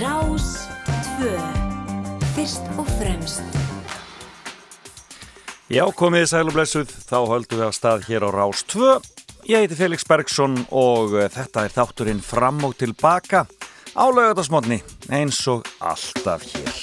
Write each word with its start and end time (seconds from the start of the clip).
Rás 0.00 0.68
2 1.20 1.28
Fyrst 2.32 2.64
og 2.80 2.86
fremst 2.96 3.42
Já, 5.68 5.82
komið 5.92 6.24
sæl 6.30 6.48
og 6.48 6.54
blessuð, 6.56 6.94
þá 7.04 7.18
höldum 7.28 7.60
við 7.60 7.66
að 7.66 7.74
stað 7.76 8.06
hér 8.08 8.24
á 8.24 8.30
Rás 8.32 8.62
2. 8.72 8.94
Ég 9.50 9.62
heiti 9.66 9.76
Felix 9.76 10.06
Bergsson 10.08 10.56
og 10.72 11.12
eh, 11.20 11.28
þetta 11.30 11.66
er 11.66 11.74
þátturinn 11.74 12.24
fram 12.24 12.64
og 12.64 12.78
tilbaka 12.80 13.44
á 13.92 14.04
laugatasmotni 14.08 14.80
eins 15.12 15.42
og 15.52 15.68
alltaf 15.78 16.48
hér. 16.48 16.80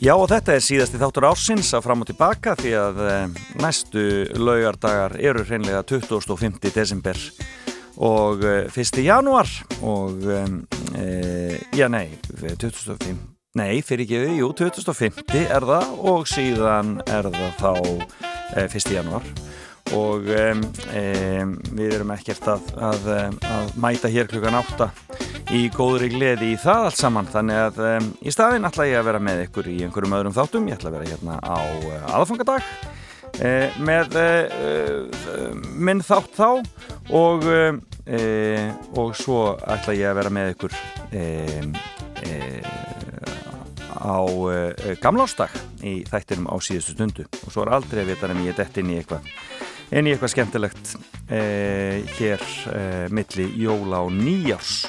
Já 0.00 0.14
og 0.16 0.30
þetta 0.32 0.56
er 0.56 0.64
síðasti 0.64 0.96
þáttur 0.96 1.28
ársins 1.28 1.74
að 1.76 1.84
fram 1.84 2.00
og 2.00 2.08
tilbaka 2.08 2.56
því 2.56 2.70
að 2.80 3.00
e, 3.04 3.16
næstu 3.60 4.04
laugardagar 4.40 5.18
eru 5.20 5.44
hreinlega 5.44 5.84
25. 5.84 6.56
desember 6.72 7.20
og 8.00 8.44
e, 8.44 8.54
1. 8.72 9.02
januar 9.04 9.48
og 9.84 10.24
e, 10.24 11.58
já 11.76 11.88
nei, 11.92 12.08
25. 12.40 13.18
Nei, 13.58 13.80
fyrir 13.82 14.06
ekki 14.06 14.38
jú, 14.38 14.52
2050 14.56 15.48
er 15.50 15.66
það 15.66 15.96
og 16.08 16.28
síðan 16.30 17.00
er 17.04 17.28
það 17.28 17.56
þá 17.60 17.72
e, 18.56 18.66
1. 18.66 18.92
januar 18.94 19.26
og 19.98 20.28
e, 20.30 20.44
e, 20.94 21.04
við 21.74 21.96
erum 21.98 22.14
ekkert 22.14 22.46
að, 22.54 22.70
að, 22.90 23.10
að 23.50 23.74
mæta 23.82 24.12
hér 24.12 24.30
klukkan 24.30 24.60
8 24.62 24.88
í 25.58 25.64
góðri 25.74 26.12
gleði 26.12 26.52
í 26.54 26.60
það 26.62 26.86
allt 26.86 27.00
saman 27.00 27.28
þannig 27.28 27.60
að 27.66 28.08
í 28.22 28.32
staðin 28.32 28.68
ætla 28.68 28.86
ég 28.86 29.00
að 29.02 29.08
vera 29.10 29.22
með 29.28 29.44
ykkur 29.48 29.68
í 29.68 29.80
einhverjum 29.82 30.16
öðrum 30.20 30.36
þáttum, 30.36 30.70
ég 30.70 30.78
ætla 30.78 30.92
að 30.92 30.96
vera 31.00 31.10
hérna 31.10 31.40
á 31.42 31.58
aðfangadag 32.20 32.72
með 33.80 34.16
minn 35.80 36.02
þátt 36.04 36.34
þá 36.36 36.48
og, 37.16 37.46
og 39.00 39.14
svo 39.16 39.38
ætla 39.64 39.96
ég 39.96 40.10
að 40.10 40.18
vera 40.20 40.32
með 40.34 40.52
ykkur 40.54 40.76
á 44.00 44.20
gamlástag 45.00 45.56
í 45.84 46.00
þættinum 46.08 46.50
á 46.52 46.56
síðustu 46.60 46.96
stundu. 46.96 47.24
Og 47.46 47.52
svo 47.52 47.64
er 47.64 47.74
aldrei 47.78 48.04
að 48.04 48.12
vita 48.12 48.28
en 48.28 48.44
ég 48.44 48.52
er 48.52 48.60
dett 48.60 48.80
inn 48.82 48.92
í 48.92 49.00
eitthvað 49.00 49.26
inn 49.90 50.06
í 50.06 50.12
eitthvað 50.14 50.34
skemmtilegt 50.34 50.94
hér 52.20 52.44
milli 53.10 53.46
jóla 53.64 54.04
og 54.06 54.12
nýjárs 54.14 54.84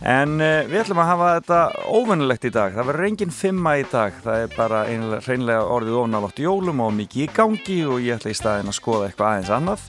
en 0.00 0.36
við 0.40 0.78
ætlum 0.80 1.00
að 1.02 1.08
hafa 1.10 1.30
þetta 1.36 1.60
óvennilegt 1.92 2.46
í 2.48 2.52
dag, 2.54 2.74
það 2.76 2.90
verður 2.90 3.08
enginn 3.10 3.34
fimma 3.34 3.76
í 3.80 3.86
dag, 3.90 4.16
það 4.24 4.44
er 4.44 4.54
bara 4.56 4.82
einlega, 4.88 5.22
reynlega 5.26 5.64
orðið 5.76 5.98
ofnalótt 6.02 6.42
jólum 6.44 6.82
og 6.84 6.92
mikið 6.96 7.24
í 7.24 7.30
gangi 7.36 7.78
og 7.86 8.04
ég 8.04 8.16
ætla 8.16 8.32
í 8.32 8.38
staðin 8.38 8.72
að 8.72 8.78
skoða 8.78 9.08
eitthvað 9.08 9.30
aðeins 9.30 9.54
annað. 9.58 9.88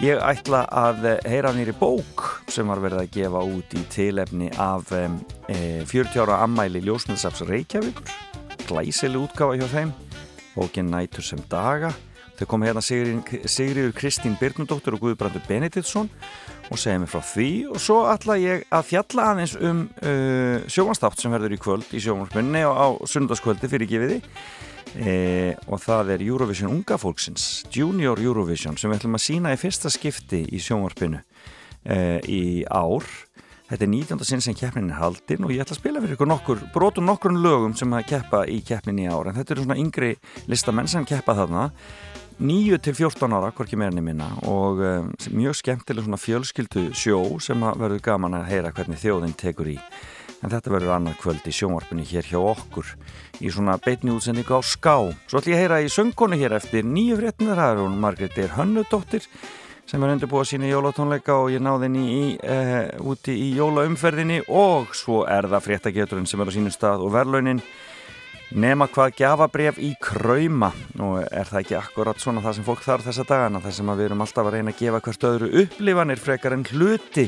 Ég 0.00 0.20
ætla 0.24 0.62
að 0.72 1.02
heyra 1.28 1.50
nýri 1.52 1.74
bók 1.76 2.22
sem 2.48 2.70
var 2.72 2.80
verið 2.80 3.02
að 3.02 3.10
gefa 3.18 3.42
út 3.44 3.74
í 3.76 3.82
tilefni 3.92 4.46
af 4.56 4.94
e, 4.96 5.02
40 5.84 6.22
ára 6.22 6.38
ammæli 6.46 6.80
Ljósmyndsafs 6.86 7.44
Reykjavíkur, 7.44 8.14
glæsileg 8.70 9.26
útgáfa 9.26 9.58
hjá 9.60 9.66
þeim, 9.74 9.92
bókin 10.54 10.88
Nætur 10.88 11.26
sem 11.26 11.42
daga. 11.52 11.92
Þau 12.40 12.46
komu 12.48 12.64
hérna 12.64 12.80
Sigriður 12.80 13.92
Kristín 13.92 14.38
Byrnudóttur 14.40 14.96
og 14.96 15.02
Guðbrandur 15.04 15.44
Benediktsson 15.44 16.08
og 16.70 16.78
segja 16.78 17.02
mér 17.02 17.10
frá 17.10 17.22
því. 17.26 17.50
Og 17.74 17.82
svo 17.82 18.00
ætla 18.10 18.38
ég 18.40 18.64
að 18.70 18.88
fjalla 18.92 19.28
aðeins 19.34 19.56
um 19.58 19.84
uh, 20.00 20.56
sjómanstátt 20.70 21.20
sem 21.20 21.34
verður 21.34 21.56
í 21.56 21.60
kvöld 21.60 21.94
í 21.94 22.02
sjómansmunni 22.02 22.64
og 22.68 22.78
á 22.78 22.86
sundarskvöldi 23.10 23.70
fyrir 23.70 23.90
gefiði 23.90 24.20
E, 24.98 25.54
og 25.70 25.78
það 25.84 26.16
er 26.16 26.22
Eurovision 26.24 26.72
unga 26.72 26.96
fólksins 26.98 27.62
Junior 27.70 28.18
Eurovision 28.18 28.74
sem 28.80 28.90
við 28.90 28.98
ætlum 28.98 29.18
að 29.20 29.22
sína 29.22 29.52
í 29.54 29.58
fyrsta 29.60 29.90
skipti 29.92 30.40
í 30.50 30.58
sjónvarpinu 30.62 31.20
e, 31.84 31.98
í 32.26 32.40
ár. 32.66 33.06
Þetta 33.70 33.86
er 33.86 33.92
19. 33.92 34.24
sinn 34.26 34.42
sem 34.42 34.56
keppnin 34.58 34.90
er 34.90 34.98
haldinn 34.98 35.46
og 35.46 35.52
ég 35.54 35.62
ætla 35.62 35.76
að 35.76 35.82
spila 35.84 36.02
fyrir 36.02 36.16
ykkur 36.16 36.30
nokkur 36.32 36.64
brotum 36.74 37.06
nokkur 37.06 37.36
lögum 37.38 37.76
sem 37.78 37.92
að 37.94 38.08
keppa 38.16 38.42
í 38.50 38.58
keppnin 38.66 38.98
í 38.98 39.06
ár. 39.06 39.30
En 39.30 39.38
þetta 39.38 39.54
eru 39.54 39.68
svona 39.68 39.78
yngri 39.78 40.10
listamenn 40.50 40.90
sem 40.90 41.06
keppa 41.06 41.38
þarna 41.38 41.68
9 42.40 42.78
til 42.80 42.94
14 42.96 43.34
ára, 43.36 43.50
hvorki 43.52 43.76
meirinni 43.76 44.00
minna 44.00 44.30
og 44.48 44.78
e, 44.80 44.90
mjög 45.36 45.58
skemmtileg 45.58 46.06
svona 46.06 46.16
fjölskyldu 46.16 46.86
sjó 46.96 47.18
sem 47.44 47.60
verður 47.60 48.00
gaman 48.00 48.38
að 48.38 48.46
heyra 48.48 48.70
hvernig 48.72 48.96
þjóðin 49.02 49.34
tekur 49.36 49.68
í. 49.68 49.74
En 50.40 50.48
þetta 50.48 50.72
verður 50.72 50.94
annar 50.94 51.18
kvöld 51.20 51.44
í 51.44 51.52
sjónvarpunni 51.52 52.06
hér 52.08 52.24
hjá 52.30 52.38
okkur 52.40 52.94
í 53.44 53.52
svona 53.52 53.74
beitni 53.84 54.14
útsendingu 54.14 54.56
á 54.56 54.64
ská. 54.64 54.96
Svo 55.28 55.42
ætlum 55.42 55.52
ég 55.52 55.58
að 55.58 55.62
heyra 55.66 55.82
í 55.84 55.92
söngkonu 55.92 56.40
hér 56.40 56.56
eftir 56.56 56.88
nýju 56.88 57.20
fréttinar, 57.20 57.60
það 57.60 57.74
er 57.74 57.82
hún 57.82 58.00
Margreðir 58.06 58.56
Hönnudóttir 58.56 59.28
sem 59.90 60.00
er 60.00 60.14
undirbúið 60.14 60.54
sína 60.54 60.72
jólatónleika 60.72 61.36
og 61.42 61.52
ég 61.52 61.60
náði 61.60 61.90
henni 61.90 62.06
í, 62.08 62.24
e, 62.40 62.58
úti 63.04 63.36
í 63.36 63.52
jólaumferðinni. 63.58 64.46
Og 64.48 64.96
svo 64.96 65.26
er 65.28 65.44
það 65.44 65.66
fréttageturinn 65.68 66.30
sem 66.30 66.40
er 66.40 66.48
á 66.48 66.56
sínum 66.56 66.72
stað 66.72 67.04
og 67.04 67.12
verðlaunin 67.18 67.60
nema 68.56 68.88
hvað 68.90 69.14
gafabref 69.18 69.78
í 69.82 69.92
krauma. 70.02 70.72
Og 70.98 71.22
er 71.22 71.48
það 71.48 71.60
ekki 71.62 71.78
akkurat 71.78 72.22
svona 72.22 72.42
það 72.44 72.58
sem 72.58 72.66
fólk 72.66 72.84
þarf 72.84 73.08
þessa 73.08 73.26
dagana 73.28 73.62
þar 73.64 73.76
sem 73.76 73.92
við 73.92 74.06
erum 74.08 74.24
alltaf 74.24 74.48
að 74.48 74.56
reyna 74.56 74.74
að 74.74 74.80
gefa 74.82 75.02
hvert 75.06 75.26
öðru 75.30 75.50
upplifanir 75.64 76.22
frekar 76.22 76.56
en 76.56 76.66
hluti. 76.72 77.26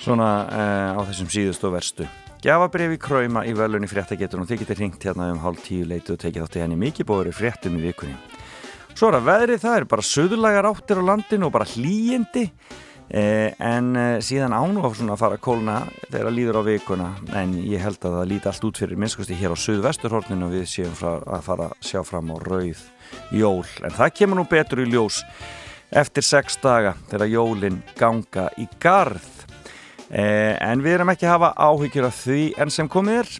Svona 0.00 0.30
uh, 0.44 0.90
á 0.98 1.00
þessum 1.08 1.30
síðust 1.32 1.66
og 1.66 1.76
verstu. 1.76 2.08
Gjafabrif 2.44 2.96
í 2.96 3.00
kræma 3.00 3.44
í 3.48 3.54
velunni 3.56 3.88
fréttagetur 3.88 4.42
og 4.42 4.48
þið 4.50 4.64
getur 4.64 4.80
ringt 4.82 5.04
hérna 5.06 5.30
um 5.32 5.40
hálf 5.40 5.62
tíu 5.64 5.86
leitu 5.88 6.12
og 6.12 6.20
tekið 6.20 6.44
þátt 6.44 6.58
í 6.58 6.64
henni. 6.64 6.80
Mikið 6.80 7.08
bóður 7.08 7.30
í 7.30 7.36
fréttum 7.36 7.78
í 7.78 7.84
vikunni. 7.86 8.18
Svo 8.94 9.08
er 9.10 9.18
að 9.18 9.28
veðrið 9.30 9.62
það 9.64 9.76
er 9.78 9.86
bara 9.90 10.06
söðurlagar 10.06 10.68
áttir 10.68 11.00
á 11.00 11.08
landinu 11.08 11.48
og 11.48 11.54
bara 11.56 11.66
hlýjindi 11.66 12.44
eh, 12.46 12.74
en 13.14 13.90
eh, 13.94 14.16
síðan 14.24 14.54
ánu 14.56 14.82
á 14.82 14.90
svona 14.90 15.14
að 15.14 15.20
fara 15.20 15.36
að 15.38 15.44
kólna 15.44 15.74
þegar 16.08 16.24
það 16.24 16.34
líður 16.34 16.58
á 16.58 16.62
vikuna. 16.66 17.08
En 17.38 17.52
ég 17.62 17.82
held 17.84 18.00
að 18.00 18.16
það 18.18 18.30
líti 18.32 18.50
allt 18.50 18.66
út 18.66 18.80
fyrir 18.82 18.98
minnskusti 18.98 19.36
hér 19.38 19.54
á 19.54 19.58
söðvesturhorninu 19.64 20.48
við 20.50 20.64
séum 20.72 20.96
að 21.04 21.44
fara 21.46 21.68
að 21.70 21.76
sjá 21.86 22.00
fram 22.06 22.32
á 22.34 22.36
rauð 22.42 22.82
jól. 23.30 23.66
En 23.86 23.94
það 23.94 24.16
kemur 24.18 24.40
nú 24.40 24.46
betur 24.50 24.82
í 24.82 24.88
ljós 24.90 25.20
eftir 25.94 26.26
sex 26.26 26.58
daga 26.62 26.96
þegar 27.12 27.30
jólin 27.30 27.78
ganga 27.98 28.48
í 28.58 28.66
garð. 28.82 29.30
Eh, 30.10 30.58
en 30.58 30.82
við 30.82 30.98
erum 30.98 31.14
ekki 31.14 31.28
að 31.28 31.36
hafa 31.36 31.54
áhyggjur 31.70 32.08
af 32.10 32.18
því 32.24 32.42
enn 32.58 32.74
sem 32.74 32.90
komið 32.90 33.22
er 33.22 33.32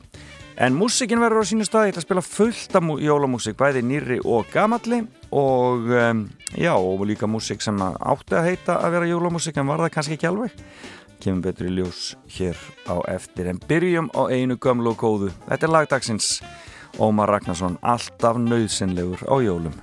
en 0.56 0.76
músikin 0.78 1.22
verður 1.22 1.42
á 1.42 1.50
sínu 1.50 1.66
stað. 1.66 1.88
Ég 1.88 1.94
ætla 1.94 2.02
að 2.02 2.06
spila 2.08 2.24
fullt 2.26 2.76
af 2.78 2.90
jólamúsik 3.04 3.56
bæði 3.58 3.84
nýri 3.86 4.18
og 4.24 4.50
gamalli. 4.52 5.04
Og 5.34 5.88
um, 5.90 6.26
já, 6.54 6.74
og 6.74 7.06
líka 7.08 7.26
músik 7.30 7.64
sem 7.64 7.80
átti 7.80 8.38
að 8.38 8.50
heita 8.50 8.78
að 8.80 8.98
vera 8.98 9.10
jólamúsik 9.10 9.58
en 9.58 9.70
var 9.70 9.82
það 9.84 9.94
kannski 9.96 10.18
ekki 10.18 10.30
alveg. 10.30 10.60
Kemur 11.24 11.46
betur 11.46 11.70
í 11.70 11.74
ljós 11.78 12.02
hér 12.36 12.58
á 12.86 12.96
eftir. 13.14 13.48
En 13.50 13.58
byrjum 13.58 14.12
á 14.14 14.28
einu 14.30 14.58
gömlu 14.60 14.92
og 14.92 15.00
góðu. 15.00 15.32
Þetta 15.48 15.66
er 15.68 15.76
lagdagsins 15.78 16.30
Ómar 16.98 17.28
Ragnarsson 17.28 17.78
alltaf 17.82 18.38
nöðsynlegur 18.38 19.24
á 19.26 19.36
jólum. 19.42 19.74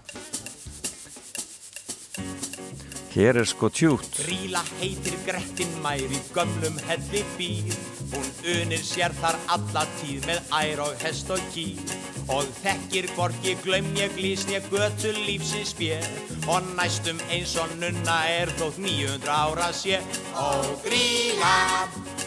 Hér 3.11 3.41
er 3.41 3.47
sko 3.49 3.67
tjút. 3.67 4.07
Gríla 4.23 4.63
heitir 4.79 5.17
Grettin 5.25 5.73
mær 5.83 5.99
í 5.99 6.21
gömlum 6.31 6.79
helli 6.87 7.25
býr. 7.35 7.75
Hún 8.11 8.27
unir 8.43 8.81
sér 8.83 9.13
þar 9.21 9.37
alla 9.55 9.83
tíð 9.99 10.25
með 10.27 10.49
ær 10.57 10.81
og 10.83 11.03
hest 11.05 11.29
og 11.31 11.43
kýr. 11.53 11.93
Og 12.31 12.47
þekkir 12.61 13.07
hvorki 13.15 13.53
glömja 13.63 14.09
glísnja 14.15 14.59
götu 14.67 15.13
lífsins 15.15 15.71
bér. 15.79 16.03
Og 16.51 16.67
næstum 16.75 17.21
eins 17.31 17.55
og 17.59 17.71
nunna 17.79 18.17
er 18.27 18.51
þótt 18.59 18.81
900 18.83 19.31
ára 19.31 19.69
sé. 19.75 20.01
Ó 20.35 20.51
gríla, 20.83 21.55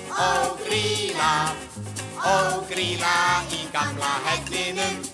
ó 0.08 0.56
gríla, 0.64 1.32
ó 2.16 2.36
gríla 2.70 3.16
í 3.52 3.66
gamla 3.74 4.14
hellinum. 4.30 5.04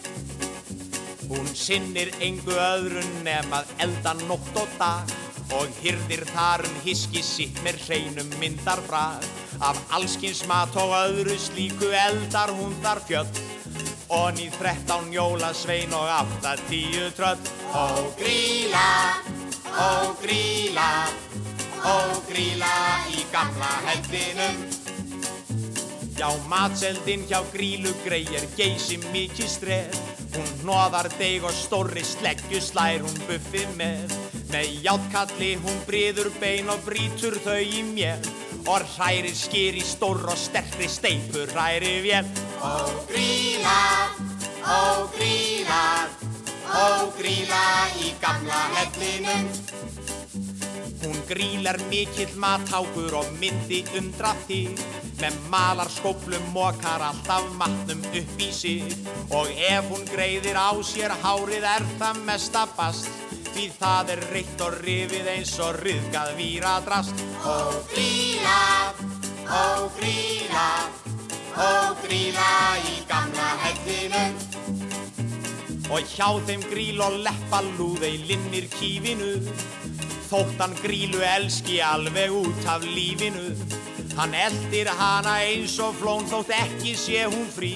Hún 1.30 1.50
sinnir 1.54 2.14
engu 2.22 2.54
öðrun 2.54 3.10
nefn 3.26 3.58
að 3.58 3.74
elda 3.86 4.14
nótt 4.22 4.56
og 4.58 4.78
dag 4.78 5.18
og 5.54 5.78
hyrðir 5.82 6.24
þar 6.30 6.66
um 6.66 6.80
hiski 6.84 7.22
sitt 7.26 7.58
með 7.66 7.78
hreinum 7.86 8.34
myndar 8.38 8.82
brað 8.86 9.26
af 9.60 9.76
allskins 9.92 10.42
mat 10.48 10.76
og 10.80 10.94
öðru 10.96 11.36
slíku 11.38 11.90
eldar 11.92 12.52
hún 12.56 12.72
þar 12.84 13.00
fjöld 13.08 13.40
og 14.10 14.32
nýð 14.34 14.56
þrettán 14.58 15.12
jólasvein 15.14 15.92
og 15.94 16.08
átta 16.10 16.56
tíu 16.66 17.10
tröll. 17.14 17.38
Ó 17.70 18.10
gríla, 18.18 18.88
ó 19.70 20.16
gríla, 20.22 20.90
ó 21.84 21.96
gríla 22.26 22.74
í 23.14 23.24
gamla 23.32 23.72
hellinum 23.86 24.64
Já, 26.20 26.28
matseldin 26.50 27.22
hjá 27.30 27.38
grílu 27.52 27.94
greið 28.04 28.34
er 28.40 28.48
geysi 28.58 28.98
mikið 29.12 29.48
streð 29.48 30.00
Hún 30.34 30.50
hnoðar 30.62 31.08
deg 31.18 31.46
og 31.46 31.54
stórri 31.56 32.02
sleggju 32.06 32.60
slær 32.62 33.02
hún 33.02 33.16
buffið 33.26 33.72
með. 33.78 34.12
Með 34.52 34.76
játkalli 34.84 35.54
hún 35.62 35.80
briður 35.88 36.30
bein 36.42 36.70
og 36.70 36.84
brítur 36.86 37.38
þau 37.42 37.58
í 37.58 37.82
mér 37.86 38.28
Og 38.66 38.84
hrærir 38.96 39.34
skýr 39.36 39.78
í 39.80 39.84
stór 39.84 40.24
og 40.28 40.38
sterkri 40.38 40.88
steipur 40.88 41.48
hrærir 41.54 42.02
vél. 42.04 42.28
Ó 42.60 42.76
gríla, 43.08 43.80
ó 44.64 45.08
gríla, 45.16 45.82
ó 46.68 46.88
gríla 47.18 47.64
í 48.04 48.14
gamla 48.20 48.62
hellinum. 48.76 49.48
Hún 51.00 51.18
grílar 51.28 51.80
mikill 51.88 52.36
matákur 52.36 53.14
og 53.22 53.28
myndi 53.40 53.84
undra 53.96 54.34
þig 54.46 54.76
Með 55.20 55.36
malar 55.52 55.88
skóplum 55.92 56.44
mokar 56.54 57.02
alltaf 57.04 57.44
matnum 57.60 58.00
upp 58.08 58.40
í 58.40 58.48
sig. 58.56 58.94
Og 59.36 59.50
ef 59.52 59.90
hún 59.92 60.06
greiðir 60.08 60.56
á 60.56 60.72
sér 60.80 61.12
hárið 61.20 61.66
er 61.68 61.84
það 62.00 62.22
mesta 62.24 62.64
bast 62.76 63.10
Því 63.50 63.66
það 63.80 64.10
er 64.14 64.20
reitt 64.30 64.62
og 64.64 64.76
rifið 64.84 65.28
eins 65.32 65.52
og 65.62 65.78
ryðgað 65.82 66.30
víra 66.38 66.76
drast 66.86 67.22
Ó 67.42 67.56
gríla, 67.90 68.60
ó 69.50 69.88
gríla, 69.96 70.66
ó 71.56 71.70
gríla 72.04 72.50
í 72.86 73.00
gamla 73.10 73.48
hellinu. 73.64 74.24
Og 75.90 76.06
hjá 76.06 76.28
þeim 76.46 76.62
gríl 76.70 77.02
og 77.02 77.18
leppa 77.26 77.62
lúðei 77.74 78.20
linnir 78.28 78.68
kífinu. 78.76 79.32
Þótt 80.30 80.60
hann 80.62 80.76
grílu 80.84 81.24
elski 81.26 81.80
alveg 81.82 82.36
út 82.44 82.68
af 82.70 82.86
lífinu. 82.86 83.50
Hann 84.20 84.36
eldir 84.36 84.92
hana 85.00 85.40
eins 85.48 85.74
og 85.82 85.98
flón 85.98 86.30
þótt 86.30 86.54
ekki 86.60 86.94
sé 86.98 87.26
hún 87.26 87.50
frí 87.56 87.74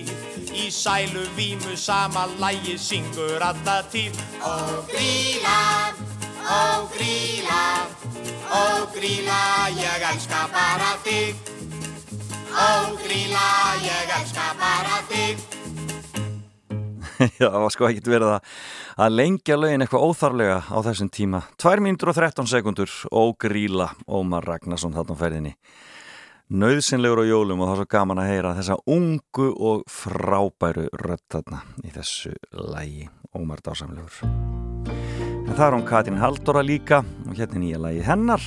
Í 0.54 0.68
sælu 0.70 1.24
vímu 1.34 1.74
sama 1.74 2.28
lægi 2.38 2.76
syngur 2.78 3.42
alltaf 3.42 3.88
tíð. 3.90 4.14
Ó 4.38 4.54
gríla, 4.86 5.90
ó 6.46 6.86
gríla, 6.94 7.62
ó 8.54 8.86
gríla 8.94 9.40
ég 9.74 10.04
elska 10.12 10.44
bara 10.54 10.92
þig. 11.02 11.34
Ó 12.54 12.94
gríla 13.02 13.48
ég 13.82 14.14
elska 14.20 14.46
bara 14.60 15.00
þig. 15.10 15.42
Já, 17.40 17.48
það 17.50 17.60
var 17.64 17.74
sko 17.74 17.88
ekkert 17.88 18.12
verið 18.14 18.32
að, 18.36 18.54
að 19.06 19.16
lengja 19.18 19.58
lögin 19.58 19.82
eitthvað 19.82 20.06
óþarlega 20.06 20.60
á 20.70 20.78
þessum 20.86 21.10
tíma. 21.10 21.42
2 21.62 21.82
mínútur 21.82 22.14
og 22.14 22.20
13 22.20 22.50
sekundur 22.50 22.94
og 23.10 23.34
gríla 23.42 23.90
Ómar 24.06 24.46
Ragnarsson 24.46 24.94
þarna 24.94 25.18
á 25.18 25.22
ferðinni. 26.44 26.60
Nauðsynlegur 26.60 27.24
á 27.24 27.26
jólum 27.26 27.60
og 27.60 27.68
það 27.68 27.74
er 27.74 27.78
svo 27.78 27.86
gaman 27.90 28.18
að 28.18 28.28
heyra 28.28 28.54
þessa 28.54 28.76
ungu 28.86 29.54
og 29.58 29.84
frábæru 29.88 30.88
rödd 30.92 31.24
þarna 31.30 31.62
í 31.84 31.90
þessu 31.90 32.34
lægi 32.52 33.08
Ómar 33.34 33.60
Dásamlegur. 33.64 34.12
En 35.44 35.54
það 35.54 35.66
er 35.66 35.74
hún 35.74 35.86
Katrín 35.86 36.20
Haldóra 36.20 36.62
líka 36.62 37.04
og 37.28 37.34
hérna 37.36 37.58
nýja 37.60 37.78
lægi 37.78 38.04
hennar 38.04 38.42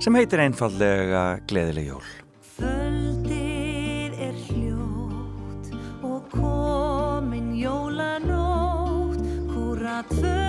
sem 0.00 0.14
heitir 0.14 0.40
einfallega 0.40 1.40
Gleðileg 1.48 1.86
jól. 1.86 2.04
Földið 2.58 4.20
er 4.20 4.36
hljótt 4.48 5.72
og 6.02 6.28
komin 6.32 7.54
jólanótt 7.56 9.20
Húra 9.52 10.02
tvö 10.08 10.41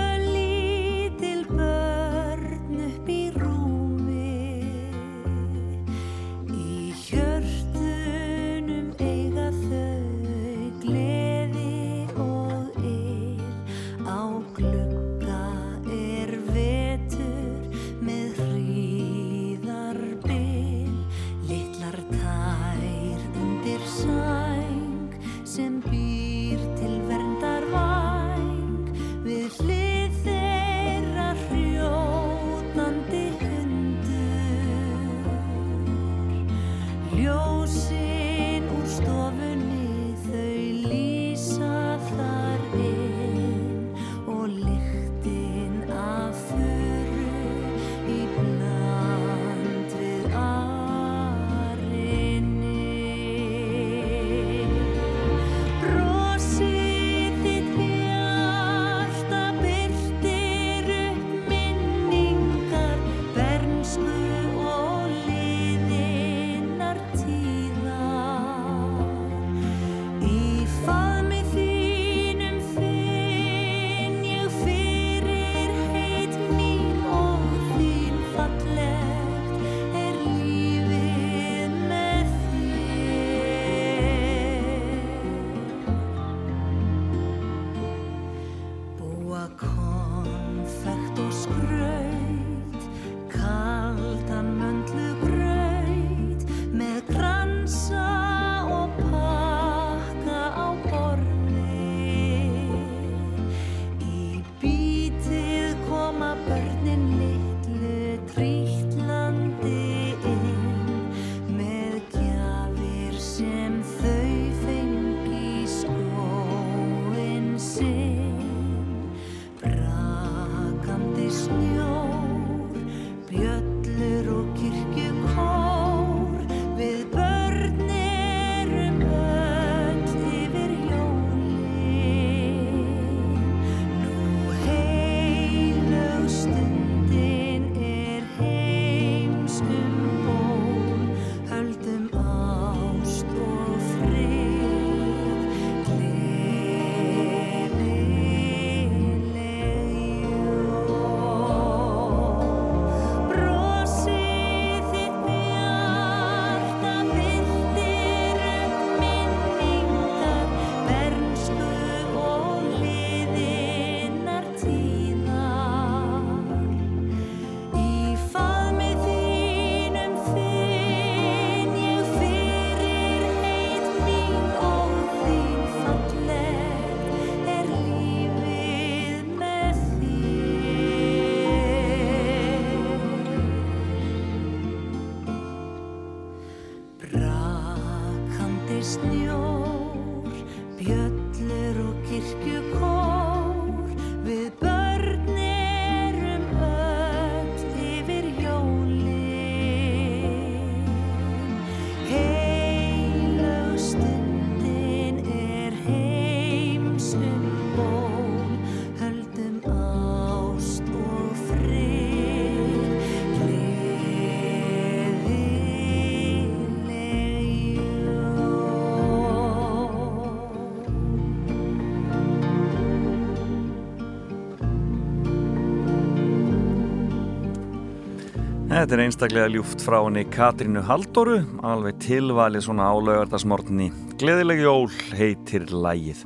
Þetta 228.83 228.97
er 228.97 229.01
einstaklega 229.05 229.47
ljúft 229.53 229.79
frá 229.79 229.95
henni 230.03 230.25
Katrínu 230.27 230.81
Halldóru, 230.83 231.37
alveg 231.63 232.01
tilvalið 232.03 232.65
svona 232.65 232.89
álaugardagsmortinni. 232.91 233.85
Gleðileg 234.19 234.59
jól 234.59 234.89
heitir 235.15 235.69
lægið. 235.71 236.25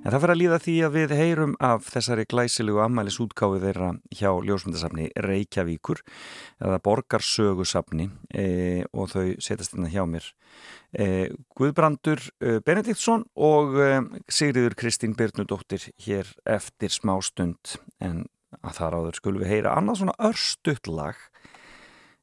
En 0.00 0.06
það 0.06 0.22
fyrir 0.22 0.32
að 0.32 0.40
líða 0.40 0.58
því 0.64 0.76
að 0.86 0.96
við 0.96 1.12
heyrum 1.18 1.52
af 1.68 1.90
þessari 1.92 2.24
glæsilegu 2.30 2.80
ammælis 2.80 3.20
útgáfið 3.20 3.66
þeirra 3.66 3.90
hjá 4.22 4.30
ljósmyndasafni 4.48 5.10
Reykjavíkur 5.26 6.00
eða 6.64 6.80
Borgarsögusafni 6.88 8.08
e, 8.32 8.48
og 8.88 9.12
þau 9.12 9.26
setjast 9.36 9.76
hérna 9.76 9.92
hjá 9.92 10.06
mér. 10.08 10.32
E, 10.96 11.28
Guðbrandur 11.60 12.24
e, 12.40 12.56
Benediktsson 12.64 13.28
og 13.36 13.76
e, 13.76 13.92
Sigriður 14.32 14.80
Kristín 14.80 15.12
Byrnudóttir 15.12 15.90
hér 16.08 16.32
eftir 16.56 16.88
smá 16.88 17.18
stund 17.20 17.76
en 18.00 18.24
að 18.64 18.78
þar 18.80 18.96
áður 18.96 19.20
skulum 19.20 19.44
við 19.44 19.58
heyra 19.58 19.76
annað 19.76 20.00
svona 20.00 20.16
örstutt 20.24 20.88
lag 20.88 21.20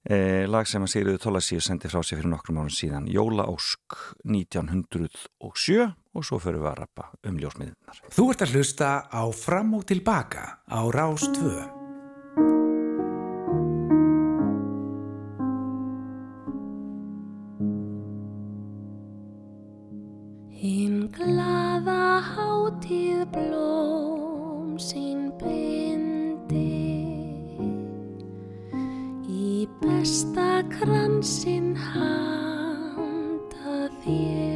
Eh, 0.05 0.45
lag 0.45 0.67
sem 0.69 0.83
að 0.85 0.91
Sigriður 0.91 1.21
Tólasíu 1.23 1.61
sendi 1.65 1.89
frá 1.89 2.03
sig 2.05 2.19
fyrir 2.19 2.29
nokkrum 2.29 2.59
árum 2.61 2.69
síðan 2.69 3.07
Jóla 3.09 3.47
Ósk 3.49 3.95
1907 4.21 5.79
og 5.81 6.27
svo 6.27 6.37
fyrir 6.43 6.61
við 6.61 6.69
að 6.69 6.77
rappa 6.83 7.07
um 7.25 7.39
ljósmiðunar 7.41 8.03
Þú 8.13 8.25
ert 8.29 8.43
að 8.45 8.53
hlusta 8.53 8.89
á 9.09 9.23
Fram 9.33 9.73
og 9.79 9.87
Tilbaka 9.89 10.43
á 10.69 10.81
Rás 10.93 11.25
2 11.25 11.57
Hinn 20.61 21.09
glaða 21.17 22.21
hátíð 22.29 23.25
blóm 23.33 23.94
besta 29.85 30.65
kransinn 30.73 31.75
handa 31.77 33.77
þér 34.01 34.54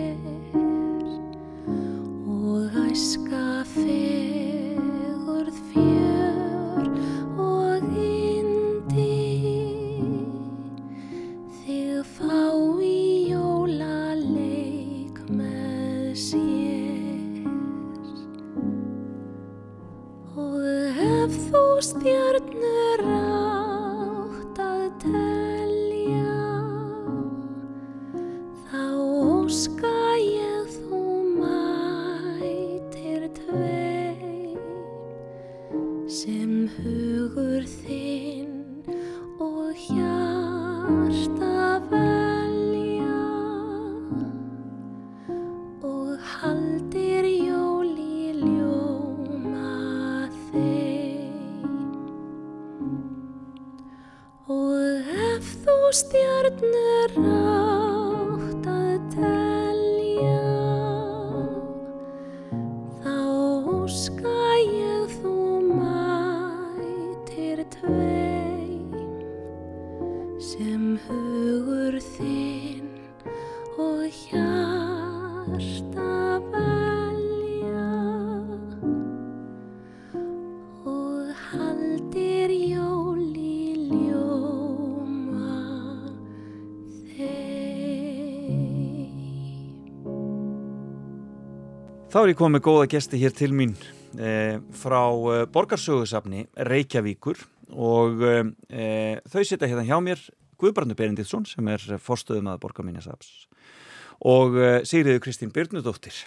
þú 55.39 55.77
stjörnur 56.01 57.15
átt 57.19 57.88
Þá 92.10 92.18
er 92.24 92.32
ég 92.32 92.39
komið 92.39 92.62
góða 92.66 92.86
gesti 92.89 93.20
hér 93.22 93.34
til 93.38 93.51
mín 93.54 93.75
eh, 94.18 94.58
frá 94.74 95.04
eh, 95.13 95.44
Borgarsögusafni 95.54 96.48
Reykjavíkur 96.66 97.38
og 97.70 98.24
eh, 98.25 99.20
þau 99.30 99.44
sita 99.46 99.70
hérna 99.70 99.86
hjá 99.86 100.00
mér 100.01 100.24
Guðbrandur 100.58 100.98
Berendilsson 100.98 101.46
sem 101.46 101.70
er 101.70 101.86
forstöðum 102.01 102.50
að 102.50 102.63
Borgarminjasaps 102.63 103.30
og 104.25 104.58
eh, 104.58 104.80
Sigriður 104.89 105.22
Kristín 105.28 105.54
Byrnudóttir 105.54 106.18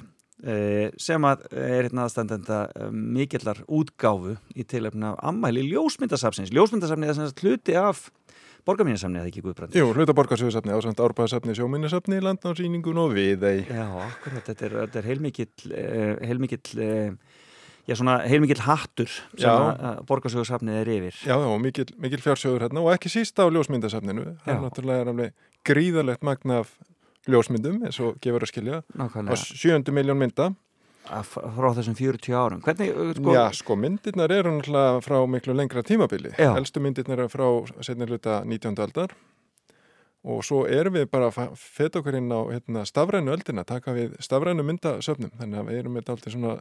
eh, 0.46 0.94
sem 1.02 1.26
að 1.26 1.48
er 1.50 1.88
hérna 1.88 2.06
aðstandenda 2.06 2.62
eh, 2.70 2.94
mikillar 2.94 3.64
útgáfu 3.66 4.36
í 4.54 4.62
tilöfna 4.62 5.16
ammæli 5.18 5.66
ljósmyndasafsins. 5.66 6.54
Ljósmyndasafni 6.54 7.10
er 7.10 7.18
þess 7.18 7.34
að 7.34 7.42
hluti 7.42 7.76
af 7.78 8.06
Borgarminjasamni 8.68 9.18
eða 9.18 9.30
ekki 9.30 9.42
Guðbrandur? 9.42 9.78
Jú, 9.80 9.88
hluta 9.96 10.14
borgarsögursafni 10.14 10.70
á 10.70 10.78
samt 10.84 11.00
árbæðasafni, 11.02 11.54
sjóminnisafni, 11.58 12.20
landnáðsýningun 12.22 13.00
og 13.02 13.14
viðei. 13.16 13.64
Já, 13.66 13.86
akkurat, 14.04 14.44
þetta 14.46 14.66
er, 14.68 14.76
þetta 14.84 15.00
er 15.00 15.08
heilmikill, 15.10 15.72
eh, 15.74 16.12
heilmikill, 16.30 16.62
eh, 16.78 17.40
já 17.90 17.94
svona 17.98 18.20
heilmikill 18.22 18.62
hattur 18.62 19.10
sem 19.10 20.06
borgarsögursafnið 20.06 20.78
er 20.84 20.92
yfir. 20.94 21.18
Já, 21.26 21.34
og 21.34 21.58
mikil, 21.60 21.88
mikil 21.98 22.22
fjársögur 22.22 22.62
hérna 22.68 22.84
og 22.86 22.92
ekki 22.94 23.10
síst 23.10 23.34
á 23.42 23.50
ljósmyndasafninu. 23.50 24.38
Það 24.44 24.54
er 24.54 24.62
náttúrulega 24.62 25.08
alveg 25.10 25.32
gríðalegt 25.66 26.22
magna 26.22 26.62
af 26.62 26.76
ljósmyndum, 27.26 27.82
eins 27.86 27.98
og 28.02 28.20
gefur 28.22 28.46
að 28.46 28.52
skilja. 28.54 28.82
Á 28.82 28.94
Nákvæmlega, 28.94 29.42
sjöndu 29.58 29.90
miljón 29.94 30.22
mynda. 30.22 30.54
Frá 31.06 31.68
þessum 31.76 31.96
40 31.98 32.36
árum. 32.38 32.62
Hvernig, 32.64 32.92
uh, 32.94 33.12
sko, 33.16 33.34
Já, 33.34 33.42
sko, 33.58 33.76
myndirnar 33.76 34.32
eru 34.32 34.54
náttúrulega 34.56 35.02
frá 35.04 35.18
miklu 35.26 35.56
lengra 35.56 35.82
tímabili. 35.86 36.32
Já. 36.38 36.54
Elstu 36.56 36.82
myndirnar 36.84 37.24
eru 37.24 37.32
frá 37.32 37.46
setni 37.82 38.08
hluta 38.08 38.42
19. 38.46 38.78
aldar 38.82 39.14
og 40.22 40.44
svo 40.46 40.62
erum 40.70 40.94
við 40.94 41.08
bara 41.10 41.32
að 41.32 41.56
feta 41.58 41.98
okkur 41.98 42.14
inn 42.20 42.30
á 42.30 42.40
hérna, 42.46 42.84
stafrænu 42.86 43.32
öldina, 43.34 43.64
taka 43.66 43.94
við 43.96 44.14
stafrænu 44.22 44.62
myndasöfnum. 44.62 45.32
Þannig 45.40 45.58
að 45.58 45.70
við 45.70 45.80
erum 45.80 45.96
með 45.98 46.12
alltaf 46.14 46.34
svona 46.36 46.60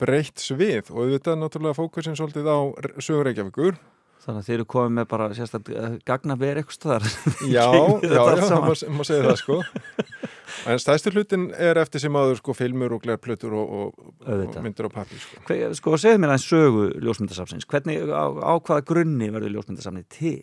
breytt 0.00 0.42
svið 0.42 0.90
og 0.90 1.04
auðvitað 1.04 1.38
náttúrulega 1.40 1.78
fókusin 1.78 2.18
svolítið 2.18 2.50
á 2.50 2.58
sögur 2.98 3.30
Reykjavíkur 3.30 3.78
þannig 4.26 4.42
að 4.42 4.48
þeir 4.48 4.56
eru 4.58 4.68
komið 4.74 4.94
með 4.98 5.08
bara 5.12 5.28
sérstaklega 5.38 5.90
gagna 6.10 6.36
verið 6.40 6.62
eitthvað 6.62 6.78
staðar. 6.80 7.08
Já, 7.56 7.66
já, 8.02 8.22
já, 8.42 8.56
má, 8.60 8.72
má 8.98 9.02
segja 9.06 9.28
það 9.28 9.38
sko 9.40 9.60
En 10.66 10.80
stæðstur 10.80 11.16
hlutin 11.16 11.48
er 11.52 11.78
eftir 11.80 12.02
sem 12.02 12.16
áður 12.16 12.38
sko 12.40 12.54
filmur 12.56 12.94
og 12.96 13.02
glerplötur 13.04 13.54
og, 13.58 13.74
og, 13.90 14.54
myndir 14.62 14.88
á 14.88 14.90
pappi 14.90 15.18
sko. 15.20 15.42
Hver, 15.48 15.74
sko, 15.78 15.96
segðu 16.00 16.22
mér 16.22 16.32
aðeins 16.32 16.46
sögu 16.48 16.86
ljósmyndasafsins. 17.02 17.66
Hvernig, 17.70 18.06
á, 18.10 18.24
á 18.26 18.54
hvaða 18.56 18.86
grunni 18.88 19.28
verður 19.34 19.56
ljósmyndasafnið 19.56 20.08
til? 20.16 20.38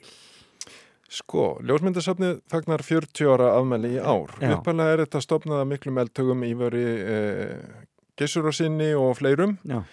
Sko, 1.14 1.48
ljósmyndasafnið 1.70 2.38
fagnar 2.50 2.82
40 2.86 3.34
ára 3.36 3.52
afmæli 3.60 3.96
í 3.98 4.02
ár 4.02 4.32
Já. 4.42 4.56
Uppalega 4.56 4.96
er 4.96 5.04
þetta 5.04 5.22
stopnaða 5.22 5.68
miklum 5.70 6.00
eldtögum 6.02 6.46
Ívari 6.48 6.86
eh, 6.90 7.84
Gissurarsinni 8.18 8.94
og 8.98 9.14
fleirum 9.20 9.60
Já, 9.68 9.84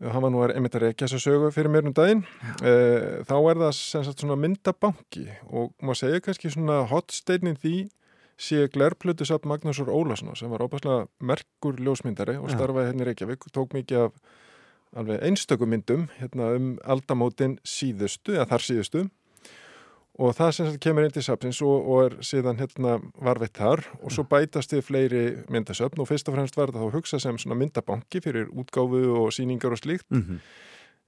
hann 0.00 0.24
var 0.24 0.32
nú 0.32 0.42
einmitt 0.46 0.76
að 0.78 0.86
reykja 0.86 1.06
þessa 1.06 1.20
sögu 1.20 1.50
fyrir 1.52 1.72
mér 1.72 1.88
um 1.90 1.94
daginn. 1.96 2.22
Eh, 2.64 3.20
þá 3.28 3.36
er 3.36 3.62
það 3.62 3.72
sem 3.76 4.04
sagt 4.06 4.24
svona 4.24 4.38
myndabanki 4.40 5.26
og 5.50 5.74
maður 5.82 6.00
segja 6.04 6.22
kannski 6.24 6.52
svona 6.54 6.82
hotsteinin 6.90 7.58
því 7.60 7.74
sé 8.40 8.64
glerplötu 8.72 9.26
satt 9.28 9.44
Magnúsur 9.48 9.90
Ólason 9.92 10.32
sem 10.38 10.48
var 10.48 10.64
óbærslega 10.64 11.08
merkur 11.20 11.76
ljósmyndari 11.76 12.38
og 12.40 12.48
starfaði 12.52 12.88
hérna 12.88 13.04
í 13.04 13.10
Reykjavík 13.10 13.44
tók 13.52 13.76
mikið 13.76 14.06
af 14.06 14.14
alveg 14.96 15.20
einstökum 15.28 15.70
myndum 15.70 16.08
hérna 16.18 16.54
um 16.56 16.70
aldamótin 16.82 17.58
síðustu 17.60 18.34
eða 18.38 18.48
þar 18.54 18.64
síðustu 18.66 19.04
og 20.20 20.34
það 20.36 20.50
sem 20.54 20.68
sagt 20.68 20.82
kemur 20.84 21.06
inn 21.06 21.14
til 21.14 21.24
sapsins 21.24 21.60
og, 21.64 21.86
og 21.88 22.00
er 22.04 22.16
síðan 22.26 22.60
hérna 22.60 22.98
varveitt 23.24 23.56
þar. 23.56 23.82
Og 24.04 24.12
svo 24.12 24.26
bætast 24.28 24.74
við 24.76 24.82
fleiri 24.86 25.22
myndasöfn 25.52 26.02
og 26.02 26.10
fyrst 26.10 26.28
og 26.28 26.36
fremst 26.36 26.58
var 26.58 26.70
þetta 26.70 26.84
þá 26.84 26.96
hugsað 26.98 27.24
sem 27.24 27.38
svona 27.40 27.58
myndabanki 27.60 28.20
fyrir 28.24 28.50
útgáfu 28.52 29.00
og 29.22 29.32
síningar 29.36 29.76
og 29.76 29.80
slíkt. 29.80 30.08
Mm 30.12 30.40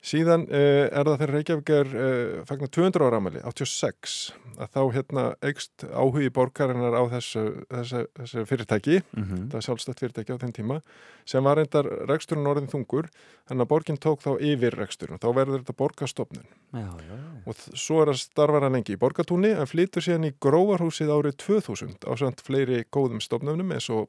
Síðan 0.02 0.49
uh, 0.50 0.88
er 0.90 1.06
það 1.06 1.18
þegar 1.21 1.30
Reykjavík 1.37 1.68
er 1.76 1.90
uh, 1.94 2.38
fagnar 2.49 2.71
200 2.75 3.04
ára 3.06 3.18
amali, 3.23 3.38
86, 3.47 4.14
að 4.59 4.71
þá 4.75 4.80
hérna 4.97 5.23
eigst 5.47 5.85
áhugi 5.94 6.32
borgarinnar 6.35 6.97
á 6.99 7.02
þessu, 7.12 7.42
þessu, 7.71 8.00
þessu 8.18 8.42
fyrirtæki, 8.50 8.97
Mhm. 9.14 9.44
það 9.52 9.54
er 9.61 9.66
sjálfstætt 9.68 10.02
fyrirtæki 10.02 10.35
á 10.35 10.42
þeim 10.42 10.54
tíma, 10.59 10.80
sem 11.25 11.47
var 11.47 11.61
reyndar 11.61 11.87
reksturinn 12.11 12.50
orðin 12.50 12.66
þungur, 12.73 13.12
þannig 13.47 13.62
að 13.62 13.71
borgin 13.71 14.00
tók 14.02 14.26
þá 14.26 14.32
yfir 14.42 14.75
reksturinn, 14.82 15.23
þá 15.23 15.28
verður 15.38 15.62
þetta 15.62 15.78
borgastofnun. 15.85 16.50
Já, 16.75 16.82
já, 16.82 17.14
já. 17.14 17.47
Og 17.47 17.54
svo 17.78 18.02
er 18.02 18.11
að 18.11 18.21
starfa 18.26 18.61
hann 18.61 18.73
lengi 18.75 18.97
í 18.97 18.99
borgatúni, 18.99 19.54
en 19.54 19.71
flytur 19.71 20.02
síðan 20.02 20.26
í 20.26 20.35
gróvarhúsið 20.42 21.14
árið 21.14 21.38
2000 21.47 22.02
á 22.11 22.12
samt 22.18 22.42
fleiri 22.42 22.82
góðum 22.90 23.23
stofnunum 23.23 23.71
eins 23.71 23.87
og 23.94 24.09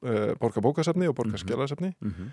uh, 0.00 0.32
borgarbókasafni 0.40 1.08
og 1.12 1.16
borgarskjálasafni. 1.20 1.92
Mhm. 2.00 2.32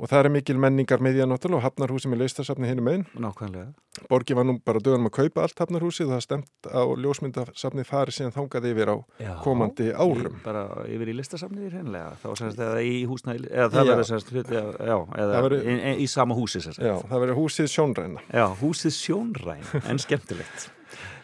Og 0.00 0.08
það 0.08 0.24
er 0.24 0.28
mikil 0.32 0.56
menningar 0.58 1.02
miðja 1.04 1.26
náttúrulega 1.28 1.60
og 1.60 1.64
hafnarhúsi 1.66 2.08
með 2.10 2.22
leistasafni 2.24 2.66
hinum 2.66 2.88
einn. 2.90 3.02
Nákvæmlega. 3.22 3.68
Borgi 4.08 4.34
var 4.34 4.46
nú 4.48 4.54
bara 4.64 4.80
dögunum 4.82 5.10
að 5.10 5.14
kaupa 5.18 5.44
allt 5.44 5.60
hafnarhúsið 5.60 6.08
og 6.08 6.14
það 6.16 6.22
stemt 6.24 6.68
á 6.72 6.82
ljósmyndasafni 7.04 7.84
farið 7.86 8.16
síðan 8.16 8.34
þangað 8.34 8.68
yfir 8.72 8.88
á 8.88 8.96
Já. 9.20 9.30
komandi 9.44 9.90
árum. 9.92 10.40
Bara 10.42 10.64
yfir 10.88 11.12
í 11.12 11.16
listasafnið 11.20 11.76
hreinlega 11.76 12.16
þá 12.24 12.28
semst 12.40 12.64
eða 12.64 12.82
í 12.88 12.94
húsnæði 13.06 13.52
eða 13.52 13.68
það 13.76 13.90
verður 13.92 14.08
semst 14.10 14.32
hluti 14.32 14.58
af, 14.62 14.72
já, 14.80 14.96
eða 15.22 15.42
verður- 15.46 15.68
í, 15.68 15.94
í, 16.02 16.08
sama 16.08 16.34
húsi 16.40 16.64
semst 16.64 16.80
Já, 16.82 16.94
það 17.12 17.22
verður 17.26 17.40
húsið 17.44 17.70
sjónræna. 17.76 18.24
já, 18.32 18.46
húsið 18.64 18.96
sjónræn, 18.96 19.66
en 19.92 19.98
skemmtilegt 20.02 20.70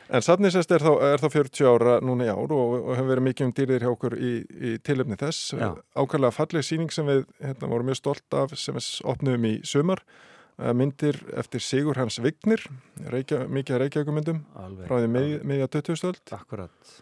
En 0.09 0.25
safnið 0.25 0.55
sérst 0.55 0.71
er 0.73 0.85
er 0.89 1.21
þá 1.21 1.29
40 1.35 1.69
ára 1.69 1.99
núna 2.01 2.25
í 2.25 2.31
ár 2.33 2.53
og, 2.57 2.77
og 2.79 2.95
hefur 2.97 3.11
verið 3.11 3.27
mikið 3.27 3.47
um 3.47 3.53
dýrðir 3.59 3.85
hjá 3.85 3.91
okkur 3.91 4.17
í, 4.17 4.33
í 4.49 4.71
tilöfni 4.85 5.19
þess. 5.21 5.51
Ákvæmlega 5.93 6.33
falleg 6.33 6.65
síning 6.65 6.95
sem 6.95 7.09
við 7.09 7.27
hérna, 7.45 7.69
vorum 7.69 7.91
mjög 7.91 8.01
stolt 8.01 8.39
af 8.39 8.55
sem 8.57 8.79
við 8.79 8.89
opnum 9.13 9.45
í 9.45 9.53
sumar. 9.69 10.01
Eh, 10.59 10.73
Myndir 10.75 11.21
eftir 11.39 11.63
Sigur 11.63 12.01
Hans 12.01 12.19
Vignir, 12.25 12.65
reykja, 13.13 13.45
mikið 13.53 13.85
alveg, 14.57 14.89
frá 14.89 14.97
því 14.97 15.13
mið, 15.13 15.37
miðja 15.47 15.69
20. 15.77 16.01
stöld. 16.01 16.25
akkurat 16.33 16.97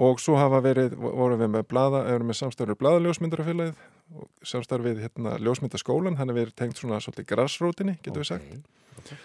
Og 0.00 0.20
svo 0.20 0.38
hafa 0.40 0.62
verið, 0.64 0.94
vorum 0.96 1.40
við 1.42 1.50
með 1.52 1.66
blaða, 1.68 2.06
erum 2.08 2.30
með 2.30 2.38
samstarfið 2.38 2.78
blaðaljósmyndarafélagið 2.80 3.82
og 4.16 4.30
samstarfið 4.48 5.02
hérna 5.04 5.34
ljósmyndaskólan, 5.40 6.16
hann 6.20 6.32
er 6.32 6.38
verið 6.38 6.56
tengt 6.56 6.80
svona 6.80 7.00
svolítið 7.02 7.28
grassrótinni, 7.32 7.98
getur 8.00 8.24
við 8.24 8.30
sagt. 8.30 9.22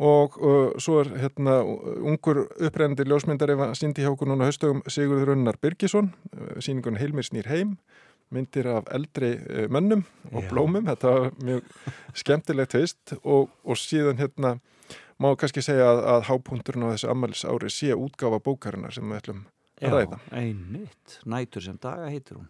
Og 0.00 0.38
uh, 0.40 0.70
svo 0.80 1.02
er 1.02 1.10
hérna 1.20 1.58
ungur 2.00 2.46
upprennandi 2.48 3.04
ljósmyndari 3.04 3.58
síndi 3.76 4.00
hjá 4.00 4.08
okkur 4.14 4.30
núna 4.30 4.48
haustugum 4.48 4.80
Sigurður 4.88 5.34
Unnar 5.34 5.58
Birgisson, 5.60 6.14
uh, 6.32 6.54
síningun 6.64 6.96
Heilmir 6.96 7.26
snýr 7.28 7.50
heim, 7.52 7.74
myndir 8.32 8.70
af 8.72 8.88
eldri 8.88 9.34
uh, 9.36 9.66
mönnum 9.68 10.06
og 10.32 10.46
Já. 10.46 10.48
blómum, 10.48 10.88
þetta 10.88 11.12
var 11.12 11.28
mjög 11.44 11.68
skemmtilegt 12.22 12.72
tvist 12.72 13.14
og, 13.20 13.50
og 13.64 13.76
síðan 13.76 14.22
hérna 14.22 14.54
má 15.20 15.34
kannski 15.36 15.60
segja 15.60 15.90
að, 15.90 16.00
að 16.14 16.26
hápunturinn 16.30 16.88
á 16.88 16.92
þessu 16.94 17.12
ammælis 17.12 17.44
ári 17.44 17.70
sé 17.70 17.92
útgáfa 17.92 18.40
bókarinnar 18.40 18.96
sem 18.96 19.04
við 19.04 19.20
ætlum 19.20 19.44
að 19.82 19.98
ræða. 19.98 20.22
einmitt, 20.40 21.20
nætur 21.28 21.68
sem 21.68 21.76
daga 21.82 22.08
heitir 22.08 22.40
hún 22.40 22.48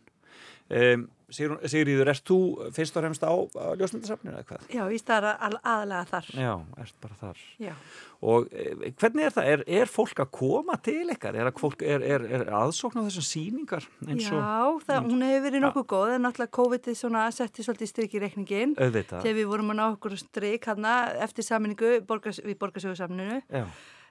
um, 0.71 1.09
Sigrún- 1.33 1.62
Sigríður, 1.64 2.11
ert 2.12 2.25
þú 2.28 2.38
fyrst 2.76 2.97
og 2.99 3.04
fremst 3.07 3.23
á, 3.25 3.33
á 3.33 3.73
ljósmyndasafninu 3.81 4.35
eða 4.37 4.45
hvað? 4.50 4.64
Já, 4.69 4.83
ég 4.92 5.00
starra 5.00 5.31
al 5.40 5.54
aðalega 5.62 6.09
þar. 6.11 6.26
Já, 6.37 6.50
ert 6.83 6.97
bara 7.00 7.16
þar 7.23 7.38
Já. 7.62 7.73
og 8.21 8.50
e, 8.52 8.90
hvernig 9.00 9.25
er 9.25 9.33
það? 9.33 9.49
Er, 9.54 9.62
er 9.81 9.92
fólk 9.92 10.21
að 10.21 10.28
koma 10.37 10.76
til 10.85 11.07
ykkar? 11.14 11.38
Er, 11.40 11.49
að 11.49 11.57
er, 11.88 12.04
er, 12.04 12.26
er 12.37 12.52
aðsókn 12.59 13.00
á 13.00 13.07
þessum 13.09 13.26
sýningar 13.31 13.88
eins 14.04 14.28
og 14.28 14.37
Já, 14.45 14.85
það, 14.90 15.09
hún 15.09 15.25
hefur 15.25 15.47
verið 15.47 15.64
nokkuð 15.64 15.88
góð 15.95 16.12
en 16.19 16.26
náttúrulega 16.26 16.57
COVID-ið 16.59 17.00
setti 17.38 17.64
svolítið 17.64 17.92
strik 17.95 18.19
í 18.19 18.23
reikningin 18.26 18.76
auðvitað? 18.76 19.25
þegar 19.25 19.40
við 19.40 19.50
vorum 19.54 19.73
að 19.73 19.81
ná 19.81 19.87
okkur 19.88 20.19
strik 20.21 20.69
hana 20.69 20.95
eftir 21.25 21.49
saminningu 21.49 21.95
borgas, 22.04 22.42
við 22.45 22.61
borgarsögursamninu 22.61 23.40
Já, 23.49 23.64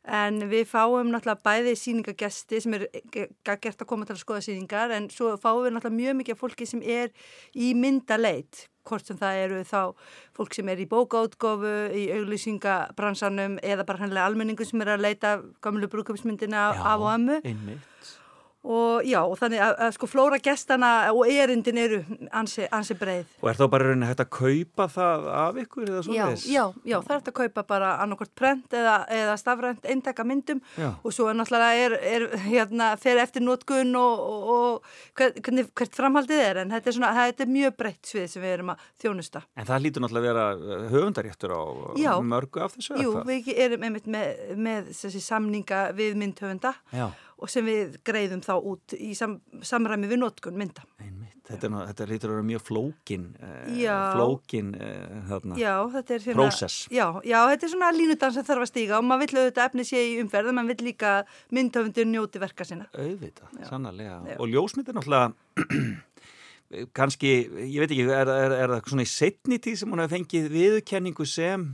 en 0.08 0.40
við 0.50 0.66
fáum 0.66 1.12
náttúrulega 1.14 1.44
bæði 1.46 1.76
sýningagesti 1.78 2.62
sem 2.64 2.74
er 2.74 2.88
ge- 3.14 3.28
gert 3.46 3.82
að 3.84 3.86
koma 3.88 4.06
til 4.06 4.16
að 4.16 4.24
skoða 4.24 4.42
sýningar 4.48 4.92
en 4.96 5.10
svo 5.14 5.36
fáum 5.38 5.62
við 5.66 5.76
náttúrulega 5.76 6.00
mjög 6.00 6.16
mikið 6.22 6.40
fólki 6.42 6.66
sem 6.68 6.82
er 6.82 7.12
í 7.54 7.74
myndaleit 7.78 8.68
hvort 8.90 9.06
sem 9.06 9.18
það 9.20 9.42
eru 9.44 9.60
þá 9.62 9.94
fólk 10.34 10.56
sem 10.58 10.70
er 10.74 10.80
í 10.82 10.88
bókaútgofu, 10.90 11.74
í 11.94 12.08
auglýsingabransanum 12.18 13.60
eða 13.62 13.86
bara 13.86 14.02
hannlega 14.02 14.26
almenningu 14.26 14.66
sem 14.66 14.82
er 14.82 14.96
að 14.96 15.04
leita 15.06 15.36
gamlu 15.62 15.88
brúkupsmyndina 15.92 16.72
af 16.82 17.00
og 17.00 17.12
ömmu. 17.14 17.38
einmitt 17.46 18.18
og 18.64 19.02
já, 19.10 19.18
og 19.26 19.38
þannig 19.40 19.62
að, 19.66 19.72
að 19.88 19.94
sko 19.96 20.08
flóra 20.12 20.38
gestana 20.44 20.90
og 21.16 21.24
erindin 21.32 21.80
eru 21.82 22.02
ansi, 22.38 22.68
ansi 22.70 22.94
breið. 23.00 23.26
Og 23.42 23.50
er 23.50 23.58
þá 23.58 23.64
bara 23.74 23.88
rauninni 23.90 24.06
hægt 24.10 24.22
að 24.22 24.30
kaupa 24.38 24.86
það 24.94 25.26
af 25.34 25.58
ykkur 25.64 25.90
eða 25.90 26.04
svo 26.06 26.14
Já, 26.14 26.26
já, 26.46 26.66
já, 26.86 26.98
það 27.02 27.14
er 27.16 27.18
hægt 27.22 27.32
að 27.32 27.38
kaupa 27.40 27.64
bara 27.72 27.90
annarkort 28.04 28.34
prent 28.38 28.76
eða, 28.78 28.98
eða 29.18 29.38
stafrænt 29.42 29.88
eindaka 29.90 30.26
myndum 30.30 30.62
Já. 30.78 30.92
og 31.02 31.16
svo 31.16 31.32
náttúrulega 31.34 31.88
er, 31.88 31.96
er 32.12 32.28
hérna, 32.46 32.92
fer 33.02 33.18
eftir 33.24 33.42
nótgun 33.46 33.96
og, 33.98 34.22
og, 34.22 34.52
og 34.54 35.18
hver- 35.18 35.34
hvernig, 35.42 35.66
hvert 35.82 35.98
framhaldið 35.98 36.44
er 36.46 36.62
en 36.62 36.76
þetta 36.76 36.92
er, 36.94 36.98
svona, 37.00 37.12
þetta 37.18 37.48
er 37.48 37.52
mjög 37.58 37.76
breytt 37.82 38.12
svið 38.14 38.30
sem 38.36 38.46
við 38.46 38.54
erum 38.60 38.72
að 38.76 38.86
þjónusta. 39.02 39.42
En 39.58 39.70
það 39.72 39.84
lítur 39.88 40.06
náttúrulega 40.06 40.30
að 40.30 40.62
vera 40.62 40.78
uh, 40.86 40.86
höfundaréttur 40.94 41.56
á 41.58 41.62
Já. 41.98 42.14
mörgu 42.22 42.62
af 42.68 42.78
þessu 42.78 43.02
Jú, 43.02 43.18
við 43.26 43.52
erum 43.58 43.90
einmitt 43.90 44.06
með, 44.12 44.46
með 44.70 44.94
þessi 45.02 45.26
samninga 45.26 45.82
við 45.98 46.16
myndhöfunda 46.22 46.76
Já, 46.94 47.10
og 47.42 47.50
sem 47.50 47.66
við 47.66 47.98
greiðum 48.06 48.44
þá 48.46 48.54
út 48.60 48.94
í 48.98 49.12
sam, 49.18 49.40
samræmi 49.66 50.10
við 50.12 50.22
nótgun 50.22 50.58
mynda. 50.62 50.86
einmitt. 51.02 51.28
Þetta, 51.52 51.66
er, 51.68 51.72
ná- 51.74 51.88
þetta 51.90 52.06
lítur 52.08 52.30
að 52.32 52.36
vera 52.38 52.48
mjög 52.48 52.62
flókin, 52.64 53.24
uh, 53.42 53.72
Já. 53.76 53.96
flókin 54.14 54.68
uh, 54.78 55.16
þarna. 55.28 55.58
Já, 55.60 55.74
þetta 55.98 56.14
er 56.16 56.28
Prósess. 56.38 56.76
Já, 56.94 57.06
já, 57.28 57.40
þetta 57.50 57.66
er 57.68 57.72
svona 57.74 57.90
línudans 57.98 58.38
sem 58.38 58.46
þarf 58.48 58.64
að 58.64 58.70
stíga 58.70 59.00
og 59.02 59.08
maður 59.10 59.26
vill 59.26 59.42
auðvitað 59.42 59.66
efni 59.72 59.86
sé 59.90 60.04
í 60.06 60.14
umferð 60.22 60.52
og 60.54 60.56
maður 60.60 60.72
vill 60.76 60.88
líka 60.92 61.12
myndhöfundur 61.52 62.08
njóti 62.14 62.40
verka 62.46 62.68
sinna. 62.70 62.88
Auðvitað, 62.94 63.58
sannarlega. 63.68 64.22
Já. 64.32 64.38
Og 64.38 64.54
ljósmynd 64.54 64.94
er 64.94 65.00
náttúrulega 65.02 66.00
kannski, 66.96 67.32
ég 67.68 67.80
veit 67.84 67.92
ekki, 67.92 68.06
er, 68.08 68.30
er, 68.32 68.56
er 68.62 68.74
það 68.78 68.94
svona 68.94 69.04
í 69.04 69.12
setni 69.12 69.58
tíð 69.60 69.82
sem 69.82 69.92
hún 69.92 70.00
hefur 70.06 70.16
fengið 70.16 70.48
viðurkenningu 70.54 71.28
sem 71.28 71.66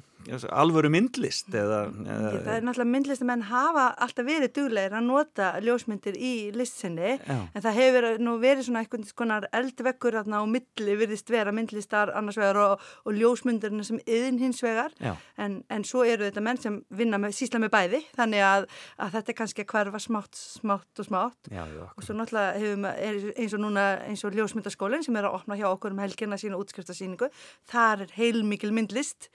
alvöru 0.51 0.89
myndlist 0.91 1.53
eða, 1.55 1.85
Ég, 1.87 2.07
eða 2.07 2.31
það 2.45 2.53
er 2.53 2.65
náttúrulega 2.67 2.91
myndlistamenn 2.93 3.45
hafa 3.49 3.85
alltaf 4.05 4.27
verið 4.27 4.53
duglegir 4.57 4.95
að 4.97 5.05
nota 5.07 5.49
ljósmyndir 5.63 6.17
í 6.19 6.33
listsinni 6.55 7.15
Já. 7.17 7.37
en 7.53 7.63
það 7.65 7.77
hefur 7.79 8.07
nú 8.23 8.35
verið 8.41 8.67
svona 8.67 8.83
einhvern 8.83 9.07
konar 9.17 9.47
eldvekkur 9.55 10.19
á 10.19 10.23
milli 10.47 10.97
virðist 10.99 11.31
vera 11.31 11.53
myndlistar 11.55 12.11
annars 12.17 12.39
vegar 12.39 12.59
og, 12.63 12.85
og 13.05 13.17
ljósmyndirna 13.17 13.85
sem 13.87 13.99
yðin 14.05 14.39
hins 14.41 14.61
vegar. 14.63 14.93
En, 15.37 15.61
en 15.69 15.85
svo 15.87 16.03
eru 16.07 16.27
þetta 16.27 16.43
menn 16.43 16.61
sem 16.61 16.79
vinna 16.89 17.19
með, 17.21 17.35
sísla 17.37 17.61
með 17.61 17.73
bæði 17.75 18.01
þannig 18.17 18.45
að, 18.45 18.67
að 19.03 19.17
þetta 19.17 19.33
er 19.33 19.39
kannski 19.41 19.65
að 19.65 19.71
hverfa 19.73 20.01
smátt, 20.03 20.37
smátt 20.37 21.03
og 21.03 21.09
smátt. 21.09 21.51
Já, 21.51 21.63
já, 21.65 21.85
Og 21.93 22.05
svo 22.05 22.17
náttúrulega 22.17 22.93
er 22.97 23.29
eins 23.37 23.55
og 23.57 23.63
núna 23.63 23.85
eins 24.07 24.25
og 24.27 24.37
ljósmyndaskólinn 24.37 25.05
sem 25.05 25.17
er 25.19 25.29
að 25.29 25.37
opna 25.39 25.59
hjá 25.59 25.67
okkur 25.69 25.95
um 25.95 26.01
helgina 26.03 26.39
sína 26.39 26.59
útskriftasýningu, 26.61 27.29
þar 27.69 28.07
er 28.07 28.17
heilmikil 28.17 28.73
myndlist 28.75 29.29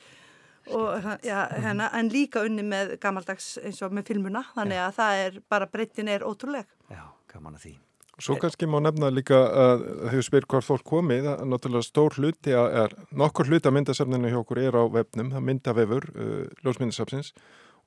og 0.71 1.07
já, 1.27 1.39
hérna, 1.51 1.89
en 1.99 2.11
líka 2.13 2.45
unni 2.47 2.65
með 2.67 2.97
gamaldags 3.03 3.57
eins 3.63 3.81
og 3.83 3.95
með 3.95 4.13
filmuna, 4.13 4.45
þannig 4.55 4.83
að 4.83 4.93
það 4.99 5.23
er 5.23 5.41
bara 5.51 5.71
breytin 5.71 6.11
er 6.13 6.27
ótrúleg. 6.27 6.69
já, 6.91 7.03
gaman 7.33 7.59
að 7.59 7.67
því. 7.67 7.75
Svo 8.23 8.37
kannski 8.37 8.69
má 8.69 8.77
nefna 8.85 9.09
líka 9.11 9.39
að 9.49 9.85
þegar 9.87 10.15
við 10.19 10.27
spyrir 10.27 10.47
hvort 10.53 10.67
fólk 10.67 10.85
komi, 10.87 11.17
það 11.25 11.41
er 11.41 11.49
náttúrulega 11.49 11.87
stór 11.87 12.19
hluti 12.21 12.53
að 12.55 12.77
er, 12.83 12.95
nokkur 13.19 13.49
hluti 13.49 13.71
að 13.71 13.77
myndasafninu 13.79 14.31
hjá 14.31 14.39
okkur 14.43 14.61
er 14.63 14.77
á 14.79 14.85
vefnum, 14.93 15.31
það 15.33 15.47
myndavefur 15.49 16.07
uh, 16.13 16.43
ljósmyndasafnsins 16.63 17.33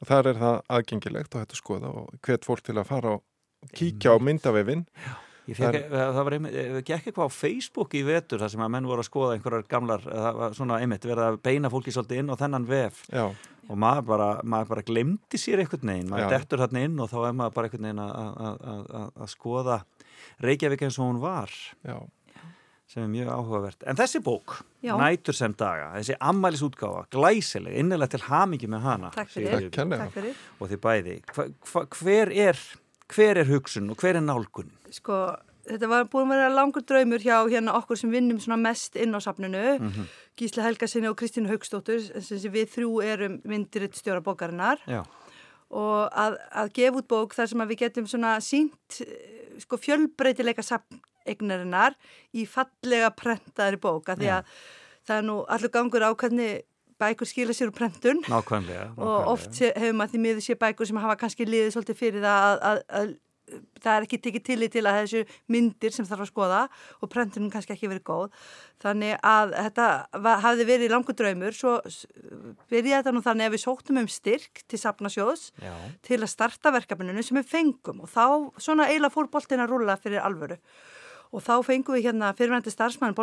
og 0.01 0.09
þar 0.09 0.31
er 0.31 0.41
það 0.41 0.57
aðgengilegt 0.77 1.37
og 1.37 1.45
hægt 1.45 1.55
að 1.55 1.61
skoða 1.61 1.93
og 2.01 2.17
hvet 2.25 2.49
fólk 2.49 2.65
til 2.65 2.75
að 2.81 2.89
fara 2.89 3.13
og 3.19 3.23
kíkja 3.77 4.17
á 4.17 4.19
myndavefin. 4.19 4.83
Ég 4.89 5.24
fekk, 5.53 5.89
það, 5.91 6.13
það 6.15 6.23
var 6.25 6.33
einmitt, 6.33 6.55
eh, 6.55 6.81
gekk 6.81 7.05
eitthvað 7.11 7.27
á 7.29 7.37
Facebook 7.37 7.93
í 7.93 8.01
vetur 8.07 8.39
þar 8.41 8.49
sem 8.49 8.61
að 8.65 8.71
menn 8.73 8.87
voru 8.89 9.03
að 9.03 9.09
skoða 9.11 9.35
einhverjar 9.37 9.67
gamlar, 9.69 10.01
það 10.01 10.35
var 10.41 10.51
svona 10.57 10.79
einmitt 10.81 11.05
verið 11.05 11.25
að 11.27 11.37
beina 11.45 11.69
fólki 11.69 11.93
svolítið 11.93 12.17
inn 12.23 12.33
á 12.33 12.35
þennan 12.41 12.65
vef 12.65 13.03
Já, 13.13 13.29
og 13.69 13.77
maður 13.77 14.05
bara, 14.09 14.29
maður 14.43 14.67
bara 14.73 14.81
glemdi 14.81 15.37
sér 15.37 15.61
einhvern 15.61 15.85
veginn, 15.93 16.09
maður 16.09 16.25
Já. 16.31 16.37
dettur 16.39 16.57
þarna 16.65 16.83
inn 16.89 16.99
og 16.99 17.09
þá 17.13 17.17
er 17.29 17.33
maður 17.33 17.53
bara 17.53 17.67
einhvern 17.69 17.87
veginn 17.89 18.03
að- 18.03 18.15
að- 18.17 18.59
að 18.73 18.85
að- 19.01 19.11
að 19.21 19.29
skoða 19.37 19.79
Reykjavík 20.41 20.81
eins 20.81 20.97
og 20.99 21.05
hún 21.13 21.19
var 21.21 21.49
já, 21.85 21.97
sem 22.87 23.03
er 23.03 23.07
mjög 23.09 23.29
áhugavert. 23.33 23.83
En 23.87 23.95
þessi 23.95 24.19
bók, 24.23 24.61
Já. 24.83 24.93
Nætur 24.97 25.33
sem 25.33 25.53
daga, 25.53 25.91
þessi 25.97 26.15
ammælisútgáfa, 26.21 27.05
glæsileg, 27.09 27.73
innilega 27.79 28.09
til 28.09 28.19
hamingi 28.27 28.67
með 28.69 28.81
hana. 28.81 29.09
Takk 29.15 29.29
fyrir. 29.29 29.51
Takk 29.51 29.71
kærlega. 29.73 29.97
Takk 30.05 30.13
fyrir. 30.13 30.35
Og 30.61 30.69
þið 30.69 30.77
bæði. 30.83 31.15
Hva, 31.33 31.45
hva, 31.71 31.85
hver, 31.97 32.31
er, 32.35 32.59
hver 33.13 33.41
er 33.41 33.49
hugsun 33.49 33.89
og 33.93 33.99
hver 34.01 34.17
er 34.19 34.23
nálgun? 34.25 34.71
Sko, 34.93 35.19
þetta 35.67 35.89
var 35.91 36.07
búin 36.11 36.29
að 36.29 36.35
vera 36.35 36.53
langur 36.53 36.85
draumur 36.85 37.23
hjá 37.23 37.37
hérna 37.49 37.75
okkur 37.79 37.99
sem 37.99 38.11
vinnum 38.13 38.39
mest 38.61 38.95
inn 38.95 39.13
á 39.15 39.19
safninu, 39.21 39.79
Mhm. 39.79 40.07
Gísla 40.35 40.63
Helgasinni 40.63 41.07
og 41.07 41.15
Kristínu 41.17 41.47
Haugstóttur, 41.47 42.01
sem 42.21 42.51
við 42.51 42.67
þrjú 42.75 43.03
erum 43.03 43.41
myndirinn 43.45 43.93
stjóra 43.93 44.21
bókarinnar. 44.21 44.79
Já, 44.87 45.05
og 45.71 46.11
að, 46.11 46.37
að 46.53 46.73
gefa 46.73 46.99
út 47.01 47.07
bók 47.07 47.33
þar 47.33 47.47
sem 47.49 47.59
við 47.59 47.77
getum 47.77 48.07
svona 48.07 48.35
sínt 48.43 49.01
sko 49.63 49.77
fjölbreytileika 49.77 50.61
eignarinnar 51.25 51.95
í 52.35 52.45
fallega 52.45 53.09
prentaðri 53.17 53.79
bók 53.81 54.11
að 54.13 54.21
því 54.21 54.29
að 54.37 54.43
það 55.07 55.17
er 55.17 55.25
nú 55.25 55.37
allur 55.55 55.73
gangur 55.73 56.05
á 56.05 56.11
hvernig 56.13 56.63
bækur 57.01 57.29
skila 57.29 57.55
sér 57.55 57.71
úr 57.71 57.75
prentun 57.75 58.21
nákvæmlega, 58.23 58.87
nákvæmlega. 58.93 59.03
og 59.03 59.29
oft 59.35 59.61
hefur 59.61 59.97
maður 59.99 60.15
því 60.15 60.23
miður 60.25 60.45
sé 60.45 60.57
bækur 60.59 60.89
sem 60.89 61.03
hafa 61.03 61.19
kannski 61.19 61.47
liðið 61.47 61.75
svolítið 61.75 62.01
fyrir 62.01 62.25
það 62.25 62.49
að, 62.49 62.65
að, 62.71 62.81
að 62.99 63.13
það 63.83 63.91
er 63.91 64.05
ekki 64.05 64.19
tekið 64.25 64.43
tillit 64.45 64.73
til 64.73 64.83
að 64.89 64.97
þessu 65.01 65.21
myndir 65.53 65.93
sem 65.93 66.07
þarf 66.07 66.25
að 66.25 66.29
skoða 66.31 66.61
og 67.03 67.11
prentunum 67.13 67.51
kannski 67.53 67.75
ekki 67.75 67.89
verið 67.91 68.05
góð 68.07 68.49
þannig 68.81 69.19
að 69.21 69.53
þetta 69.59 69.87
var, 70.25 70.41
hafði 70.45 70.67
verið 70.71 70.93
langur 70.95 71.17
draumur 71.19 71.57
svo 71.57 71.75
byrjaði 72.71 72.95
þetta 72.95 73.13
nú 73.13 73.23
þannig 73.25 73.49
að 73.49 73.55
við 73.55 73.63
sóttum 73.65 74.01
um 74.01 74.09
styrk 74.11 74.65
til 74.65 74.81
Safnasjóðs 74.81 75.47
Já. 75.61 75.73
til 76.07 76.19
að 76.21 76.31
starta 76.33 76.73
verkefninu 76.73 77.25
sem 77.25 77.39
við 77.41 77.51
fengum 77.53 78.03
og 78.05 78.11
þá 78.11 78.25
svona 78.57 78.89
eiginlega 78.89 79.13
fór 79.13 79.29
boltin 79.33 79.63
að 79.63 79.75
rúlla 79.75 79.99
fyrir 80.01 80.25
alvöru 80.25 80.57
og 81.35 81.43
þá 81.43 81.53
fengum 81.67 81.97
við 81.97 82.07
hérna 82.07 82.31
fyrirvændi 82.37 82.71
starfsmann 82.71 83.15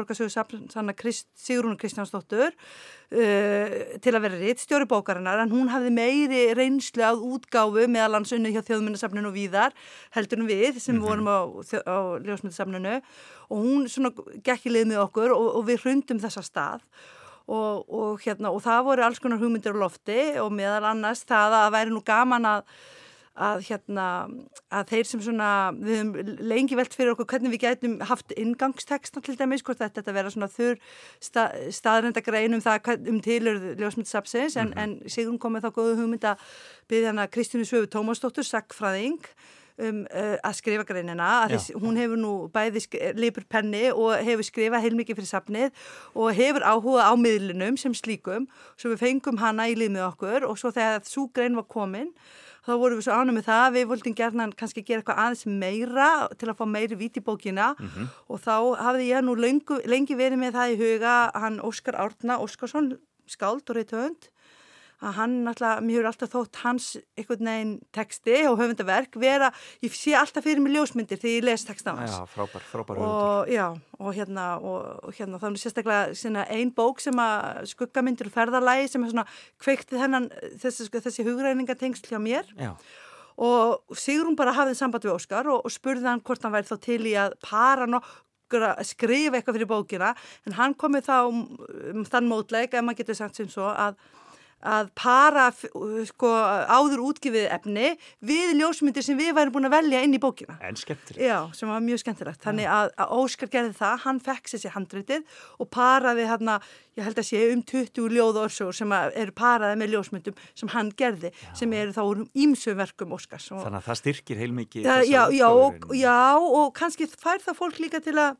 sanna 0.72 0.92
Krist, 0.96 1.28
Sigrún 1.38 1.78
Kristjánsdóttur 1.80 2.52
uh, 2.52 3.76
til 4.02 4.12
að 4.12 4.24
vera 4.26 4.40
rittstjóri 4.40 4.88
bókarinnar. 4.90 5.40
En 5.40 5.52
hún 5.52 5.70
hafði 5.72 5.92
meiri 5.96 6.42
reynslu 6.58 7.04
að 7.06 7.24
útgáfu 7.36 7.86
meðal 7.88 8.18
hans 8.18 8.34
unni 8.36 8.52
hjá 8.52 8.60
þjóðmyndasafninu 8.68 9.30
og 9.30 9.36
víðar 9.36 9.76
heldur 10.16 10.42
en 10.42 10.50
við 10.50 10.80
sem 10.84 11.00
vorum 11.00 11.30
á, 11.32 11.38
á 11.88 11.98
ljósmyndasafninu. 12.20 13.00
Og 13.48 13.66
hún 13.66 13.88
svona 13.88 14.12
gekk 14.44 14.68
í 14.68 14.76
lið 14.76 14.90
með 14.92 15.04
okkur 15.06 15.34
og, 15.36 15.48
og 15.60 15.68
við 15.68 15.86
hrundum 15.86 16.22
þessa 16.22 16.44
stað. 16.44 16.86
Og, 17.52 17.88
og, 17.90 18.20
hérna, 18.22 18.52
og 18.54 18.62
það 18.62 18.84
voru 18.86 19.04
alls 19.04 19.20
konar 19.20 19.40
hugmyndir 19.40 19.74
á 19.74 19.82
lofti 19.82 20.20
og 20.40 20.52
meðal 20.54 20.92
annars 20.92 21.24
það 21.26 21.56
að 21.58 21.72
væri 21.74 21.94
nú 21.94 22.04
gaman 22.06 22.46
að 22.48 22.68
að 23.32 23.62
hérna, 23.70 24.06
að 24.68 24.90
þeir 24.90 25.08
sem 25.08 25.22
svona 25.24 25.48
við 25.78 26.00
höfum 26.02 26.34
lengi 26.50 26.76
velt 26.76 26.92
fyrir 26.96 27.14
okkur 27.14 27.30
hvernig 27.30 27.54
við 27.54 27.62
gætum 27.64 27.94
haft 28.04 28.34
ingangsteksta 28.36 29.22
til 29.24 29.38
dæmis, 29.40 29.64
hvort 29.64 29.80
þetta 29.80 30.02
þetta 30.02 30.16
vera 30.18 30.32
svona 30.34 30.50
þurr 30.52 30.76
sta, 31.16 31.46
staðrendagrein 31.72 32.58
um 32.58 32.60
um 33.08 33.22
tilurð 33.24 33.80
ljósmyndsapsins 33.80 34.58
en, 34.60 34.74
en 34.76 35.00
Sigrun 35.06 35.40
komið 35.40 35.64
þá 35.64 35.72
góðu 35.72 35.96
hugmynd 36.02 36.28
að 36.28 36.44
byggja 36.88 37.14
hana 37.14 37.26
Kristínu 37.26 37.64
Svöfu 37.64 37.88
Tómasdóttur, 37.88 38.44
sagfræðing 38.44 39.24
um 39.80 40.04
uh, 40.12 40.36
að 40.44 40.58
skrifa 40.58 40.84
greinina 40.84 41.26
að 41.40 41.54
þess, 41.54 41.72
hún 41.80 41.96
hefur 41.96 42.20
nú 42.20 42.32
bæði 42.52 42.84
lipur 43.16 43.46
penni 43.48 43.86
og 43.90 44.12
hefur 44.20 44.44
skrifað 44.46 44.84
heilmikið 44.84 45.18
fyrir 45.18 45.30
safnið 45.30 45.82
og 46.12 46.36
hefur 46.36 46.66
áhuga 46.68 47.08
á 47.08 47.12
miðlunum 47.16 47.78
sem 47.80 47.96
slíkum, 47.96 48.48
svo 48.76 48.92
við 48.92 49.06
fengum 49.06 49.40
hana 49.40 49.70
í 49.72 49.76
lið 49.78 49.94
með 49.96 50.08
okkur 50.10 50.48
og 50.50 50.60
svo 50.60 50.74
þegar 50.74 51.06
svo 51.08 51.28
grein 51.32 51.56
var 51.56 51.68
komin 51.72 52.12
þá 52.62 52.72
vorum 52.78 52.98
við 53.00 53.06
svo 53.08 53.16
ánum 53.18 53.34
með 53.38 53.46
það, 53.48 53.66
við 53.76 53.86
voldum 53.90 54.14
gerna 54.14 54.48
kannski 54.56 54.84
gera 54.86 55.02
eitthvað 55.02 55.22
aðeins 55.24 55.46
meira 55.46 56.10
til 56.38 56.48
að 56.48 56.58
fá 56.60 56.66
meiri 56.70 56.98
vít 57.00 57.18
í 57.18 57.24
bókina. 57.26 57.72
Og 58.28 58.38
þá 58.42 58.56
hafði 58.78 59.08
ég 59.08 59.24
nú 59.26 59.34
lengi, 59.34 59.80
lengi 59.90 60.14
verið 60.18 60.38
með 60.38 60.58
það 60.58 60.74
í 60.74 60.78
huga 60.82 61.16
hann 61.34 61.58
Óskar 61.60 61.98
Árna 61.98 62.38
Óskarsson, 62.42 62.94
skáld 63.26 63.68
og 63.70 63.76
reytöfund 63.78 64.28
að 65.02 65.16
hann 65.18 65.36
náttúrulega, 65.46 65.82
mér 65.84 65.98
hefur 65.98 66.08
alltaf 66.12 66.32
þótt 66.32 66.60
hans 66.62 66.88
einhvern 67.18 67.50
veginn 67.50 67.74
texti 67.94 68.40
og 68.48 68.58
höfundaverk 68.60 69.18
vera, 69.20 69.50
ég 69.82 69.94
sé 69.96 70.14
alltaf 70.18 70.46
fyrir 70.46 70.62
mig 70.62 70.76
ljósmyndir 70.76 71.20
þegar 71.20 71.36
ég 71.36 71.46
les 71.48 71.66
texta 71.68 71.96
hans. 71.98 72.16
Já, 72.16 72.26
frábær, 72.32 72.66
frábær 72.70 73.00
höfundur. 73.02 73.12
og 73.12 73.52
já, 73.52 73.66
og 73.98 74.16
hérna 74.16 74.48
og, 74.62 75.06
og 75.08 75.14
hérna, 75.18 75.40
er 75.42 75.60
sérstaklega 75.62 76.18
sinna, 76.18 76.46
ein 76.48 76.74
bók 76.74 77.02
sem 77.02 77.18
að 77.18 77.66
skuggamyndir 77.74 78.30
og 78.30 78.36
ferðarlægi 78.36 78.92
sem 78.92 79.04
er 79.04 79.14
svona 79.14 79.26
kveiktið 79.62 80.04
hennan 80.06 80.28
þessi, 80.62 80.88
þessi 80.92 81.26
hugræningatengsl 81.26 82.12
hjá 82.12 82.22
mér. 82.22 82.46
Já, 82.56 82.76
og 83.42 83.96
Sigrún 83.96 84.36
bara 84.36 84.54
hafði 84.56 84.76
samband 84.78 85.06
við 85.06 85.16
Óskar 85.16 85.48
og, 85.50 85.64
og 85.64 85.72
spurði 85.72 86.08
hann 86.08 86.22
hvort 86.24 86.42
hann 86.44 86.54
væri 86.54 86.68
þá 86.68 86.76
til 86.84 87.00
í 87.08 87.14
að 87.18 87.36
para 87.44 87.88
nokkur 87.88 88.66
að 88.68 88.82
skrifa 88.90 89.38
eitthvað 89.38 89.58
fyrir 89.58 89.70
bókina. 89.70 90.14
En 90.46 90.58
hann 90.58 90.76
komið 90.78 91.08
þá 91.08 91.16
um, 91.28 92.04
þann 92.08 92.28
mótleik, 92.28 92.74
ef 92.74 92.84
maður 92.84 93.02
getur 93.02 93.18
sagt 93.22 93.40
sem 93.40 93.48
svo 93.50 93.70
að 93.72 93.96
að 94.62 94.90
para 94.98 95.48
sko, 96.06 96.30
áður 96.70 97.02
útgifið 97.08 97.48
efni 97.52 97.92
við 98.24 98.54
ljósmyndir 98.60 99.04
sem 99.04 99.18
við 99.18 99.32
værum 99.36 99.56
búin 99.56 99.68
að 99.68 99.76
velja 99.76 100.02
inn 100.06 100.14
í 100.14 100.20
bókina. 100.22 100.58
en 100.62 100.78
skemmtilegt. 100.78 101.22
Já, 101.22 101.50
sem 101.56 101.68
var 101.68 101.82
mjög 101.82 102.02
skemmtilegt. 102.04 102.42
Þannig 102.44 102.70
að, 102.70 102.92
að 103.02 103.14
Óskar 103.18 103.50
gerði 103.52 103.74
það, 103.78 103.96
hann 104.06 104.20
fekk 104.22 104.52
sér 104.52 104.62
sér 104.64 104.76
handritið 104.76 105.26
og 105.58 105.70
paraði 105.72 106.28
hérna, 106.30 106.58
ég 106.98 107.06
held 107.08 107.18
að 107.18 107.28
sé 107.28 107.42
um 107.52 107.64
20 107.72 108.12
ljóða 108.12 108.46
orsögur 108.46 108.76
sem 108.76 108.92
eru 108.92 109.34
paraði 109.36 109.80
með 109.80 109.96
ljósmyndum 109.96 110.38
sem 110.54 110.72
hann 110.74 110.92
gerði, 110.96 111.32
sem 111.58 111.72
eru 111.72 111.96
þá 111.96 112.02
úr 112.04 112.24
ímsu 112.34 112.76
verkum 112.78 113.16
Óskars. 113.16 113.50
Og, 113.52 113.64
Þannig 113.66 113.82
að 113.82 113.90
það 113.90 114.00
styrkir 114.02 114.42
heilmikið 114.42 114.86
já, 114.86 114.96
já, 115.08 115.22
já, 115.34 115.48
og, 115.50 115.92
já, 115.96 116.18
og 116.38 116.72
kannski 116.78 117.10
fær 117.10 117.42
það 117.42 117.58
fólk 117.58 117.82
líka 117.82 118.02
til 118.04 118.18
að 118.20 118.38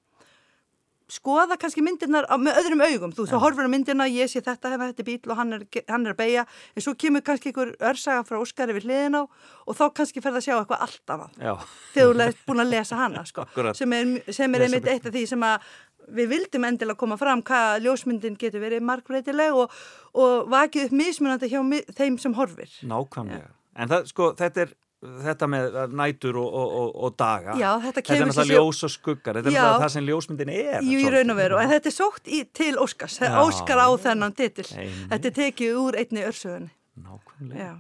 skoða 1.13 1.59
kannski 1.61 1.85
myndirnar 1.85 2.27
á, 2.27 2.35
með 2.41 2.59
öðrum 2.63 2.85
augum. 2.87 3.15
Þú 3.17 3.27
svo 3.29 3.41
horfur 3.43 3.69
á 3.69 3.71
myndina, 3.73 4.09
ég 4.11 4.31
sé 4.33 4.41
þetta, 4.41 4.73
hérna, 4.73 4.89
þetta 4.91 5.05
er 5.05 5.09
bíl 5.11 5.33
og 5.33 5.39
hann 5.39 5.57
er, 5.59 5.65
hann 5.91 6.09
er 6.09 6.15
að 6.15 6.21
beigja, 6.23 6.45
en 6.75 6.87
svo 6.87 6.97
kemur 6.99 7.25
kannski 7.27 7.53
einhver 7.53 7.73
örsaga 7.93 8.25
frá 8.29 8.41
Óskari 8.41 8.77
við 8.77 8.89
hliðin 8.89 9.21
á 9.21 9.23
og 9.23 9.79
þá 9.79 9.85
kannski 10.01 10.25
fer 10.25 10.35
það 10.35 10.41
að 10.41 10.47
sjá 10.49 10.55
eitthvað 10.57 10.85
allt 10.89 11.15
annað. 11.17 11.39
Já, 11.39 11.55
þegar 11.95 12.13
þú 12.19 12.27
ert 12.27 12.45
búin 12.49 12.65
að 12.65 12.75
lesa 12.75 13.01
hana 13.01 13.25
sko, 13.29 13.47
sem 13.81 13.97
er, 13.99 14.13
sem 14.33 14.59
er 14.59 14.67
einmitt 14.67 14.93
eitt 14.93 15.09
af 15.09 15.17
því 15.17 15.25
sem 15.35 15.49
að 15.49 15.73
við 16.13 16.33
vildum 16.33 16.67
endilega 16.67 16.99
koma 16.99 17.17
fram 17.21 17.43
hvað 17.47 17.85
ljósmyndin 17.87 18.39
getur 18.41 18.63
verið 18.65 18.85
margbreytileg 18.87 19.55
og, 19.55 19.75
og 20.19 20.49
vakið 20.53 20.89
upp 20.89 20.97
mismunandi 20.99 21.51
hjá 21.53 21.61
þeim 21.95 22.19
sem 22.21 22.35
horfir. 22.37 22.73
nákvæmlega. 22.83 23.53
En 23.73 23.89
það, 23.89 24.09
sko, 24.11 24.33
þetta 24.37 24.67
er 24.67 24.73
þetta 25.03 25.49
með 25.51 25.79
nætur 25.99 26.39
og, 26.41 26.49
og, 26.63 26.75
og, 26.81 26.91
og 27.07 27.17
daga. 27.19 27.57
Já, 27.59 27.71
þetta 27.83 27.89
Þetta 27.93 28.03
er 28.03 28.07
kemur 28.11 28.31
náttúrulega 28.33 28.61
ljós 28.61 28.83
og 28.87 28.93
skuggar. 28.95 29.39
Þetta 29.41 29.51
er 29.51 29.57
Já. 29.57 29.63
náttúrulega 29.63 29.87
það 29.87 29.95
sem 29.97 30.07
ljósmyndin 30.11 30.53
er. 30.55 30.77
Jú, 30.83 30.83
í 30.83 31.01
svolítið. 31.03 31.17
raun 31.17 31.35
og 31.35 31.41
veru, 31.43 31.59
en 31.63 31.73
þetta 31.73 31.91
er 31.91 31.97
sótt 31.97 32.31
í, 32.31 32.45
til 32.55 32.77
Óskars. 32.83 33.19
Óskar 33.43 33.83
á 33.83 33.89
þennan 34.05 34.37
titil. 34.39 34.69
Einmitt. 34.77 35.11
Þetta 35.11 35.33
er 35.33 35.37
tekið 35.41 35.83
úr 35.83 35.99
einni 36.03 36.25
örsögunni. 36.29 36.71
Nákvæmlega. 36.93 37.57
Já. 37.57 37.73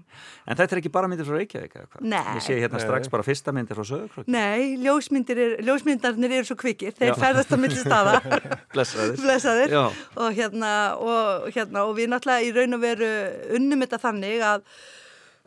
En 0.48 0.56
þetta 0.56 0.72
er 0.72 0.78
ekki 0.80 0.90
bara 0.92 1.08
myndir 1.10 1.26
frá 1.28 1.34
Reykjavík 1.36 1.74
eða 1.76 1.88
hvað? 1.90 2.04
Nei. 2.08 2.22
Ég 2.32 2.44
sé 2.46 2.54
hérna 2.56 2.78
Nei. 2.78 2.84
strax 2.86 3.10
bara 3.12 3.26
fyrsta 3.26 3.52
myndir 3.52 3.76
frá 3.76 3.84
Söðukrökk. 3.84 4.30
Nei, 4.32 4.78
ljósmyndir 4.80 5.40
er, 5.44 5.52
ljósmyndarnir 5.68 6.32
eru 6.38 6.48
svo 6.48 6.56
kvikir, 6.56 6.94
þeir 6.96 7.12
Já. 7.12 7.18
ferðast 7.20 7.52
á 7.52 7.56
milli 7.60 7.76
staða. 7.76 8.14
Blessaðir. 8.72 9.20
blessaðir 9.20 9.74
Já. 9.76 9.82
og 10.16 10.32
hérna 10.38 10.72
og, 10.96 11.50
hérna 11.52 11.84
og 11.84 11.92
við 12.00 12.08
náttúrulega 12.14 12.48
í 12.48 12.54
raun 12.56 12.78
og 12.78 12.82
veru 12.88 13.12
unnum 13.60 13.84
þetta 13.84 14.00
þannig 14.06 14.46
að 14.48 14.64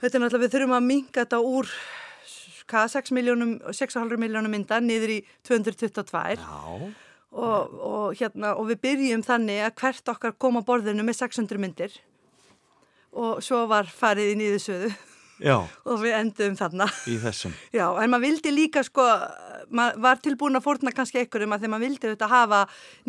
þetta 0.06 0.20
er 0.20 0.24
náttúrulega 0.24 0.46
við 0.46 0.54
þurfum 0.56 0.76
að 0.78 0.86
minga 0.86 1.24
þetta 1.24 1.40
úr 1.42 1.72
hvað, 2.70 2.92
6 2.94 3.14
miljónum 3.18 3.56
6,5 3.74 4.22
miljónum 4.22 4.54
mynda 4.54 4.80
niður 4.84 5.16
í 5.16 5.20
222 5.48 6.38
Já. 6.38 6.60
og, 7.32 7.74
og 7.90 8.20
hérna 8.20 8.54
og 8.60 8.70
við 8.70 8.82
byrjum 8.86 9.26
þannig 9.26 9.64
að 9.66 9.76
hvert 9.82 10.14
okkar 10.14 10.38
kom 10.38 10.62
á 10.62 10.68
borðinu 10.68 11.06
með 11.06 11.20
600 11.24 11.62
myndir. 11.62 11.98
Og 13.16 13.42
svo 13.44 13.64
var 13.72 13.88
farið 13.88 14.34
í 14.34 14.40
nýðusöðu 14.42 14.94
Já, 15.44 15.58
og 15.84 16.00
við 16.00 16.14
endum 16.16 16.56
þarna. 16.56 16.88
Í 17.12 17.18
þessum. 17.20 17.56
Já, 17.76 17.86
en 18.02 18.12
maður 18.14 18.26
vildi 18.30 18.54
líka 18.56 18.84
sko, 18.88 19.04
maður 19.76 20.00
var 20.06 20.22
tilbúin 20.24 20.60
að 20.60 20.66
fórna 20.68 20.94
kannski 20.96 21.20
einhverjum 21.24 21.56
að 21.56 21.66
því 21.66 21.72
maður 21.74 21.86
vildi 21.90 22.10
auðvitað 22.10 22.34
hafa 22.36 22.62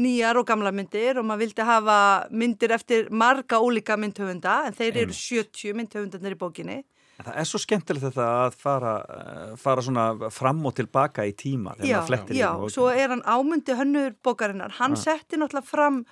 nýjar 0.03 0.41
og 0.41 0.49
gamla 0.49 0.73
myndir 0.75 1.21
og 1.21 1.29
maður 1.29 1.45
vildi 1.45 1.67
hafa 1.71 1.99
myndir 2.43 2.75
eftir 2.75 3.11
marga 3.15 3.61
ólíka 3.63 3.99
myndhöfunda 4.01 4.59
en 4.67 4.77
þeir 4.77 5.03
eru 5.05 5.17
70 5.17 5.77
myndhöfundarnir 5.79 6.35
í 6.35 6.41
bókinni. 6.41 6.81
En 7.17 7.25
það 7.25 7.37
er 7.41 7.49
svo 7.49 7.61
skemmtilegt 7.63 8.05
þetta 8.11 8.25
að 8.43 8.57
fara, 8.61 8.97
eh, 9.09 9.53
fara 9.61 9.85
svona 9.85 10.31
fram 10.35 10.59
og 10.69 10.75
tilbaka 10.77 11.25
í 11.25 11.33
tíma 11.33 11.77
þegar 11.79 12.27
Já, 12.29 12.43
já, 12.43 12.51
svo 12.75 12.91
er 12.93 13.15
hann 13.15 13.23
ámundi 13.23 13.77
hönnur 13.79 14.19
bókarinnar, 14.21 14.75
hann 14.77 14.99
setti 15.01 15.39
náttúrulega 15.41 15.65
fram 15.65 16.03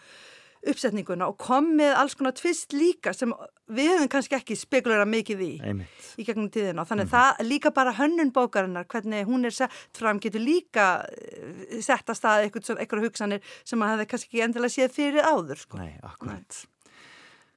uppsetninguna 0.65 1.29
og 1.29 1.37
kom 1.41 1.75
með 1.77 1.93
alls 2.01 2.17
konar 2.17 2.33
tvist 2.39 2.73
líka 2.73 3.13
sem 3.13 3.35
við 3.73 3.89
höfum 3.95 4.11
kannski 4.13 4.37
ekki 4.37 4.57
spekulera 4.59 5.07
mikið 5.09 5.41
í. 5.45 5.53
Einmitt. 5.65 6.03
í 6.21 6.27
gegnum 6.27 6.51
tíðina. 6.53 6.85
Þannig 6.89 7.09
það 7.13 7.41
líka 7.49 7.73
bara 7.75 7.95
hönnun 7.97 8.33
bókarinnar, 8.35 8.85
hvernig 8.91 9.25
hún 9.29 9.49
er 9.49 9.55
sett 9.57 9.73
fram, 9.97 10.21
getur 10.21 10.45
líka 10.45 11.05
eh, 11.09 11.81
sett 11.81 12.11
að 12.13 12.19
staða 12.21 12.45
eitthvað, 12.45 13.07
hugsanir 13.09 13.43
sem 13.65 13.81
maður 13.81 14.03
hefði 14.05 14.11
kannski 14.13 14.31
ekki 14.31 14.45
endilega 14.45 14.75
séð 14.77 14.95
fyrir 14.95 15.25
áður. 15.25 15.65
Sko. 15.65 15.81
Nei, 15.81 15.95
akkurat. 16.05 16.61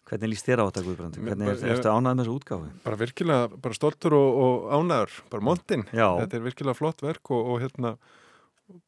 Hvernig 0.07 0.31
líst 0.31 0.47
þér 0.47 0.61
á 0.63 0.65
þetta 0.69 0.85
Guðbrandi? 0.85 1.19
Mér- 1.19 1.35
Hvernig 1.35 1.63
er, 1.67 1.73
ertu 1.75 1.91
ánægð 1.91 2.13
með 2.15 2.21
þessu 2.23 2.35
útgáfi? 2.37 2.69
bara 2.85 2.99
virkilega, 3.01 3.47
bara 3.65 3.75
stoltur 3.75 4.13
og, 4.15 4.37
og 4.45 4.69
ánæður, 4.77 5.17
bara 5.33 5.43
montinn. 5.43 5.83
Þetta 5.91 6.37
er 6.39 6.45
virkilega 6.45 6.79
flott 6.79 7.03
verk 7.03 7.31
og, 7.35 7.49
og 7.51 7.59
hérna 7.65 7.97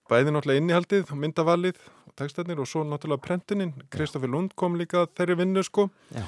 bæði 0.10 0.32
náttúrulega 0.32 0.62
innihaldið, 0.64 1.12
myndavalið 1.12 1.82
og 2.08 2.14
textarnir 2.20 2.60
og 2.64 2.68
svo 2.72 2.86
náttúrulega 2.88 3.24
prentunin. 3.28 3.74
Kristoffer 3.92 4.32
Lund 4.32 4.56
kom 4.60 4.80
líka 4.80 5.04
að 5.04 5.12
þeirri 5.20 5.38
vinnu 5.44 5.64
sko 5.68 5.90
Já. 6.16 6.24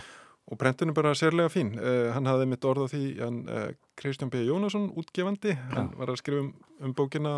Og 0.50 0.60
prentunin 0.60 0.96
bara 0.98 1.14
sérlega 1.18 1.52
fín. 1.54 1.74
Uh, 1.80 2.12
hann 2.16 2.30
hafði 2.30 2.48
mitt 2.52 2.66
orð 2.68 2.88
á 2.88 2.92
því, 2.92 3.04
hann 3.22 3.42
uh, 3.48 3.68
Kristján 4.00 4.32
B. 4.34 4.46
Jónasson, 4.48 4.90
útgefandi, 4.98 5.56
hann 5.76 5.92
var 6.00 6.12
að 6.12 6.22
skrifa 6.24 6.46
um, 6.46 6.54
um 6.82 6.96
bókina 6.98 7.36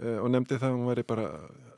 og 0.00 0.30
nefndi 0.32 0.56
það 0.56 0.70
að 0.70 0.76
hún 0.78 0.88
væri 0.88 1.02
bara 1.04 1.26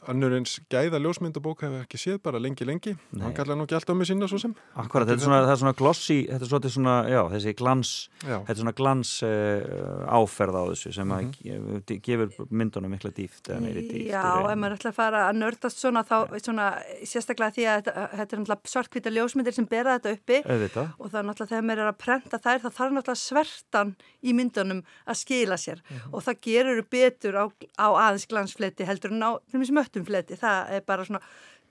annur 0.04 0.34
eins 0.36 0.58
gæða 0.68 0.98
ljósmyndabók 1.00 1.62
hefur 1.64 1.80
ekki 1.80 1.96
séð 1.96 2.18
bara 2.22 2.36
lengi 2.38 2.66
lengi 2.68 2.92
Nei. 3.16 3.22
hann 3.24 3.32
kallar 3.32 3.56
nú 3.56 3.64
ekki 3.64 3.72
alltaf 3.78 3.96
með 3.96 4.10
sína 4.10 4.26
svo 4.28 4.36
sem 4.38 4.52
Akkurat, 4.76 5.08
þetta 5.08 5.16
er 5.16 5.24
svona, 5.24 5.38
það 5.46 5.52
er 5.54 5.60
svona 5.62 5.72
glossy, 5.78 6.18
þetta 6.28 6.44
er 6.44 6.50
svona, 6.52 6.70
svona, 6.74 6.96
já, 7.08 7.20
þessi 7.32 7.54
glans, 7.56 7.92
Já, 8.20 8.36
þetta 8.44 8.52
er 8.52 8.60
svona 8.60 8.74
glans 8.76 9.12
uh, 9.24 10.04
áferð 10.20 10.58
á 10.60 10.62
þessu 10.70 10.92
sem 10.92 11.08
Mhm. 11.08 11.32
að 11.48 11.86
ge- 11.88 12.00
gefur 12.04 12.46
myndunum 12.52 12.92
mikla 12.92 13.10
dýft 13.16 13.48
eða 13.48 13.60
meiri 13.64 13.82
dýft. 13.88 14.10
Já, 14.12 14.24
ef 14.52 14.58
maður 14.60 14.76
ætla 14.76 14.90
að 14.92 14.98
fara 15.00 15.22
að 15.32 15.40
nördast 15.40 15.80
svona 15.80 16.04
þá, 16.04 16.16
svona, 16.44 16.66
sérstaklega 17.08 17.54
því 17.56 17.64
að 17.64 17.82
þetta, 17.82 18.08
þetta 18.20 18.36
er 18.36 18.70
svartkvita 18.74 19.10
ljósmyndir 19.16 19.54
sem 19.56 19.64
bera 19.72 19.96
þetta 19.98 20.12
uppi 20.18 20.42
Auðvitað. 20.44 20.92
og 21.00 21.10
það 21.10 21.18
er 21.18 21.26
náttúrulega 21.30 21.52
þegar 21.54 21.64
maður 21.64 21.84
er 21.86 21.92
að 21.94 21.98
prenta 22.04 22.38
þær 22.44 22.60
þá 22.60 22.68
þarf 22.76 22.92
náttúrulega 22.98 23.24
svertan 23.24 23.96
í 24.22 24.32
myndunum 24.36 24.84
að 25.08 25.16
skila 25.24 25.56
sér 25.56 25.80
Mhm. 25.88 26.12
og 26.12 26.22
það 26.22 26.40
gerur 26.44 26.82
betur 26.90 27.34
á, 27.40 27.44
á 27.80 27.88
aðeins 28.08 28.28
glansfleti 28.30 28.86
heldur 28.88 29.12
en 29.14 29.26
á 29.26 29.30
þeim 29.52 29.66
smöttum 29.70 30.06
fleti, 30.08 30.38
það 30.40 30.72
er 30.78 30.86
bara 30.88 31.04
svona 31.08 31.20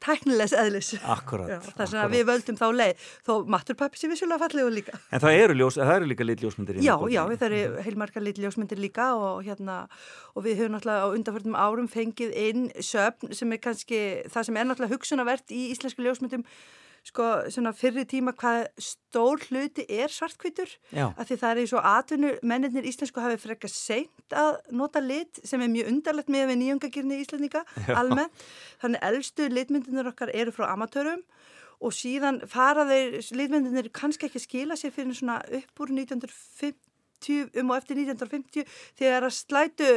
tæknilegs 0.04 0.52
eðlis. 0.60 0.89
Já, 0.98 1.00
svona 1.00 1.13
akkurat. 1.15 1.93
að 2.04 2.12
við 2.12 2.24
völdum 2.28 2.58
þá 2.60 2.65
leið, 2.76 3.04
þó 3.24 3.32
maturpappi 3.54 4.02
sé 4.02 4.10
vissulega 4.12 4.41
fallegu 4.41 4.74
líka. 4.74 4.98
En 5.15 5.22
það 5.24 5.38
eru, 5.46 5.56
ljós, 5.62 5.78
það 5.80 5.93
eru 5.96 6.10
líka 6.12 6.28
litljósmyndir 6.28 6.80
í 6.82 6.84
Já, 6.84 6.96
bókinni. 7.00 7.15
já, 7.15 7.22
það 7.39 7.48
eru 7.62 7.86
heilmargar 7.86 8.26
litljósmyndir 8.28 8.82
líka 8.84 9.08
og 9.15 9.43
hérna, 9.48 9.78
og 10.36 10.43
við 10.43 10.60
höfum 10.60 10.76
náttúrulega 10.76 11.08
á 11.08 11.13
undanförnum 11.15 11.56
árum 11.56 11.88
fengið 11.88 12.36
inn 12.36 12.67
söfn 12.84 13.32
sem 13.32 13.56
er 13.56 13.63
kannski, 13.63 14.02
það 14.34 14.50
sem 14.50 14.60
er 14.60 14.67
náttúrulega 14.67 14.98
hugsunavert 14.98 15.56
í 15.56 15.69
íslensku 15.72 16.04
ljósmyndum, 16.04 16.43
sko, 17.03 17.25
svona 17.51 17.73
fyrri 17.75 18.05
tíma 18.09 18.33
hvað 18.39 18.67
stór 18.81 19.41
hluti 19.49 19.85
er 19.91 20.11
svartkvítur, 20.11 20.71
af 20.95 21.27
því 21.27 21.37
það 21.41 21.49
er 21.49 21.61
eins 21.63 21.73
og 21.75 21.87
atvinnu 21.89 22.31
mennirnir 22.47 22.87
íslensku 22.87 23.23
hafi 23.23 23.39
frekar 23.41 23.71
seint 23.71 24.37
að 24.39 24.61
nota 24.71 25.03
lit 25.03 25.41
sem 25.43 25.61
er 25.61 25.71
mjög 25.73 25.91
undarlegt 25.91 26.31
með 26.31 26.47
við 26.51 26.61
nýjungagirni 26.61 27.19
íslendinga 27.23 27.65
almennt, 27.91 28.47
þannig 28.83 29.03
elstu 29.09 29.49
litmyndirnir 29.51 30.13
okkar 30.13 30.31
eru 30.33 30.55
frá 30.55 30.69
amatörum 30.71 31.21
og 31.83 31.91
síðan 31.91 32.39
fara 32.47 32.87
þeir, 32.87 33.19
litmyndirnir 33.35 33.91
kannski 33.91 34.29
ekki 34.29 34.39
skila 34.39 34.79
sér 34.79 34.95
fyrir 34.95 35.17
svona 35.17 35.41
upp 35.43 35.83
úr 35.83 35.91
1950 35.91 36.79
um 37.31 37.73
og 37.73 37.77
eftir 37.79 37.99
1950 37.99 38.65
þegar 38.99 39.27
að 39.27 39.36
slætu 39.38 39.91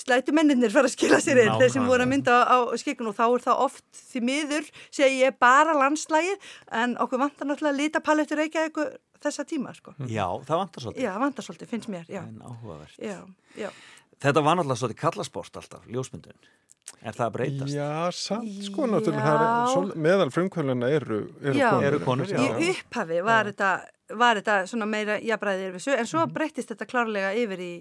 slætu 0.00 0.34
menninir 0.34 0.72
fara 0.74 0.88
að 0.90 0.96
skila 0.96 1.20
sér 1.22 1.44
inn 1.44 1.54
þeir 1.60 1.70
sem 1.70 1.86
voru 1.86 2.02
að 2.02 2.10
mynda 2.10 2.40
á, 2.50 2.58
skikun 2.80 3.12
og 3.12 3.14
þá 3.14 3.24
er 3.28 3.44
það 3.44 3.62
oft 3.68 3.84
því 4.10 4.22
miður 4.26 4.70
segi 4.88 5.20
ég 5.22 5.36
bara 5.38 5.76
landslægið 5.78 6.48
en 6.82 6.96
okkur 7.04 7.22
vantar 7.22 7.46
náttúrulega 7.50 7.78
litapalettur 7.78 8.42
Reykjavík 8.42 8.80
þessa 9.24 9.46
tíma 9.48 9.72
sko. 9.76 9.94
Já, 10.10 10.26
það 10.44 10.60
vantar 10.60 10.84
svolítið. 10.84 11.06
Já, 11.06 11.12
vantar 11.22 11.46
svolítið, 11.46 11.70
finnst 11.70 11.90
mér, 11.92 12.10
já. 12.10 12.20
En 12.24 12.42
áhugavert. 12.44 12.98
Já, 13.00 13.22
já. 13.56 13.70
Þetta 14.24 14.42
var 14.44 14.58
náttúrulega 14.58 14.80
svolítið 14.82 15.00
kallasport 15.00 15.58
alltaf, 15.60 15.88
ljósmyndun. 15.88 16.36
Er 17.04 17.16
það 17.16 17.24
að 17.24 17.34
breytast? 17.34 17.72
já 17.72 17.88
samt 18.12 18.64
sko 18.66 18.86
náttúrulega 18.88 19.34
það 19.72 19.94
meðal 20.04 20.30
frumkvæluna 20.32 20.90
eru, 20.92 21.18
eru 21.40 21.56
konur, 21.56 21.86
Eru 21.88 22.00
konur, 22.04 22.28
já. 22.28 22.40
Í 22.60 22.70
upphafi 22.74 23.20
var 23.24 23.48
þetta, 23.50 23.70
var 24.12 24.40
þetta 24.40 24.56
svona 24.68 24.88
meira 24.88 25.18
jafnbræðir 25.22 25.76
við 25.76 25.84
svo, 25.86 25.94
en 25.96 26.08
svo 26.08 26.26
breyttist 26.32 26.72
þetta 26.72 26.88
klárlega 26.90 27.32
yfir 27.40 27.62
í 27.64 27.72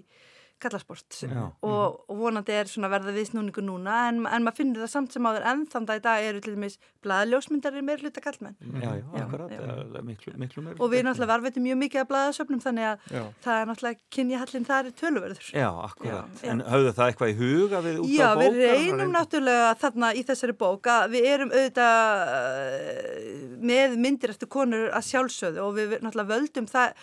kallasport 0.64 1.20
Já. 1.28 1.44
og, 1.62 2.00
og 2.10 2.18
vonandi 2.24 2.56
er 2.56 2.70
svona 2.72 2.90
verða 2.92 3.14
viðsnúningu 3.16 3.64
núna 3.68 3.98
en, 4.10 4.22
en 4.26 4.46
maður 4.48 4.60
finnur 4.62 4.84
það 4.86 4.92
samt 4.96 5.14
sem 5.16 5.28
áður 5.30 5.46
en 5.52 5.66
þannig 5.74 5.94
að 5.94 6.00
í 6.00 6.04
dag 6.08 6.28
eru 6.30 6.42
til 6.46 6.56
dæmis 6.56 6.78
blaðljósmyndari 7.04 7.84
meir 7.86 8.04
hluta 8.04 8.24
kallmenn 8.24 8.56
Já, 8.80 8.90
já, 8.98 9.04
Já, 9.04 9.24
akkurat. 9.28 9.52
já. 9.52 9.62
Já. 9.64 10.02
Miklu, 10.04 10.34
miklu 10.42 10.64
meira. 10.66 10.78
og 10.80 10.92
við 10.94 11.04
náttúrulega 11.08 11.32
varveitum 11.34 11.64
mjög 11.68 11.80
mikið 11.84 12.02
af 12.04 12.10
blaðasöfnum 12.14 12.62
þannig 12.64 12.88
að 12.90 13.08
Já. 13.18 13.24
það 13.46 13.60
er 13.64 13.70
náttúrulega 13.72 14.00
kynjahallin 14.18 14.68
það 14.70 14.80
er 14.90 14.96
töluverður 15.04 15.50
Já, 15.54 15.68
akkurat. 15.88 16.32
Já, 16.40 16.46
já. 16.48 16.52
En 16.54 16.64
höfðu 16.74 16.94
það 16.98 17.12
eitthvað 17.14 17.34
í 17.34 17.38
huga 17.44 17.84
við 17.88 18.00
út 18.04 18.14
Já, 18.14 18.26
af 18.30 18.42
við 18.42 18.58
bókar? 18.58 18.78
reynum 18.80 19.14
náttúrulega 19.18 19.70
þarna 19.84 20.14
í 20.14 20.24
þessari 20.32 20.58
bók 20.64 20.90
að 20.94 21.06
við 21.18 21.30
erum 21.34 21.54
auðvitað 21.54 22.24
eh, 22.54 23.36
með 23.74 23.98
myndir 24.04 24.34
eftir 24.34 24.50
konur 24.52 24.90
að 24.94 25.08
sjálfsögðu 25.12 25.64
og 25.68 25.76
við 25.78 25.96
náttúrulega 26.00 26.32
völdum 26.34 26.68
það 26.72 26.96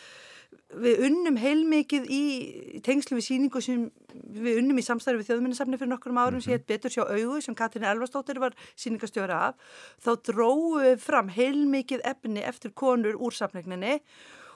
við 0.79 1.05
unnum 1.09 1.37
heilmikið 1.41 2.07
í 2.13 2.25
tengslu 2.87 3.19
við 3.19 3.27
síningu 3.27 3.63
sem 3.65 3.89
við 4.31 4.61
unnum 4.61 4.79
í 4.79 4.85
samstarfi 4.87 5.23
við 5.23 5.31
þjóðminnisafni 5.31 5.79
fyrir 5.81 5.93
nokkrum 5.93 6.21
árum 6.21 6.43
sem 6.43 6.55
hétt 6.55 6.67
Betur 6.69 6.95
sjá 6.95 7.03
augu 7.07 7.41
sem 7.43 7.57
Katrin 7.59 7.87
Elvarsdóttir 7.91 8.41
var 8.43 8.55
síningastjóra 8.79 9.41
af. 9.51 9.73
Þá 10.03 10.11
dróðu 10.31 10.85
við 10.85 11.01
fram 11.03 11.33
heilmikið 11.35 12.05
efni 12.13 12.45
eftir 12.47 12.75
konur 12.75 13.19
úr 13.19 13.35
safnegninni 13.35 13.99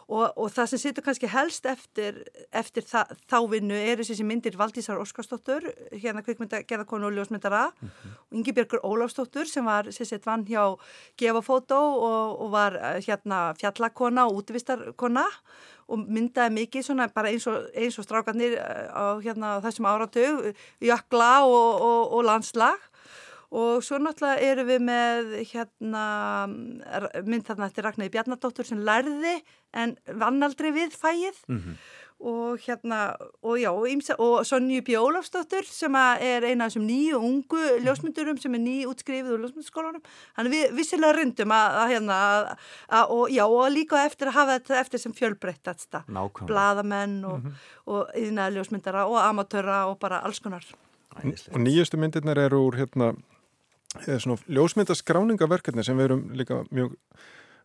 Og, 0.09 0.25
og 0.37 0.51
það 0.53 0.71
sem 0.71 0.81
situr 0.83 1.05
kannski 1.07 1.29
helst 1.33 1.67
eftir, 1.69 2.21
eftir 2.53 2.85
það, 2.89 3.15
þá 3.31 3.39
vinnu 3.55 3.77
er 3.79 4.03
þessi 4.05 4.27
myndir 4.27 4.59
Valdísar 4.61 5.01
Óskarsdóttur, 5.01 5.65
hérna 5.93 6.25
kvikmynda 6.25 6.61
gerðarkonu 6.69 7.09
og 7.09 7.17
ljósmyndara 7.17 7.63
og 7.73 8.37
Ingi 8.37 8.53
Björgur 8.57 8.85
Ólafsdóttur 8.85 9.49
sem 9.49 9.65
var 9.65 9.89
sett 9.95 10.27
vann 10.27 10.45
hjá 10.49 10.75
Gefafótó 11.21 11.81
og, 11.81 12.41
og 12.45 12.53
var 12.53 12.77
eh, 12.77 13.01
hérna 13.07 13.55
fjallakona 13.61 14.29
og 14.29 14.43
útvistarkona 14.43 15.25
og 15.89 16.05
myndaði 16.09 16.53
mikið 16.59 16.87
svona 16.87 17.09
bara 17.13 17.33
eins 17.33 17.47
og, 17.49 17.69
eins 17.77 17.97
og 18.01 18.07
strákarnir 18.07 18.59
eh, 18.61 18.89
á 18.93 19.17
hérna, 19.25 19.57
þessum 19.65 19.89
áratug, 19.89 20.51
jökla 20.85 21.33
og, 21.49 21.81
og, 21.81 22.19
og 22.19 22.29
landslag 22.29 22.91
Og 23.55 23.83
svo 23.87 24.01
náttúrulega 24.03 24.43
erum 24.51 24.67
við 24.67 24.81
með 24.83 25.29
hérna 25.53 26.05
mynd 27.25 27.45
þarna 27.47 27.69
eftir 27.71 27.87
Ragnæði 27.87 28.11
Bjarnadóttur 28.17 28.67
sem 28.67 28.81
lærði 28.83 29.37
en 29.79 29.93
vann 30.19 30.43
aldrei 30.43 30.73
við 30.75 30.97
fæið 30.99 31.45
Mhm. 31.49 31.77
og 32.25 32.59
hérna 32.65 32.99
og 33.43 33.57
já 33.59 33.69
og, 33.71 33.85
ýmsa, 33.91 34.15
og 34.23 34.47
Sonju 34.47 34.81
Bjólafsdóttur 34.87 35.67
sem 35.67 35.93
að 35.93 36.23
er 36.25 36.47
eina 36.49 36.65
af 36.65 36.71
þessum 36.73 36.87
nýju 36.89 37.19
ungu 37.21 37.63
ljósmyndurum 37.85 38.39
sem 38.41 38.55
er 38.55 38.63
ný 38.63 38.77
útskrifið 38.89 39.35
úr 39.35 39.43
ljósmyndaskólanum. 39.45 40.01
Þannig 40.39 40.55
við 40.55 40.73
vissilega 40.79 41.13
reyndum 41.19 41.53
að, 41.53 41.79
hérna 41.91 42.17
að, 42.29 42.49
að, 42.89 43.11
og 43.19 43.29
já 43.35 43.45
og 43.45 43.67
líka 43.75 44.01
eftir 44.07 44.31
að 44.31 44.39
hafa 44.39 44.57
þetta 44.59 44.81
eftir 44.81 44.99
sem 45.05 45.13
fjölbreytt 45.13 45.63
þetta. 45.69 46.05
Nákvæmlega. 46.09 46.49
Blaðamenn 46.49 47.19
og, 47.29 47.53
og 47.87 48.09
yðna 48.17 48.49
ljósmyndara 48.57 49.05
og 49.11 49.19
amatöra 49.21 49.83
og 49.91 49.99
bara 50.01 50.23
alls 50.25 50.41
konar. 50.41 50.65
Æðislegt. 51.19 51.53
og 51.55 51.61
nýjustu 51.63 51.99
myndirnar 52.01 52.39
eru 52.47 52.63
úr 52.71 52.79
hérna 52.81 53.13
svona 54.03 54.37
ljósmyndaskráningaverkefni 54.59 55.85
sem 55.87 55.99
við 55.99 56.11
erum 56.11 56.27
líka 56.37 56.61
mjög 56.71 56.95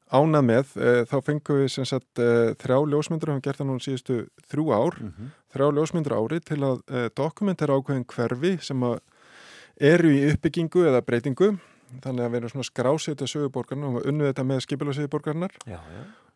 ánað 0.09 0.45
með, 0.47 0.71
e, 0.81 0.93
þá 1.09 1.15
fengum 1.25 1.61
við 1.61 1.67
sem 1.73 1.85
sagt 1.85 2.21
e, 2.21 2.29
þrjá 2.61 2.77
ljósmyndur, 2.93 3.35
við 3.35 3.43
gert 3.45 3.61
það 3.61 3.69
núna 3.69 3.85
síðustu 3.85 4.19
þrjú 4.49 4.69
ár, 4.73 4.97
þrjá 5.53 5.67
ljósmyndur 5.77 6.17
ári 6.17 6.39
til 6.41 6.61
að 6.65 6.81
dokumentera 7.17 7.77
ákveðin 7.77 8.07
hverfi 8.09 8.55
sem 8.65 8.87
að 8.87 8.97
eru 9.79 10.11
í 10.11 10.23
uppbyggingu 10.33 10.83
eða 10.89 11.03
breytingu, 11.05 11.53
þannig 12.03 12.25
að 12.25 12.31
við 12.31 12.39
erum 12.39 12.51
svona 12.53 12.67
skrásetja 12.67 13.27
söguborgarna 13.29 13.93
og 13.93 14.09
unnið 14.09 14.31
þetta 14.31 14.45
með 14.49 14.59
já. 15.65 15.79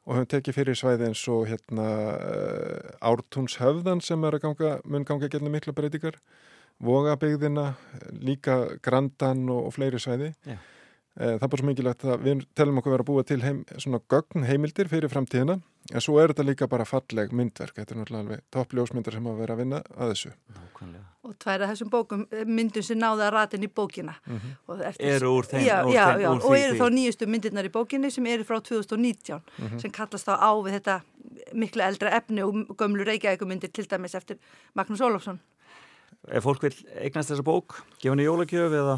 og 0.06 0.16
höfum 0.16 0.30
tekið 0.32 0.58
fyrir 0.58 0.80
svæði 0.80 1.10
eins 1.10 1.24
og 1.32 1.46
hérna 1.52 1.88
uh, 2.14 3.12
Ártúns 3.12 3.60
höfðan 3.62 4.02
sem 4.04 4.24
er 4.24 4.38
að 4.38 4.48
ganga, 4.48 4.74
mun 4.86 5.06
ganga 5.08 5.30
getna 5.32 5.52
mikla 5.54 5.76
breytingar 5.76 6.18
Vogabygðina, 6.84 7.74
líka 8.24 8.58
Grandan 8.84 9.46
og, 9.50 9.68
og 9.70 9.74
fleiri 9.78 10.00
svæði. 10.02 10.34
Já. 10.48 10.58
Eh, 11.14 11.36
það 11.38 11.44
er 11.46 11.50
bara 11.54 11.62
svo 11.62 11.68
mikilvægt 11.70 12.04
að 12.10 12.24
við 12.26 12.40
telum 12.58 12.80
okkur 12.82 12.96
vera 12.96 13.04
að 13.06 13.10
búa 13.12 13.24
til 13.30 13.38
heim, 13.46 13.60
svona 13.78 14.00
gögn 14.10 14.48
heimildir 14.50 14.88
fyrir 14.90 15.12
framtíðina. 15.14 15.60
En 15.94 16.02
svo 16.02 16.16
er 16.18 16.32
þetta 16.32 16.46
líka 16.48 16.66
bara 16.72 16.88
falleg 16.90 17.30
myndverk. 17.36 17.76
Þetta 17.78 17.94
er 17.94 18.00
náttúrulega 18.00 18.24
alveg 18.26 18.42
toppljósmyndar 18.56 19.14
sem 19.14 19.28
að 19.30 19.38
vera 19.44 19.54
að 19.54 19.62
vinna 19.62 19.82
að 19.94 20.14
þessu. 20.16 20.32
Nákvæmlega. 20.58 21.10
og 21.24 21.36
tværa 21.40 21.68
þessum 21.70 21.88
bókum 21.94 22.26
eh, 22.36 22.42
myndum 22.50 22.84
sem 22.84 22.98
náða 23.00 23.28
að 23.30 23.34
ratin 23.38 23.64
í 23.64 23.70
bókina. 23.72 24.16
Og 24.68 24.82
eftir, 24.90 25.14
Eru 25.22 25.30
úr 25.38 25.46
þeim- 25.48 25.64
já, 25.64 25.78
úr 25.86 25.94
já, 25.94 26.04
þeim- 26.10 26.20
já, 26.26 26.30
úr 26.34 26.42
og 26.42 26.52
því- 26.52 26.64
eru 26.66 26.80
þá 26.82 26.90
nýjustu 26.98 27.28
myndirnar 27.32 27.70
í 27.70 27.72
bókinni 27.72 28.12
sem 28.12 28.26
eru 28.28 28.44
frá 28.44 28.58
2019 28.60 29.80
sem 29.80 29.92
kallast 29.92 30.28
þá 30.28 30.34
á 30.36 30.52
við 30.66 30.76
þetta 30.82 30.98
miklu 31.54 31.82
eldra 31.86 32.12
efni 32.18 32.44
og 32.44 32.76
gömlu 32.76 33.06
reykjaðeikumyndir 33.08 33.72
til 33.72 33.86
dæmis 33.88 34.16
eftir 34.20 34.38
Magnús 34.76 35.00
Ólafsson 35.00 35.40
Ef 36.32 36.44
fólk 36.46 36.62
vil 36.64 36.76
eignast 37.04 37.32
þessa 37.34 37.44
bók, 37.44 37.82
gefa 38.00 38.14
henni 38.14 38.24
jólagjöf 38.28 38.72
eða, 38.72 38.94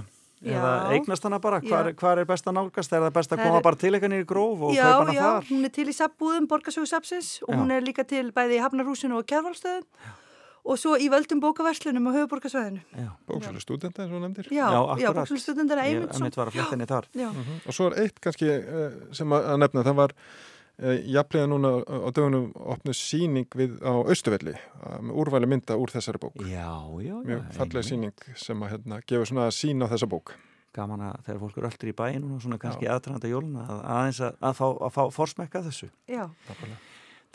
eða 0.45 0.73
Já. 0.75 0.91
eignast 0.93 1.23
hana 1.25 1.39
bara, 1.41 1.59
hvar, 1.61 1.87
Já. 1.89 1.95
hvar 1.97 2.19
er 2.21 2.25
best 2.29 2.45
að 2.45 2.53
nálgast? 2.59 2.93
Er 2.93 3.01
það 3.07 3.13
best 3.15 3.31
að 3.33 3.39
Það 3.39 3.47
koma 3.49 3.57
er- 3.57 3.63
bara 3.65 3.75
til 3.81 3.93
eitthvað 3.95 4.11
nýri 4.13 4.25
gróf 4.29 4.61
og 4.61 4.75
já, 4.75 4.83
kaupa 4.83 5.05
hana 5.05 5.13
já, 5.15 5.23
þar? 5.23 5.47
hún 5.49 5.65
er 5.65 5.69
til 5.73 5.87
í 5.89 5.95
sabbúðum 5.97 6.47
Borgarsögu 6.51 6.85
Sapsins 6.91 7.31
og 7.47 7.49
Já. 7.49 7.57
hún 7.57 7.71
er 7.73 7.81
líka 7.81 8.05
til 8.05 8.31
bæði 8.31 8.59
í 8.59 8.61
Hafnarhúsinu 8.61 9.17
og 9.17 9.25
Kjærvalstöðum 9.25 9.83
og 10.65 10.77
svo 10.81 10.95
í 10.97 11.09
völdum 11.13 11.41
bókaverslunum 11.41 12.07
og 12.09 12.13
höfuborgarsvæðinu 12.17 12.81
Já, 12.97 13.09
eins 13.29 13.65
og 13.69 13.81
þú 13.81 14.21
nefndir 14.21 14.47
já, 14.49 14.65
Já, 14.65 14.69
já, 14.69 15.09
akkurat. 15.09 15.27
bókslustundar 15.29 15.77
ég 15.81 15.93
Eymundsson 15.97 16.23
mitt 16.25 16.35
var 16.37 16.47
að 16.49 16.55
fletta 16.57 16.73
henni 16.73 16.85
þar. 16.89 17.05
já, 17.13 17.29
og 17.65 17.73
svo 17.73 17.89
er 17.91 17.99
eitt 18.05 18.17
kannski 18.21 18.49
uh, 18.49 19.13
sem 19.13 19.29
að, 19.29 19.49
nefna, 19.61 19.83
það 19.85 19.95
var 19.95 20.13
jafnlega 20.77 21.47
núna 21.47 21.69
á 21.87 22.09
dögunum 22.11 22.49
opnu 22.55 22.93
síning 22.93 23.47
við 23.55 23.77
á 23.79 23.91
Austuvelli 23.95 24.55
uh, 24.55 24.97
með 24.99 25.13
úrvæli 25.23 25.47
mynda 25.47 25.77
úr 25.79 25.93
þessari 25.93 26.19
bók 26.19 26.35
Já, 26.43 26.67
já, 26.99 27.07
já. 27.07 27.15
mjög 27.23 27.45
falleg 27.55 27.79
einmitt. 27.79 27.87
síning 27.91 28.15
sem 28.35 28.65
að 28.65 28.69
hérna, 28.75 28.99
gefur 29.07 29.25
svona 29.29 29.45
að 29.47 29.55
sína 29.59 29.87
á 29.87 29.91
þessa 29.93 30.09
bók 30.11 30.33
Gaman 30.75 30.99
að 31.07 31.21
þegar 31.23 31.39
fólk 31.45 31.57
eru 31.61 31.67
öllur 31.69 31.87
í 31.87 31.95
bæinn 31.95 32.25
og 32.35 32.41
svona 32.43 32.57
kannski 32.59 32.89
aðtrænda 32.91 33.29
jóluna 33.31 33.63
að 33.63 33.79
aðeins 33.95 34.19
að, 34.27 34.33
að, 34.43 34.53
fá, 34.59 34.65
að 34.75 34.91
fá 34.97 35.03
forsmekka 35.15 35.61
þessu. 35.69 35.87
já, 36.11 36.25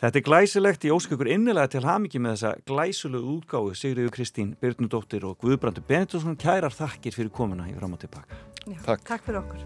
Þetta 0.01 0.17
er 0.17 0.23
glæsilegt, 0.25 0.85
ég 0.85 0.93
ósku 0.95 1.13
ykkur 1.13 1.29
innilega 1.29 1.69
til 1.73 1.83
hamingi 1.85 2.17
með 2.21 2.31
þessa 2.37 2.51
glæsulegu 2.65 3.35
útgáðu 3.37 3.73
Sigriður 3.77 4.13
Kristín 4.15 4.55
Byrnudóttir 4.61 5.25
og 5.29 5.37
Guðbrandur 5.41 5.85
Benediktsson 5.85 6.37
kærar 6.41 6.73
þakkir 6.73 7.13
fyrir 7.17 7.29
komuna 7.33 7.65
í 7.69 7.73
fram 7.77 7.93
og 7.93 8.01
tilbaka. 8.01 8.33
Já, 8.65 8.77
Takk. 8.85 9.05
Takk 9.09 9.25
fyrir 9.25 9.41
okkur. 9.43 9.61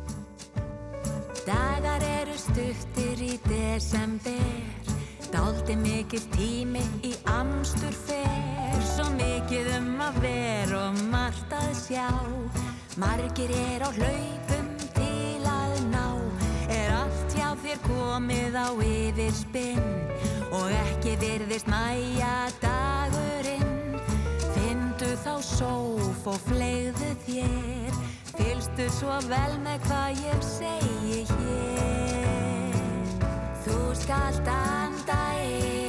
Stuttir 2.46 3.22
í 3.26 3.36
desember. 3.50 4.42
Dáldi 5.34 5.74
mikil 5.80 6.22
tími 6.36 6.84
í 7.04 7.16
amstur 7.34 7.96
fer 8.06 8.84
Svo 8.86 9.08
mikið 9.16 9.72
um 9.80 10.04
að 10.06 10.20
vera 10.24 10.82
og 10.92 11.00
margt 11.10 11.56
að 11.58 11.72
sjá. 11.80 12.06
Margir 13.02 13.50
er 13.56 13.84
á 13.84 13.90
hlaupum 13.98 14.70
til 14.94 15.50
að 15.50 15.74
ná. 15.90 16.06
Er 16.70 16.94
allt 17.00 17.36
hjá 17.36 17.50
þér 17.64 17.82
komið 17.88 18.60
á 18.62 18.68
yfirspinn? 18.92 19.90
Og 20.54 20.70
ekki 20.86 21.18
virðist 21.26 21.72
mæja 21.72 22.36
dagurinn. 22.62 23.98
Findu 24.54 25.12
þá 25.26 25.34
sóf 25.50 26.30
og 26.30 26.40
flegðu 26.46 27.12
þér 27.26 27.85
Fylstu 28.76 28.92
svo 28.92 29.14
vel 29.32 29.54
með 29.64 29.86
hvað 29.86 30.18
ég 30.26 30.42
segi 30.44 31.22
hér. 31.30 32.76
Þú 33.64 33.78
skalt 33.96 34.52
anda 34.52 35.20
inn 35.40 35.85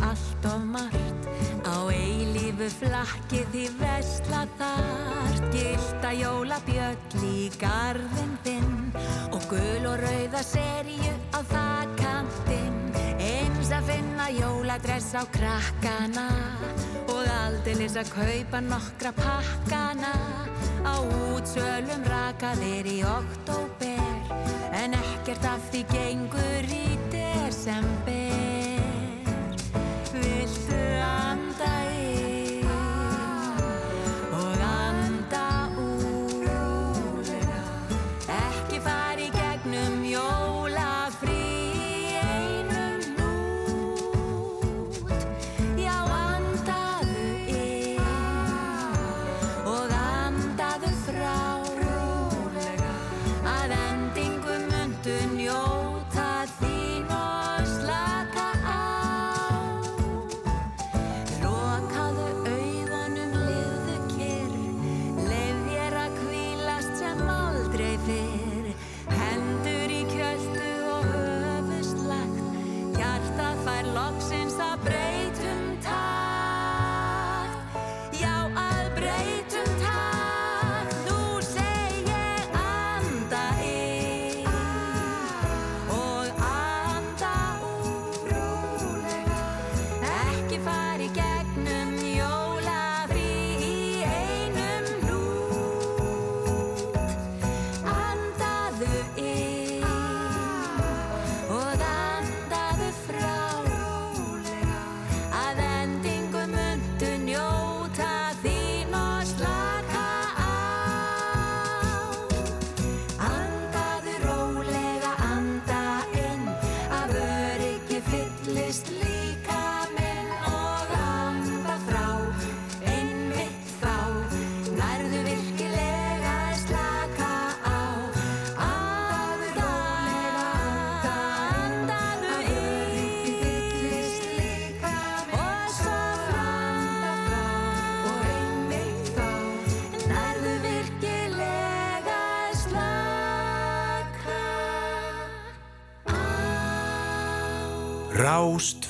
allt 0.00 0.44
of 0.46 0.64
margt. 0.64 1.28
Á 1.62 1.76
eilífu 1.92 2.68
flakki 2.80 3.42
því 3.52 3.64
vesla 3.80 4.42
þart 4.58 5.48
gilda 5.54 6.12
jólabjöll 6.16 7.24
í 7.28 7.50
garðin 7.60 8.36
þinn. 8.46 8.72
Og 9.32 9.44
gul 9.50 9.88
og 9.90 10.00
rauða 10.02 10.42
serju 10.46 11.14
á 11.36 11.40
þakkantinn 11.52 12.80
eins 13.22 13.72
að 13.72 13.92
finna 13.92 14.28
jóladress 14.34 15.14
á 15.14 15.22
krakkana. 15.34 16.28
Og 17.12 17.26
aldeilis 17.44 17.98
að 18.00 18.14
kaupa 18.16 18.62
nokkra 18.64 19.14
pakkana. 19.18 20.14
Á 20.82 20.98
útsölum 21.30 22.02
rakaðir 22.10 22.88
í 22.90 22.98
oktober 23.06 24.12
en 24.82 24.96
ekkert 24.98 25.44
af 25.46 25.68
því 25.70 25.84
gengur 25.92 26.72
í 26.74 26.86
desember 27.12 28.51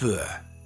Rás 0.02 0.08
2. 0.10 0.18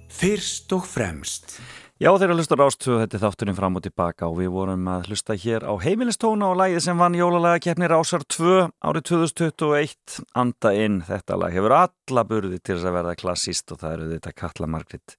Fyrst 0.09 0.71
og 0.73 0.85
fremst. 0.89 1.59
Já, 2.01 2.09
þeir 2.09 2.23
eru 2.25 2.33
að 2.33 2.39
hlusta 2.41 2.55
á 2.57 2.61
Rástöðu, 2.61 2.95
þetta 3.03 3.17
er 3.17 3.21
þátturinn 3.21 3.57
fram 3.57 3.77
og 3.77 3.83
tilbaka 3.85 4.29
og 4.31 4.37
við 4.39 4.49
vorum 4.53 4.87
að 4.89 5.09
hlusta 5.11 5.35
hér 5.37 5.65
á 5.65 5.73
heimilistóna 5.77 6.49
og 6.49 6.57
lægið 6.57 6.81
sem 6.85 6.97
vann 6.97 7.17
jólalega 7.17 7.61
keppni 7.61 7.89
Rásar 7.89 8.25
2 8.25 8.55
árið 8.81 9.05
2021 9.11 10.17
Anda 10.41 10.71
inn, 10.73 11.03
þetta 11.05 11.37
lag 11.37 11.53
hefur 11.53 11.75
alla 11.77 12.23
burði 12.25 12.57
til 12.57 12.79
þess 12.79 12.89
að 12.89 12.97
verða 12.97 13.17
klassíst 13.21 13.73
og 13.75 13.81
það 13.83 13.93
eru 13.93 14.09
þetta 14.15 14.35
Katla 14.41 14.71
Margrit 14.73 15.17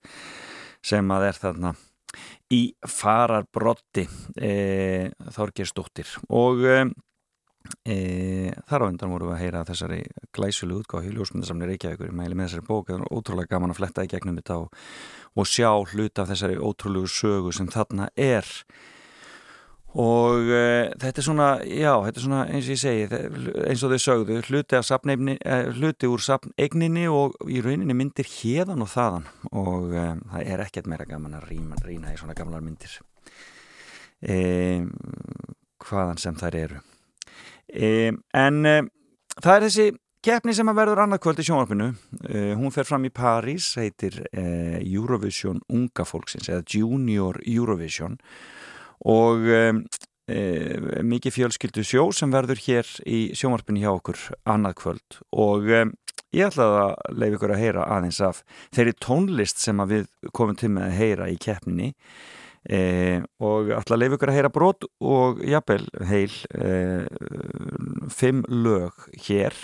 sem 0.83 1.15
að 1.15 1.29
er 1.29 1.43
þarna 1.45 1.75
í 2.55 2.63
fararbrotti 2.91 4.09
e, 4.35 4.55
Þorgersdóttir 5.35 6.17
og 6.27 6.67
e, 6.67 6.81
e, 7.85 8.53
þar 8.68 8.85
á 8.85 8.88
undan 8.88 9.12
vorum 9.12 9.31
við 9.31 9.37
að 9.37 9.42
heyra 9.42 9.64
þessari 9.68 10.03
glæsulu 10.37 10.83
útgáð 10.83 11.09
í 11.09 11.14
ljósmyndasamni 11.16 11.71
Reykjavíkur, 11.71 12.12
mæli 12.14 12.37
með 12.37 12.51
þessari 12.51 12.68
bók 12.68 12.90
það 12.90 13.01
er 13.01 13.16
ótrúlega 13.16 13.55
gaman 13.55 13.75
að 13.75 13.81
fletta 13.81 14.05
í 14.05 14.12
gegnum 14.12 14.38
þetta 14.40 14.61
og, 14.64 14.85
og 15.38 15.49
sjá 15.49 15.71
hluta 15.92 16.25
af 16.25 16.31
þessari 16.33 16.61
ótrúlegu 16.61 17.11
sögu 17.12 17.53
sem 17.55 17.68
þarna 17.73 18.09
er. 18.14 18.49
Og 19.99 20.51
e, 20.53 20.64
þetta 21.01 21.21
er 21.23 21.27
svona 21.27 21.49
já, 21.64 21.92
þetta 22.05 22.21
er 22.21 22.27
svona 22.27 22.42
eins 22.53 22.66
og 22.68 22.75
ég 22.75 22.81
segi 22.83 23.07
eins 23.71 23.85
og 23.85 23.94
þau 23.94 24.03
sögðu, 24.05 24.40
hluti, 24.51 24.77
af 24.77 24.85
safneigni, 24.87 25.38
e, 25.40 25.57
hluti 25.79 26.11
úr 26.12 26.23
safneigninni 26.23 27.07
og 27.09 27.38
í 27.49 27.62
rauninni 27.64 27.97
myndir 27.97 28.29
hérðan 28.29 28.85
og 28.85 28.92
þaðan. 28.92 29.31
Og 29.57 29.97
e, 29.97 30.05
það 30.35 30.53
er 30.53 30.64
ekkert 30.66 30.92
meira 30.92 31.09
gaman 31.09 31.40
að 31.40 31.49
rýna, 31.55 31.81
rýna 31.87 32.12
í 32.12 32.21
svona 32.21 32.37
gamlar 32.38 32.62
myndir. 32.64 33.01
E, 34.21 34.39
hvaðan 35.89 36.20
sem 36.20 36.37
þær 36.37 36.61
eru 36.61 36.85
en 37.69 38.66
e, 38.66 38.77
það 39.39 39.55
er 39.55 39.64
þessi 39.66 39.87
keppni 40.25 40.55
sem 40.57 40.71
að 40.71 40.81
verður 40.81 41.03
annað 41.05 41.23
kvöld 41.25 41.43
í 41.43 41.47
sjónvarpinu. 41.47 41.89
E, 42.25 42.45
hún 42.59 42.75
fer 42.75 42.89
fram 42.89 43.07
í 43.07 43.12
París 43.14 43.71
heitir 43.79 44.21
e, 44.33 44.81
Eurovision 44.83 45.61
unga 45.69 46.07
fólksins 46.09 46.49
eða 46.51 46.64
Junior 46.66 47.41
Eurovision. 47.47 48.19
Og 49.09 49.45
mikið 50.29 51.33
fjölskyldu 51.33 51.85
sjó 51.87 52.03
sem 52.12 52.33
verður 52.35 52.59
hér 52.61 52.89
í 53.09 53.31
sjómarpinni 53.39 53.81
hjá 53.81 53.93
okkur 53.95 54.19
annað 54.51 54.75
kvöld. 54.83 55.21
Og 55.33 55.71
ég 55.71 56.51
ætlaði 56.51 56.81
að 56.83 57.14
leiða 57.14 57.39
ykkur 57.39 57.55
að 57.55 57.62
heyra 57.62 57.87
aðeins 57.95 58.19
af 58.27 58.43
þeirri 58.77 58.97
tónlist 59.01 59.62
sem 59.62 59.81
að 59.81 59.95
við 59.95 60.11
komum 60.37 60.59
til 60.59 60.73
með 60.75 60.89
að 60.91 60.99
heyra 60.99 61.31
í 61.31 61.39
keppninni 61.41 61.93
e, 62.69 62.81
og 63.41 63.73
að 63.75 63.97
leiða 63.97 64.19
ykkur 64.19 64.33
að 64.33 64.39
heyra 64.39 64.53
brot 64.53 64.89
og 65.01 65.41
jafnvel 65.47 65.89
heil 66.11 66.37
e, 66.53 66.75
fimm 68.14 68.45
lög 68.49 69.09
hér. 69.27 69.57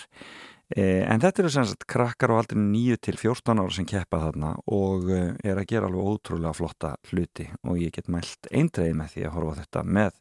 Eh, 0.72 1.04
en 1.04 1.20
þetta 1.20 1.42
eru 1.42 1.50
sem 1.52 1.66
sagt 1.68 1.84
krakkar 1.90 2.32
á 2.32 2.40
aldrei 2.40 2.56
9 2.56 2.96
til 3.04 3.18
14 3.20 3.60
ára 3.60 3.72
sem 3.76 3.86
keppa 3.86 4.18
þarna 4.22 4.54
og 4.72 5.10
eh, 5.12 5.34
er 5.44 5.60
að 5.60 5.68
gera 5.70 5.90
alveg 5.90 6.08
ótrúlega 6.08 6.56
flotta 6.56 6.94
hluti. 7.10 7.46
Og 7.68 7.82
ég 7.82 7.92
get 7.94 8.08
mælt 8.08 8.48
eindreið 8.48 8.96
með 8.98 9.12
því 9.12 9.26
að 9.26 9.34
horfa 9.36 9.56
þetta 9.60 9.82
með 9.84 10.14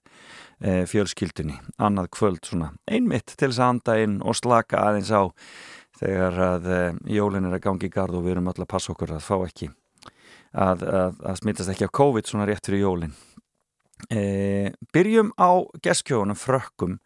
e, 0.60 0.74
fjölskyldunni, 0.92 1.56
annað 1.82 2.12
kvöld 2.18 2.44
svona 2.46 2.74
einmitt 2.86 3.34
til 3.34 3.48
þess 3.48 3.62
að 3.62 3.72
anda 3.72 3.96
inn 4.04 4.18
og 4.22 4.38
slaka 4.38 4.84
aðeins 4.84 5.14
á 5.16 5.24
þegar 6.02 6.42
að 6.50 6.68
e, 6.68 6.82
jólin 7.16 7.48
er 7.48 7.58
að 7.58 7.64
gangi 7.70 7.88
í 7.88 7.96
gard 7.96 8.20
og 8.20 8.28
við 8.28 8.36
erum 8.36 8.52
öll 8.52 8.60
að 8.60 8.72
passa 8.76 8.92
okkur 8.94 9.16
að 9.16 9.26
fá 9.26 9.38
ekki 9.48 9.72
að, 10.54 10.84
að, 10.88 11.22
að 11.30 11.40
smittast 11.42 11.74
ekki 11.74 11.88
af 11.88 11.94
COVID 12.00 12.30
svona 12.30 12.48
rétt 12.50 12.66
fyrir 12.68 12.86
jólin. 12.86 13.16
E, 14.12 14.74
Byrjum 14.94 15.32
á 15.40 15.64
geskjónum 15.84 16.40
frökkum. 16.40 17.00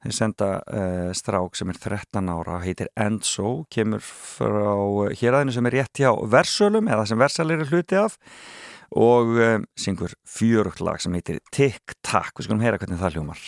Þeir 0.00 0.14
senda 0.16 0.46
uh, 0.64 1.10
strák 1.12 1.58
sem 1.58 1.68
er 1.68 1.76
13 1.76 2.30
ára, 2.32 2.62
heitir 2.64 2.88
Enzo 2.96 3.66
kemur 3.68 4.00
frá 4.00 4.72
héræðinu 5.12 5.52
sem 5.52 5.68
er 5.68 5.76
rétt 5.76 6.00
hjá 6.00 6.14
Versölum 6.32 6.88
eða 6.88 7.04
sem 7.10 7.20
Versalir 7.20 7.60
er 7.60 7.68
hluti 7.68 8.00
af 8.00 8.16
og 8.96 9.36
uh, 9.36 9.58
syngur 9.76 10.16
fjörugt 10.24 10.80
lag 10.80 11.04
sem 11.04 11.12
heitir 11.20 11.44
Tick 11.52 12.00
Tack, 12.00 12.32
við 12.38 12.48
skulum 12.48 12.64
heyra 12.64 12.80
hvernig 12.80 13.02
það 13.02 13.18
hljómar 13.18 13.44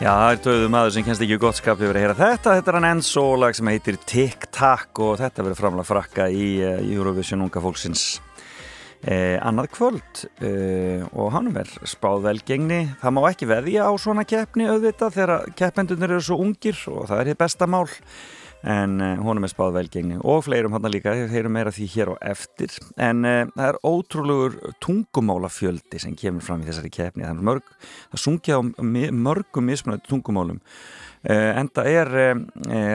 Já, 0.00 0.14
það 0.16 0.30
er 0.32 0.38
döðu 0.46 0.68
maður 0.72 0.92
sem 0.94 1.04
kennst 1.04 1.22
ekki 1.26 1.36
gott 1.36 1.58
skap 1.58 1.80
yfir 1.82 1.92
að 1.98 2.00
heyra 2.06 2.14
þetta. 2.16 2.54
Þetta 2.56 2.70
er 2.70 2.76
hann 2.78 2.86
Enzo 2.88 3.24
lag 3.36 3.52
sem 3.52 3.68
heitir 3.68 3.98
Tick 4.08 4.46
Tack 4.48 4.96
og 5.04 5.18
þetta 5.20 5.44
verður 5.44 5.58
framlega 5.58 5.88
frakka 5.90 6.28
í 6.32 6.46
uh, 6.64 6.78
Eurovision 6.80 7.44
unga 7.44 7.60
fólksins 7.60 8.04
eh, 9.04 9.36
annað 9.44 9.68
kvöld 9.74 10.22
eh, 10.40 11.04
og 11.12 11.28
hann 11.34 11.52
er 11.52 11.68
spáð 11.84 12.24
velgengni. 12.30 12.80
Það 13.02 13.14
má 13.18 13.20
ekki 13.28 13.50
veðja 13.52 13.90
á 13.90 13.92
svona 14.00 14.24
keppni 14.24 14.70
auðvitað 14.72 15.18
þegar 15.18 15.52
keppendunir 15.60 16.16
eru 16.16 16.24
svo 16.30 16.40
ungir 16.46 16.80
og 16.88 17.04
það 17.10 17.20
er 17.20 17.32
hitt 17.34 17.44
besta 17.44 17.68
mál 17.68 17.84
en 18.66 19.00
uh, 19.00 19.14
honum 19.24 19.46
er 19.46 19.52
spáð 19.52 19.76
velgengni 19.78 20.18
og 20.20 20.44
fleirum 20.44 20.74
hann 20.76 20.88
líka, 20.92 21.14
þeir 21.16 21.32
heyrum 21.32 21.54
meira 21.56 21.72
því 21.72 21.86
hér 21.94 22.12
og 22.12 22.18
eftir. 22.20 22.74
En 23.00 23.24
uh, 23.24 23.46
það 23.54 23.66
er 23.70 23.78
ótrúlegur 23.88 24.58
tungumálafjöldi 24.84 26.00
sem 26.02 26.16
kemur 26.18 26.44
fram 26.44 26.64
í 26.64 26.68
þessari 26.68 26.92
það 26.92 27.24
er 27.30 27.42
mörg, 27.50 27.74
það 28.12 28.24
sungja 28.26 28.60
á 28.60 28.62
mörgum 29.16 29.68
mismunandi 29.70 30.08
tungumálum. 30.10 30.60
Uh, 31.24 31.50
en 31.56 31.72
það 31.72 31.90
er 31.94 32.14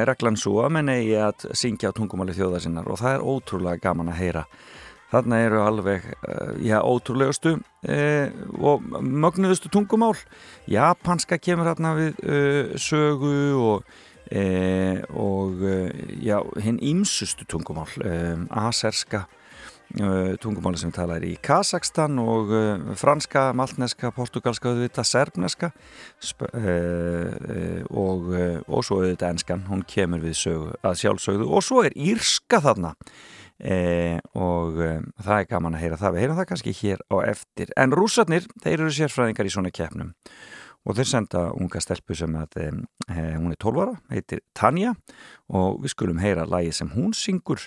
reglan 0.10 0.38
svo 0.38 0.62
að 0.66 0.78
menn 0.78 0.94
eigi 0.94 1.18
að 1.22 1.50
syngja 1.58 1.94
á 1.94 1.98
tungumáli 1.98 2.38
þjóða 2.38 2.62
sinnar 2.64 2.90
og 2.90 3.02
það 3.02 3.18
er 3.18 3.30
ótrúlega 3.34 3.86
gaman 3.90 4.14
að 4.14 4.22
heyra. 4.22 4.48
Þarna 5.06 5.38
eru 5.46 5.60
alveg, 5.62 6.08
já, 6.66 6.80
ótrúlegustu 6.82 7.54
og 8.58 8.88
mögnuðustu 9.06 9.70
tungumál. 9.72 10.18
Japanska 10.68 11.38
kemur 11.40 11.70
hérna 11.70 11.94
við 11.96 12.18
sögu 12.82 13.36
og, 13.62 13.86
uh, 14.32 15.02
og 15.14 15.62
uh, 15.62 15.90
já, 16.22 16.40
hinn 16.64 16.80
ímsustu 16.82 17.46
tungumál. 17.50 17.92
Um, 18.02 18.48
aserska 18.50 19.26
uh, 20.00 20.34
tungumáli 20.42 20.80
sem 20.82 20.94
talar 20.96 21.24
í 21.26 21.36
Kazakstan 21.44 22.20
og 22.22 22.52
uh, 22.54 22.92
franska, 22.98 23.52
maltneska, 23.58 24.12
portugalska, 24.16 24.74
auðvitað, 24.74 25.10
serbneska 25.12 25.72
uh, 25.72 27.32
og, 27.92 28.34
og 28.66 28.86
svo 28.86 29.02
auðvitað 29.04 29.32
enskan. 29.36 29.66
Hún 29.70 29.86
kemur 29.88 30.24
við 30.26 30.38
sögu 30.42 30.76
að 30.82 31.00
sjálfsögðu 31.04 31.50
og 31.50 31.66
svo 31.66 31.86
er 31.86 31.96
írska 31.96 32.62
þarna. 32.66 32.96
Og 34.36 34.76
það 34.76 35.38
er 35.38 35.46
gaman 35.48 35.78
að 35.78 35.84
heyra 35.86 35.98
það 36.02 36.12
við 36.12 36.24
heyrum 36.26 36.40
það 36.42 36.48
kannski 36.50 36.74
hér 36.76 37.04
á 37.08 37.16
eftir 37.24 37.70
en 37.80 37.94
rússarnir, 37.96 38.50
þeir 38.66 38.74
eru 38.82 38.92
sérfræðingar 38.92 39.48
í 39.48 39.54
svona 39.54 39.72
keppnum 39.72 40.10
og 40.86 40.98
þeir 40.98 41.10
senda 41.10 41.44
unga 41.58 41.82
stelpu 41.82 42.18
sem 42.18 42.36
að 42.38 42.60
e, 42.62 42.70
hún 43.10 43.52
er 43.54 43.60
12 43.62 43.84
ára, 43.84 43.96
heitir 44.14 44.44
Tanja 44.58 44.94
og 45.50 45.82
við 45.84 45.96
skulum 45.96 46.22
heyra 46.22 46.46
lagi 46.50 46.74
sem 46.76 46.92
hún 46.94 47.14
syngur 47.18 47.62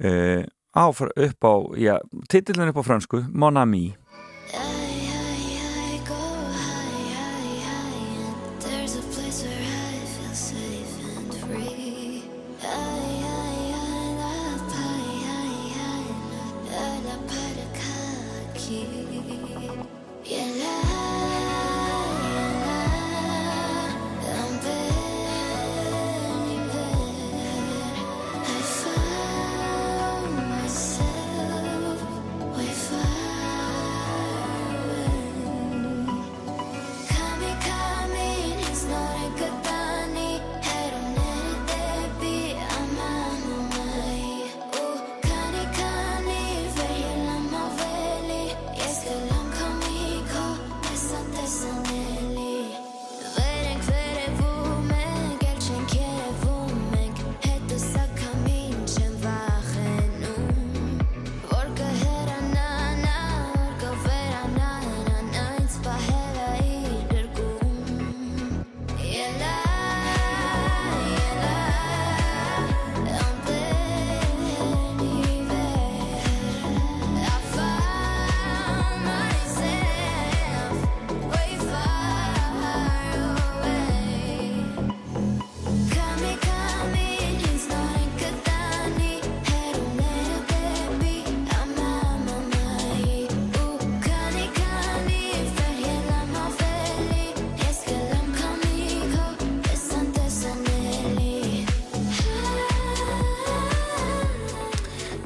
e, 0.00 0.44
á, 0.74 0.84
upp 0.88 1.46
á, 1.46 1.54
já, 1.78 1.98
titillin 2.32 2.72
upp 2.72 2.80
á 2.80 2.84
fransku 2.84 3.24
Mon 3.32 3.60
Ami 3.60 3.92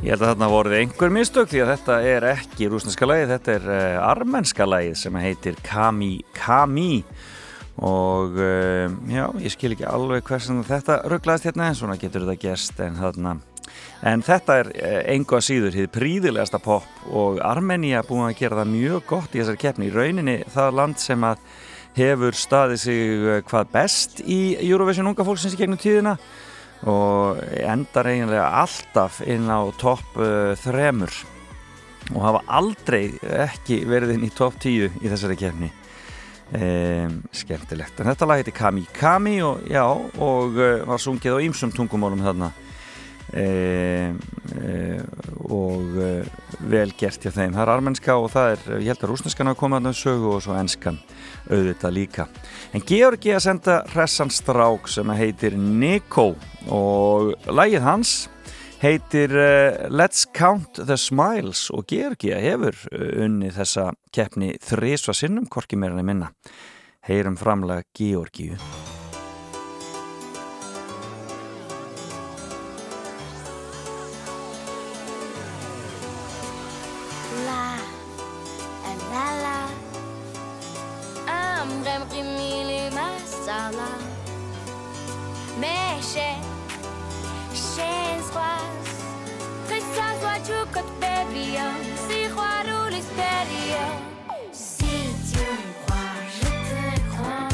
Ég 0.08 0.14
held 0.14 0.22
að 0.24 0.30
þarna 0.30 0.46
voruð 0.48 0.74
einhver 0.78 1.10
mistök 1.12 1.50
því 1.50 1.58
að 1.60 1.70
þetta 1.74 1.96
er 2.08 2.24
ekki 2.30 2.68
rúsneska 2.72 3.04
lagið, 3.04 3.32
þetta 3.34 3.50
er 3.58 3.66
uh, 3.68 4.06
armenska 4.06 4.64
lagið 4.64 4.94
sem 4.96 5.18
heitir 5.20 5.58
Kami 5.66 6.22
Kami. 6.32 7.02
Og 7.84 8.38
uh, 8.40 8.94
já, 9.12 9.26
ég 9.44 9.52
skil 9.52 9.74
ekki 9.74 9.84
alveg 9.84 10.24
hversan 10.24 10.64
þetta 10.64 10.96
rugglaðist 11.12 11.50
hérna 11.50 11.68
en 11.68 11.76
svona 11.76 11.98
getur 12.00 12.24
þetta 12.24 12.40
gerst 12.40 12.80
en 12.86 12.96
þarna. 12.96 13.36
En 14.08 14.24
þetta 14.24 14.58
er 14.62 14.72
uh, 14.72 14.96
einhver 15.12 15.42
að 15.42 15.46
síður 15.50 15.76
hið 15.82 15.92
príðilegasta 15.98 16.64
pop 16.64 17.12
og 17.12 17.44
Armenia 17.44 18.00
búin 18.08 18.30
að 18.30 18.38
gera 18.40 18.62
það 18.62 18.74
mjög 18.78 19.06
gott 19.12 19.36
í 19.36 19.42
þessari 19.42 19.64
keppni. 19.66 19.92
Í 19.92 19.96
rauninni 19.98 20.40
það 20.56 20.76
land 20.80 21.04
sem 21.04 21.28
að 21.34 21.44
hefur 22.00 22.44
staðið 22.48 22.86
sig 22.86 23.32
hvað 23.52 23.72
best 23.76 24.24
í 24.24 24.56
Eurovision 24.70 25.12
unga 25.12 25.28
fólksins 25.28 25.52
í 25.52 25.60
gegnum 25.60 25.84
tíðina 25.84 26.16
og 26.86 27.40
endar 27.58 28.06
eiginlega 28.06 28.46
alltaf 28.60 29.22
inn 29.26 29.50
á 29.50 29.66
topp 29.80 30.20
uh, 30.20 30.54
þremur 30.60 31.14
og 32.14 32.22
hafa 32.22 32.44
aldrei 32.60 33.02
ekki 33.42 33.82
verið 33.88 34.14
inn 34.14 34.28
í 34.28 34.32
topp 34.32 34.60
tíu 34.62 34.86
í 34.88 35.10
þessari 35.10 35.36
kefni 35.36 35.68
um, 36.54 37.18
skemmtilegt. 37.34 37.98
En 38.00 38.08
þetta 38.12 38.28
lag 38.28 38.40
heiti 38.40 38.54
Kami 38.54 38.86
Kami 38.94 39.36
og, 39.44 39.66
já, 39.68 39.84
og 39.84 40.56
uh, 40.56 40.86
var 40.88 41.02
sungið 41.02 41.36
á 41.36 41.44
ýmsum 41.48 41.74
tungumólum 41.74 42.24
þarna 42.24 42.52
um, 43.32 44.18
um, 44.56 45.02
og 45.48 45.98
uh, 45.98 46.30
vel 46.70 46.92
gert 46.98 47.24
hjá 47.24 47.32
þeim 47.32 47.54
það 47.56 47.62
er 47.64 47.72
armenska 47.72 48.16
og 48.16 48.30
það 48.32 48.54
er, 48.54 48.64
ég 48.80 48.92
held 48.92 49.04
að 49.04 49.12
rúsneskan 49.12 49.50
hafa 49.50 49.60
komið 49.60 49.78
að 49.78 49.88
það 49.88 49.98
sögu 50.00 50.32
og 50.32 50.42
svo 50.44 50.56
enskan 50.58 50.98
auðvitað 51.48 51.94
líka. 51.96 52.26
En 52.76 52.84
Georgi 52.88 53.34
að 53.36 53.44
senda 53.46 53.78
hressan 53.92 54.32
strák 54.32 54.90
sem 54.92 55.14
heitir 55.18 55.56
Nico 55.58 56.32
og 56.72 57.32
lægið 57.48 57.86
hans 57.86 58.16
heitir 58.82 59.34
uh, 59.34 59.88
Let's 59.90 60.26
Count 60.34 60.80
the 60.80 60.98
Smiles 61.00 61.68
og 61.74 61.88
Georgi 61.90 62.34
hefur 62.34 62.78
unni 62.94 63.52
þessa 63.54 63.90
keppni 64.14 64.54
þrísva 64.62 65.16
sinnum, 65.16 65.48
korki 65.50 65.78
meira 65.80 65.98
en 65.98 66.06
minna. 66.06 66.32
Heyrum 67.08 67.38
framlega 67.40 67.86
Georgiu. 67.96 68.58
Si 94.52 94.94
tu 95.30 95.38
me 95.38 95.72
crois, 95.84 96.14
je 96.40 96.48
te 96.68 96.80
crois. 97.10 97.48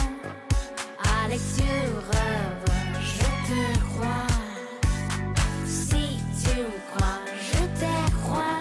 Alexeur, 1.25 1.93
je 3.01 3.29
te 3.49 3.63
crois. 3.89 4.27
Si 5.67 6.05
tu 6.43 6.55
me 6.61 6.79
crois, 6.93 7.21
je 7.51 7.63
te 7.81 7.95
crois. 8.23 8.61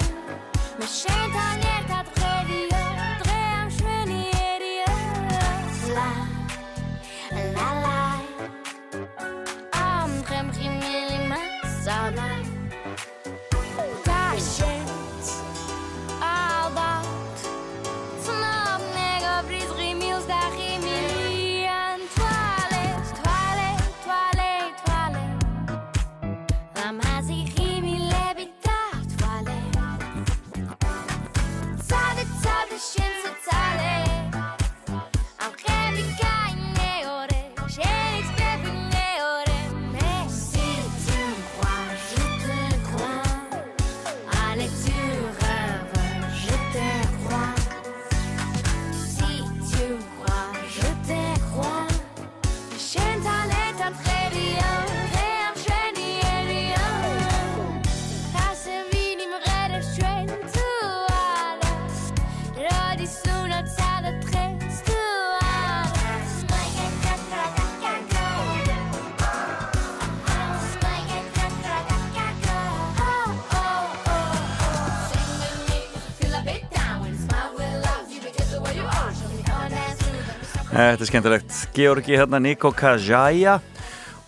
Þetta 80.74 81.06
er 81.06 81.06
skemmtilegt. 81.06 81.58
Georgi 81.76 82.16
hérna 82.18 82.40
Niko 82.42 82.72
Kajaja 82.74 83.60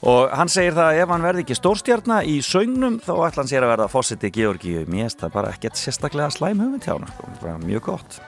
og 0.06 0.34
hann 0.38 0.52
segir 0.52 0.76
það 0.76 0.90
að 0.92 1.00
ef 1.02 1.14
hann 1.16 1.24
verði 1.26 1.42
ekki 1.42 1.56
stórstjarnar 1.58 2.28
í 2.30 2.36
söngnum 2.46 3.00
þá 3.02 3.10
ætla 3.16 3.42
hann 3.42 3.50
sér 3.50 3.66
að 3.66 3.72
verða 3.72 3.88
fósiti 3.90 4.30
Georgi. 4.36 4.76
Mér 4.86 5.08
finnst 5.08 5.24
það 5.24 5.34
bara 5.40 5.54
ekkert 5.56 5.82
sérstaklega 5.82 6.30
slæm 6.36 6.62
hugmynd 6.62 6.86
hjá 6.86 6.94
hann. 6.94 7.10
Sko. 7.10 7.32
Bara 7.42 7.56
Mjög 7.64 7.88
gott. 7.88 8.20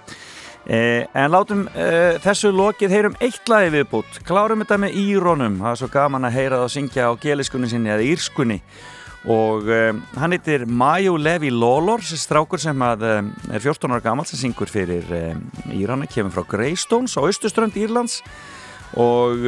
Eh, 0.66 1.06
en 1.14 1.30
látum 1.30 1.68
eh, 1.78 2.18
þessu 2.24 2.50
lokið 2.58 2.96
heyrum 2.98 3.22
eitt 3.22 3.54
lagi 3.54 3.70
viðbútt. 3.78 4.18
Klárum 4.26 4.66
þetta 4.66 4.82
með 4.82 4.98
írónum. 5.04 5.62
Það 5.62 5.76
er 5.76 5.82
svo 5.84 5.94
gaman 5.94 6.26
að 6.26 6.40
heyra 6.40 6.58
það 6.58 6.66
að 6.66 6.74
syngja 6.74 7.12
á 7.14 7.22
geliskunni 7.22 7.70
sinni 7.70 7.94
eða 7.94 8.10
írskunni 8.16 8.64
og 9.26 9.66
um, 9.66 10.02
hann 10.16 10.36
heitir 10.36 10.68
Mayu 10.70 11.18
Levi 11.18 11.50
Lolor 11.52 12.04
þessi 12.04 12.20
strákur 12.22 12.62
sem 12.62 12.84
að, 12.86 13.06
um, 13.08 13.32
er 13.50 13.64
14 13.64 13.92
ára 13.92 14.04
gammal 14.04 14.28
sem 14.30 14.40
syngur 14.40 14.70
fyrir 14.72 15.08
um, 15.10 15.42
Írana 15.74 16.08
kemur 16.10 16.36
frá 16.36 16.46
Greystones 16.48 17.18
á 17.18 17.26
austuströnd 17.26 17.78
Írlands. 17.80 18.22
Og 18.98 19.42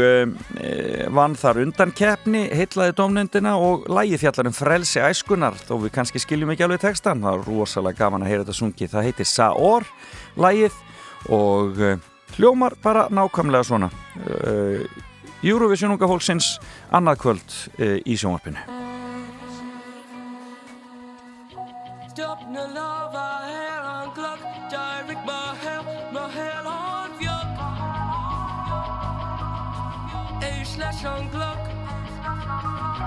vann 1.16 1.32
þar 1.40 1.62
undan 1.62 1.94
keppni 1.96 2.42
heitlaði 2.52 2.92
domnendina 2.98 3.54
og 3.56 3.86
lægi 3.88 4.18
fjallar 4.20 4.50
um 4.50 4.56
frelsi 4.58 5.00
æskunar 5.00 5.56
þó 5.64 5.78
við 5.80 5.94
kannski 5.96 6.20
skiljum 6.20 6.52
ekki 6.52 6.66
alveg 6.68 6.82
textan 6.84 7.24
það 7.24 7.38
er 7.38 7.48
rosalega 7.48 8.02
gaman 8.02 8.26
að 8.26 8.34
heyra 8.34 8.44
þetta 8.44 8.58
sungið. 8.58 8.92
Það 8.92 9.08
heitir 9.08 9.30
Saor 9.32 9.88
lægið 10.36 10.76
og 11.32 11.80
hljómar 12.36 12.76
bara 12.84 13.06
nákvæmlega 13.08 13.70
svona. 13.72 13.90
Eurovision 15.40 15.96
unga 15.96 16.12
fólksins 16.12 16.58
annað 16.92 17.24
kvöld 17.24 17.58
í 17.80 18.20
sjónvarpinu 18.20 18.79
Stop 22.20 22.50
na 22.50 22.66
lava 22.66 23.28
her 23.48 23.82
on 23.96 24.12
clock. 24.12 24.42
Direct 24.70 25.26
my 25.26 25.56
hair, 25.62 25.82
my 26.12 26.28
hair 26.30 26.64
on 26.68 27.12
fjok 27.18 27.48
A 30.50 30.66
slash 30.66 31.06
on 31.06 31.30
clock. 31.30 31.64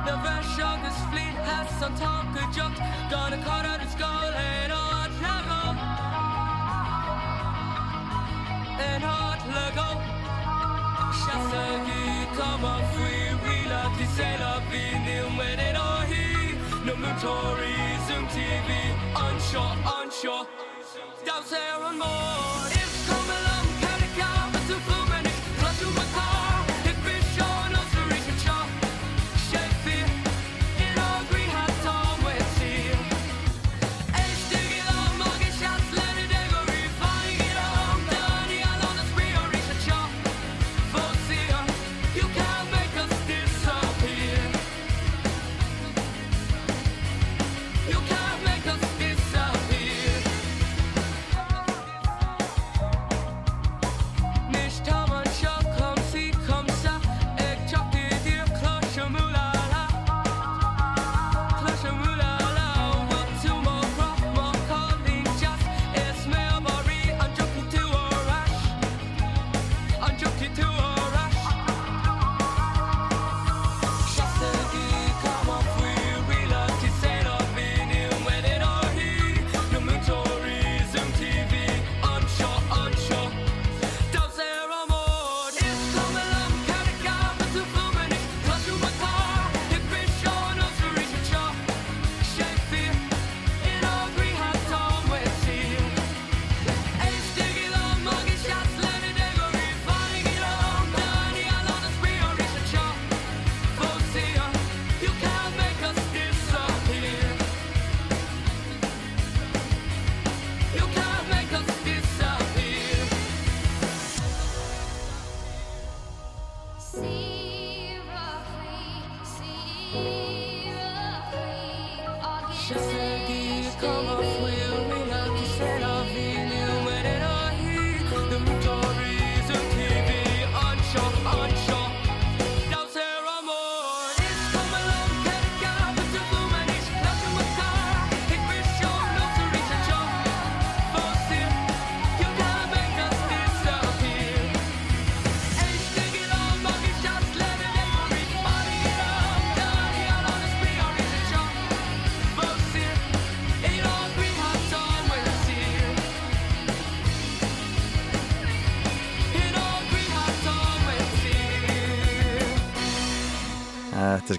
The 0.06 0.14
version 0.24 0.78
is 0.88 0.98
fleet 1.10 1.36
has 1.48 1.68
some 1.78 1.94
talk 1.94 2.32
a 2.40 2.44
joke. 2.56 2.78
Gonna 3.10 3.36
cut 3.44 3.66
out 3.70 3.80
the 3.82 3.88
skull 3.94 4.32
and 4.32 4.72
on 4.72 5.10
Lego 5.24 5.62
And 8.88 9.02
hot 9.08 9.40
Lego 9.56 9.88
Chassagi, 11.20 12.02
come 12.38 12.64
on 12.64 12.82
free 12.94 13.28
We 13.44 13.56
love 13.68 13.94
to 13.98 14.06
say 14.16 14.38
love 14.38 14.72
in 14.72 15.04
the 15.04 15.18
he 16.08 16.56
No 16.86 16.94
Zoom 18.08 18.26
TV 18.26 19.01
unsure, 19.54 19.76
unsure, 20.02 20.46
doubts 21.26 21.50
there 21.50 21.82
and 21.82 21.98
more. 21.98 22.61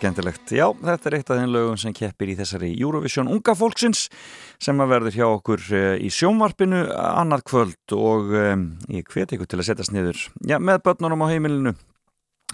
Skemmtilegt. 0.03 0.51
Já, 0.51 0.65
þetta 0.83 1.09
er 1.09 1.15
eitt 1.17 1.31
af 1.31 1.39
þeim 1.39 1.53
lögum 1.53 1.79
sem 1.79 1.93
keppir 1.95 2.33
í 2.33 2.35
þessari 2.39 2.73
Eurovision 2.75 3.29
unga 3.31 3.55
fólksins 3.55 4.09
sem 4.61 4.81
að 4.83 4.91
verður 4.91 5.17
hjá 5.17 5.25
okkur 5.29 5.63
eh, 5.71 5.93
í 6.03 6.09
sjónvarpinu 6.11 6.83
annað 6.91 7.45
kvöld 7.47 7.95
og 7.95 8.33
um, 8.35 8.65
ég 8.91 9.07
hveti 9.07 9.37
ykkur 9.37 9.49
til 9.49 9.61
að 9.61 9.69
setjast 9.69 9.95
niður 9.95 10.19
já, 10.43 10.57
með 10.59 10.81
börnunum 10.87 11.23
á 11.23 11.31
heimilinu, 11.31 11.75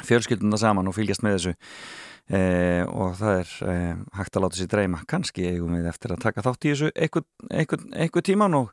fjölskylduna 0.05 0.59
saman 0.61 0.91
og 0.91 0.97
fylgjast 0.97 1.25
með 1.25 1.37
þessu 1.37 1.55
Eh, 2.29 2.83
og 2.85 3.15
það 3.17 3.39
er 3.39 3.51
eh, 3.65 4.01
hægt 4.19 4.35
að 4.37 4.43
láta 4.43 4.57
sér 4.59 4.67
dreyma. 4.69 4.99
Kannski 5.09 5.47
eigum 5.49 5.73
við 5.73 5.87
eftir 5.89 6.11
að 6.13 6.21
taka 6.27 6.43
þátt 6.45 6.67
í 6.67 6.73
þessu 6.75 6.91
einhver 7.49 8.25
tíman 8.25 8.57
og 8.59 8.69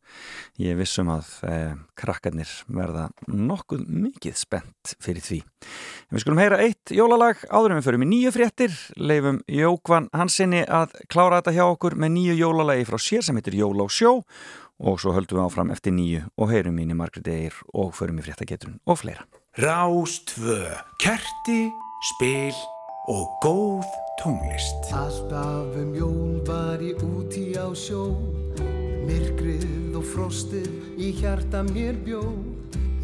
ég 0.61 0.77
vissum 0.77 1.09
að 1.15 1.31
eh, 1.49 1.73
krakkarnir 1.97 2.53
verða 2.69 3.07
nokkuð 3.33 3.87
mikið 3.89 4.37
spennt 4.37 4.93
fyrir 5.01 5.25
því. 5.25 5.41
En 6.11 6.19
við 6.19 6.27
skulum 6.27 6.43
heyra 6.43 6.61
eitt 6.67 6.93
jólalag 6.93 7.41
áður 7.49 7.73
en 7.73 7.81
við 7.81 7.89
förum 7.89 8.05
í 8.05 8.11
nýju 8.13 8.35
fréttir. 8.37 8.77
Leifum 9.01 9.41
Jókvan 9.49 10.11
Hansinni 10.13 10.61
að 10.69 10.93
klára 11.09 11.41
þetta 11.41 11.57
hjá 11.57 11.65
okkur 11.71 11.97
með 11.97 12.17
nýju 12.19 12.39
jólalagi 12.43 12.87
frá 12.93 13.01
sér 13.01 13.25
sem 13.25 13.41
heitir 13.41 13.57
Jóla 13.57 13.89
og 13.89 13.97
sjó. 13.97 14.19
Og 14.77 15.01
svo 15.01 15.17
höldum 15.17 15.41
við 15.41 15.47
áfram 15.47 15.73
eftir 15.73 15.97
nýju 15.97 16.27
og 16.37 16.53
heyrum 16.53 16.77
mín 16.77 16.93
í 16.93 16.99
Margret 16.99 17.33
Eir 17.33 17.57
og 17.73 17.97
förum 17.97 18.21
í 18.21 18.29
fréttageturinn 18.29 18.83
og 18.85 19.01
fleira. 19.01 19.25
Rástvö, 19.57 20.61
kerti, 21.01 21.63
spil 22.13 22.53
og 23.07 23.39
góð 23.41 23.85
tónlist. 24.19 24.93
Alltaf 24.93 25.77
um 25.77 25.95
jól 25.95 26.43
var 26.45 26.81
ég 26.83 26.99
úti 27.03 27.55
á 27.55 27.71
sjó, 27.75 28.19
myrkrið 29.07 29.95
og 29.95 30.07
frostið 30.11 30.99
í 30.99 31.13
hjarta 31.15 31.63
mér 31.71 31.95
bjó. 32.03 32.23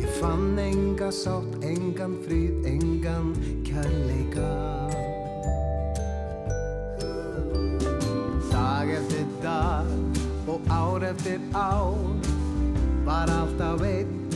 Ég 0.03 0.11
fann 0.19 0.59
enga 0.59 1.13
sátt, 1.15 1.63
engan 1.63 2.19
frið, 2.25 2.67
engan 2.67 3.31
kærleika. 3.63 4.51
Dag 8.51 8.91
eftir 8.91 9.29
dag 9.43 9.87
og 10.51 10.61
ár 10.67 11.07
eftir 11.13 11.39
ár 11.55 11.95
var 13.07 13.31
alltaf 13.31 13.87
einn, 13.87 14.27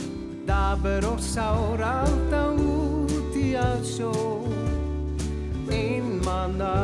dabur 0.47 1.11
og 1.11 1.19
sár, 1.19 1.83
alltaf 1.83 2.55
úti 2.55 3.51
á 3.59 3.75
sjó 3.83 4.15
einmanna 5.71 6.75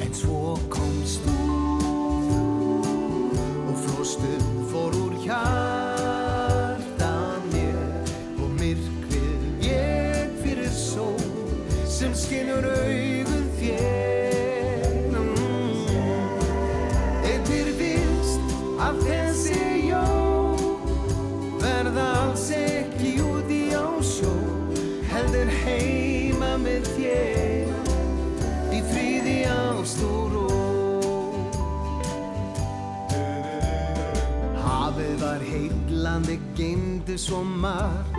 En 0.00 0.12
svo 0.14 0.56
komst 0.72 1.22
þú 1.26 1.36
og 3.68 3.76
frostuð 3.84 4.48
fór 4.72 4.98
úr 5.04 5.14
hjarta 5.26 7.12
mér 7.52 8.10
og 8.42 8.50
myrkrið 8.58 9.68
ég 9.68 10.36
fyrir 10.42 10.74
sól 10.74 11.22
sem 11.86 12.12
skinnur 12.16 12.66
augun 12.72 13.01
heillandi 36.12 36.38
geimdi 36.56 37.14
svo 37.16 37.40
marg 37.42 38.16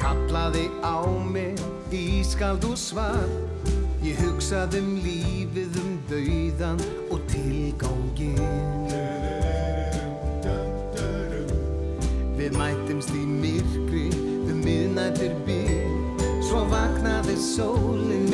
kallaði 0.00 0.66
á 0.82 0.98
mig 1.06 1.54
ískald 1.94 2.64
og 2.66 2.74
svar 2.78 3.28
ég 4.02 4.18
hugsaði 4.18 4.80
um 4.82 4.96
lífið 5.04 5.78
um 5.78 5.92
dauðan 6.10 6.82
og 7.10 7.20
tilgangin 7.30 8.40
Við 12.40 12.56
mættumst 12.56 13.14
í 13.14 13.22
myrkri 13.28 14.08
um 14.50 14.64
miðnættir 14.64 15.36
byrj 15.46 16.26
Svo 16.48 16.64
vaknaði 16.72 17.36
sólinn 17.38 18.29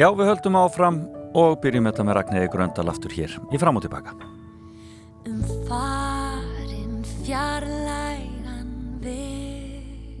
Já, 0.00 0.06
við 0.16 0.30
höldum 0.30 0.54
áfram 0.56 0.98
og 1.36 1.58
byrjum 1.60 1.84
þetta 1.90 2.04
með 2.08 2.14
Ragnæði 2.16 2.46
Gröndal 2.54 2.88
aftur 2.88 3.12
hér 3.12 3.34
í 3.52 3.58
fram 3.60 3.76
og 3.76 3.82
tilbaka. 3.84 4.14
um 5.28 5.42
farin 5.68 7.04
fjarlægan 7.26 8.70
veg 9.04 10.16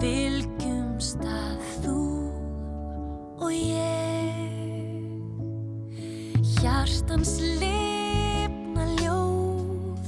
fylgjumst 0.00 1.20
að 1.20 1.60
þú 1.84 2.00
og 3.44 3.52
ég 3.52 4.40
hjartans 6.62 7.36
lifna 7.60 8.88
ljóð 9.02 10.04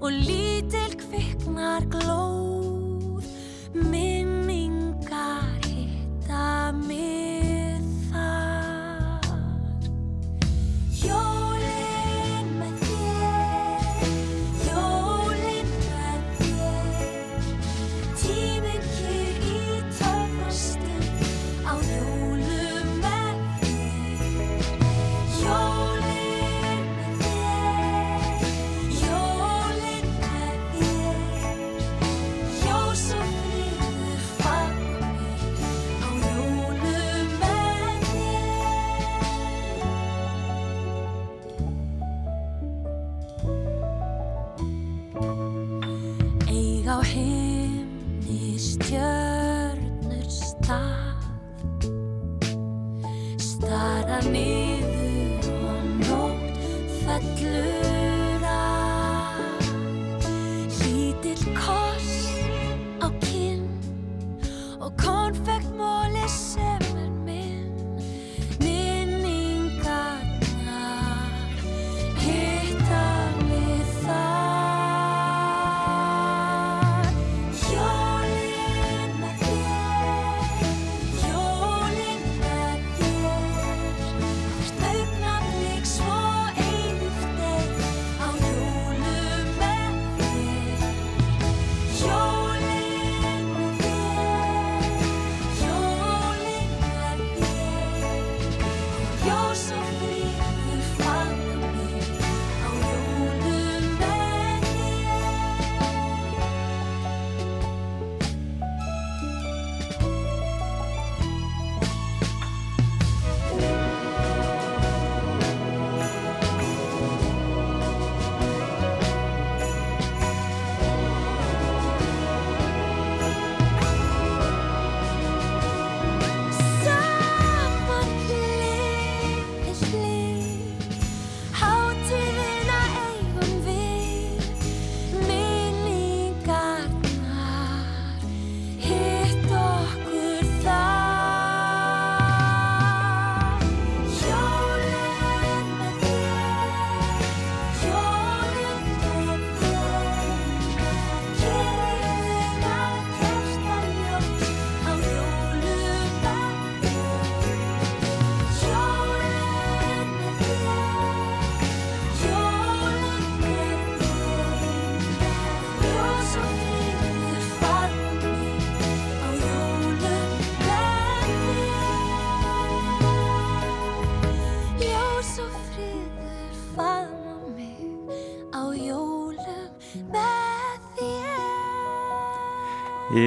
og 0.00 0.08
lítil 0.24 0.96
kviknar 1.04 1.84
glóð 1.92 3.28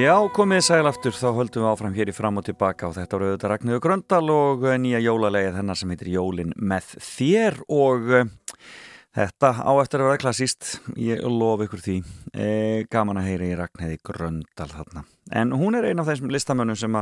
Já, 0.02 0.16
komið 0.34 0.64
sæl 0.66 0.86
aftur, 0.88 1.14
þá 1.14 1.28
höldum 1.36 1.62
við 1.62 1.68
áfram 1.68 1.92
hér 1.94 2.10
í 2.10 2.14
fram 2.16 2.40
og 2.40 2.46
tilbaka 2.46 2.88
og 2.88 2.94
þetta 2.96 3.14
voru 3.14 3.26
auðvitað 3.28 3.50
Ragnhjóður 3.52 3.82
Gröndal 3.84 4.30
og 4.34 4.64
eh, 4.66 4.78
nýja 4.80 4.98
jólalegið 5.04 5.58
hennar 5.60 5.78
sem 5.78 5.92
heitir 5.92 6.10
Jólin 6.10 6.54
með 6.58 6.88
þér 7.06 7.58
og 7.70 8.10
uh, 8.10 8.24
þetta 9.14 9.52
á 9.62 9.72
eftir 9.76 10.02
að 10.02 10.10
vera 10.10 10.22
klassíst, 10.24 10.72
ég 10.98 11.22
lof 11.28 11.62
ykkur 11.68 11.84
því, 11.84 11.96
e, 12.34 12.48
gaman 12.90 13.20
að 13.20 13.28
heyra 13.28 13.46
í 13.46 13.60
Ragnhjóði 13.60 14.00
Gröndal 14.08 14.68
þarna. 14.72 15.04
En 15.38 15.54
hún 15.60 15.78
er 15.78 15.86
ein 15.92 16.02
af 16.02 16.10
þessum 16.10 16.34
listamönnum 16.34 16.82
sem 16.82 16.98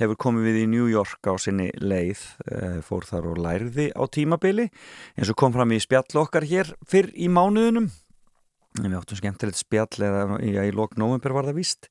hefur 0.00 0.22
komið 0.24 0.48
við 0.48 0.60
í 0.62 0.66
New 0.78 0.88
York 0.88 1.28
á 1.28 1.36
sinni 1.42 1.68
leið, 1.82 2.24
e, 2.48 2.64
fór 2.86 3.04
þar 3.10 3.28
og 3.34 3.42
lærði 3.44 3.90
á 3.92 4.02
tímabili, 4.08 4.70
eins 5.18 5.34
og 5.34 5.42
kom 5.42 5.52
fram 5.52 5.76
í 5.76 5.82
spjall 5.84 6.22
okkar 6.24 6.48
hér 6.48 6.72
fyrr 6.88 7.12
í 7.12 7.28
mánuðunum 7.28 7.92
við 8.78 8.98
áttum 8.98 9.18
skemmtilegt 9.18 9.58
spjall 9.58 10.04
eða 10.06 10.38
í 10.40 10.72
lok 10.74 10.96
november 11.00 11.34
var 11.34 11.48
það 11.48 11.58
víst 11.58 11.88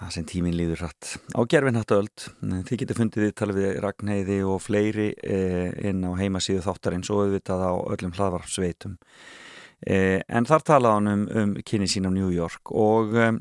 það 0.00 0.14
sem 0.16 0.26
tíminn 0.28 0.56
líður 0.58 0.84
hratt. 0.84 1.12
Á 1.36 1.40
gerfin 1.50 1.78
hættu 1.78 2.00
öll 2.00 2.62
þið 2.68 2.82
getur 2.82 2.98
fundið 2.98 3.26
við 3.26 3.36
talið 3.38 3.60
við 3.60 3.78
Ragnheiði 3.84 4.40
og 4.48 4.60
fleiri 4.64 5.08
eh, 5.22 5.70
inn 5.90 6.02
á 6.06 6.12
heimasíðu 6.18 6.64
þáttarins 6.66 7.12
og 7.12 7.26
auðvitað 7.26 7.64
á 7.68 7.72
öllum 7.94 8.14
hlaðvarpsveitum. 8.16 8.98
Eh, 9.82 10.20
en 10.30 10.46
þar 10.46 10.66
talaði 10.66 10.98
hann 10.98 11.12
um, 11.12 11.24
um 11.40 11.56
kynni 11.66 11.88
sín 11.90 12.06
á 12.06 12.10
New 12.14 12.30
York 12.30 12.70
og 12.70 13.16
eh, 13.18 13.32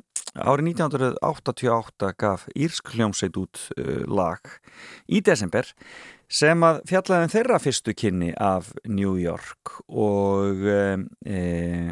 árið 0.42 0.72
1988 0.72 2.14
gaf 2.18 2.48
Írsk 2.56 2.96
hljómsveit 2.96 3.38
út 3.38 3.68
eh, 3.78 4.02
lag 4.10 4.50
í 5.12 5.22
desember 5.22 5.70
sem 6.32 6.64
að 6.64 6.82
fjallaði 6.88 7.28
um 7.28 7.34
þeirra 7.34 7.60
fyrstu 7.62 7.94
kynni 7.98 8.32
af 8.40 8.72
New 8.88 9.18
York 9.20 9.74
og 9.92 10.64
e, 10.64 11.92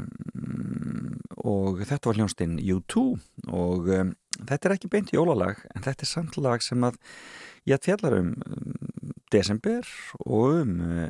og 1.44 1.82
þetta 1.84 2.08
var 2.08 2.20
hljónstinn 2.22 2.56
U2 2.64 3.04
og 3.52 3.90
e, 3.92 4.00
þetta 4.48 4.70
er 4.70 4.76
ekki 4.78 4.92
beint 4.92 5.14
jólalag 5.16 5.62
en 5.76 5.86
þetta 5.86 6.06
er 6.06 6.12
samt 6.12 6.40
lag 6.40 6.64
sem 6.64 6.84
að 6.86 7.00
ég 7.70 7.84
fjallar 7.84 8.18
um 8.20 8.34
desember 9.34 9.86
og 10.26 10.64
um 10.64 10.80
e, 10.82 11.10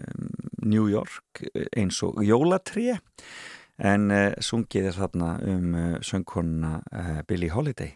New 0.66 0.90
York 0.92 1.44
eins 1.78 2.02
og 2.04 2.20
jólatré. 2.26 3.00
En 3.80 4.10
e, 4.12 4.24
sungið 4.44 4.90
er 4.90 4.98
þarna 4.98 5.32
um 5.48 5.72
e, 5.72 5.86
söngkonuna 6.04 6.74
e, 6.92 7.06
Billie 7.30 7.54
Holiday. 7.54 7.96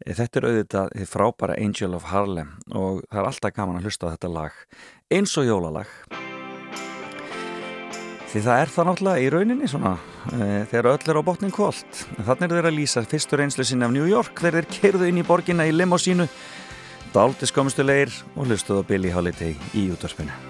Þetta 0.00 0.40
er 0.40 0.48
auðvitað 0.48 0.96
frábæra 1.10 1.58
Angel 1.60 1.94
of 1.98 2.08
Harlem 2.08 2.56
og 2.72 3.04
það 3.10 3.20
er 3.20 3.30
alltaf 3.34 3.56
gaman 3.58 3.80
að 3.82 3.90
hlusta 3.90 4.08
á 4.08 4.12
þetta 4.16 4.34
lag 4.38 4.66
eins 5.12 5.36
og 5.36 5.48
jólalag 5.50 6.29
því 8.30 8.42
það 8.44 8.60
er 8.62 8.70
það 8.74 8.88
náttúrulega 8.88 9.22
í 9.22 9.30
rauninni 9.34 9.70
svona 9.70 9.94
e, 10.30 10.44
þegar 10.70 10.90
öll 10.92 11.10
er 11.10 11.18
á 11.18 11.22
botnin 11.26 11.54
kvöld 11.54 12.02
þannig 12.18 12.46
er 12.46 12.54
þeir 12.54 12.70
að 12.70 12.76
lýsa 12.76 13.04
fyrstur 13.10 13.42
einslu 13.44 13.66
sinni 13.66 13.88
af 13.88 13.94
New 13.96 14.06
York 14.10 14.44
þeir 14.44 14.68
kerðu 14.70 15.10
inn 15.10 15.18
í 15.22 15.26
borginna 15.26 15.66
í 15.66 15.74
limósínu 15.74 16.28
daldi 17.14 17.50
skömmustulegir 17.50 18.14
og 18.36 18.46
hlustuðu 18.46 18.86
á 18.86 18.88
Billie 18.92 19.16
Holiday 19.16 19.58
í 19.74 19.90
útvarpinu 19.90 20.49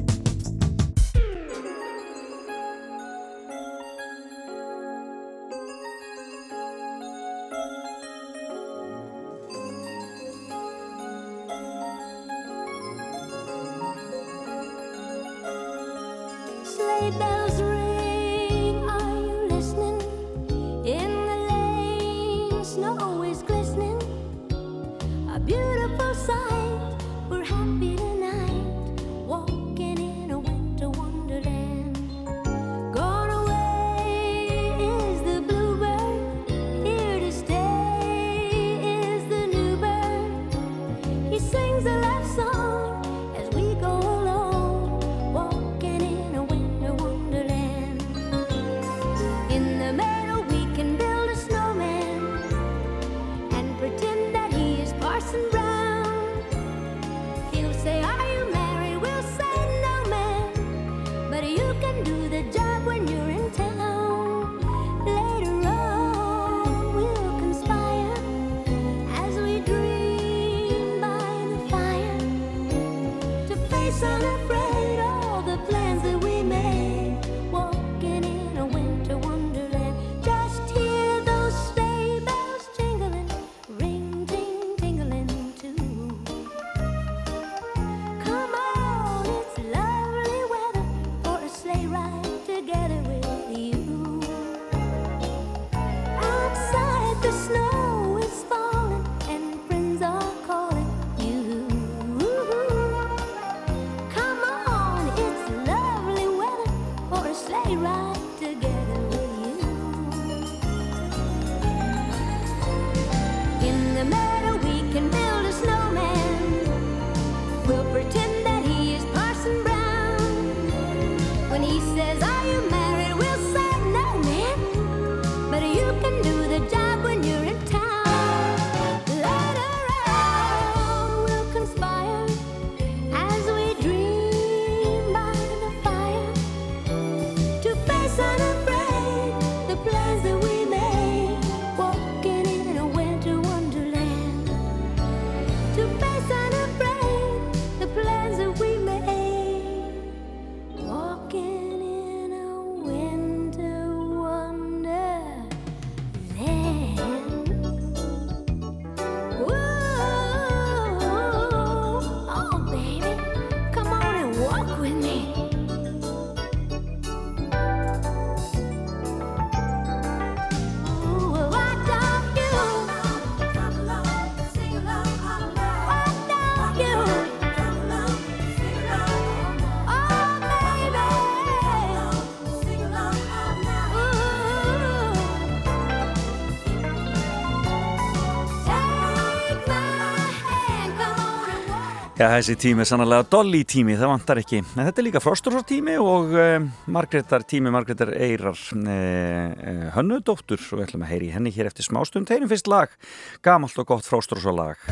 Já, 192.21 192.27
þessi 192.35 192.53
tími 192.61 192.83
er 192.83 192.85
sannlega 192.85 193.25
dolli 193.33 193.63
tími, 193.65 193.95
það 193.97 194.11
vantar 194.11 194.39
ekki. 194.43 194.59
En 194.61 194.83
þetta 194.85 195.01
er 195.01 195.05
líka 195.07 195.21
Frostursar 195.23 195.63
tími 195.65 195.95
og 195.97 196.35
eh, 196.37 196.51
e, 196.59 196.91
Margreðar 196.93 197.47
tími, 197.49 197.71
Margreðar 197.73 198.11
Eirar 198.13 198.61
e, 198.61 198.77
eh, 198.77 198.93
e, 198.93 199.71
eh, 199.71 199.81
hönnudóttur 199.95 200.61
og 200.61 200.77
við 200.77 200.85
ætlum 200.85 201.07
að 201.07 201.11
heyri 201.15 201.31
henni 201.33 201.55
hér 201.55 201.71
eftir 201.71 201.89
smástund. 201.89 202.29
Þeirinn 202.29 202.53
fyrst 202.53 202.69
lag, 202.69 202.93
gamalt 203.41 203.81
og 203.81 203.89
gott 203.95 204.05
Frostursar 204.05 204.53
lag 204.53 204.85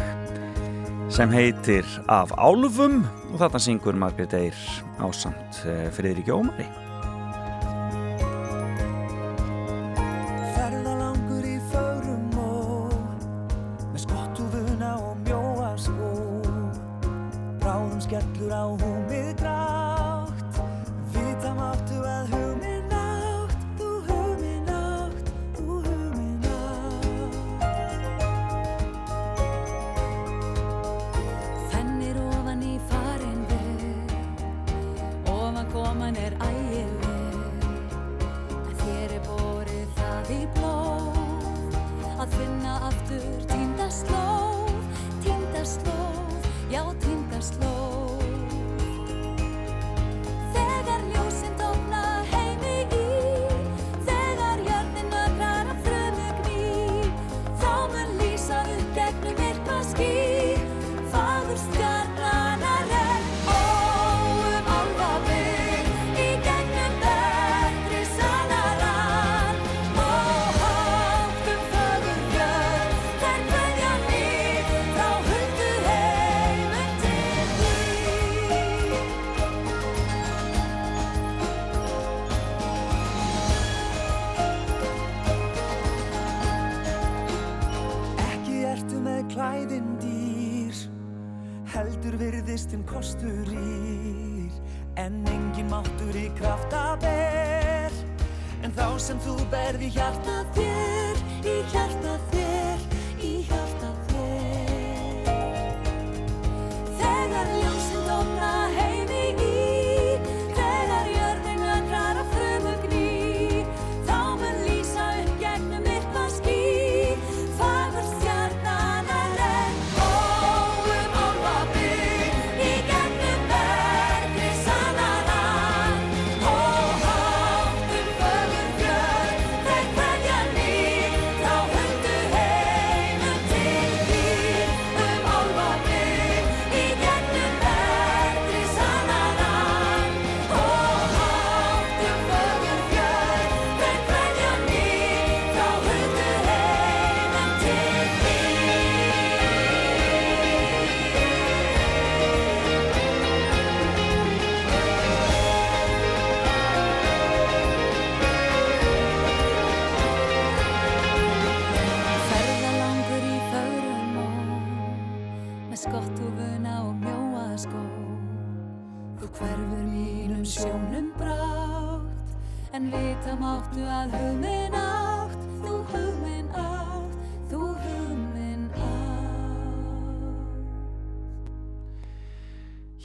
sem 1.13 1.29
heitir 1.33 1.85
Af 2.09 2.33
álfum 2.33 3.03
og 3.29 3.39
þarna 3.43 3.61
syngur 3.61 4.01
Margreðar 4.07 4.49
Eir 4.49 4.67
ásamt 5.05 5.65
Friðrik 5.93 6.33
Jómari. 6.33 6.88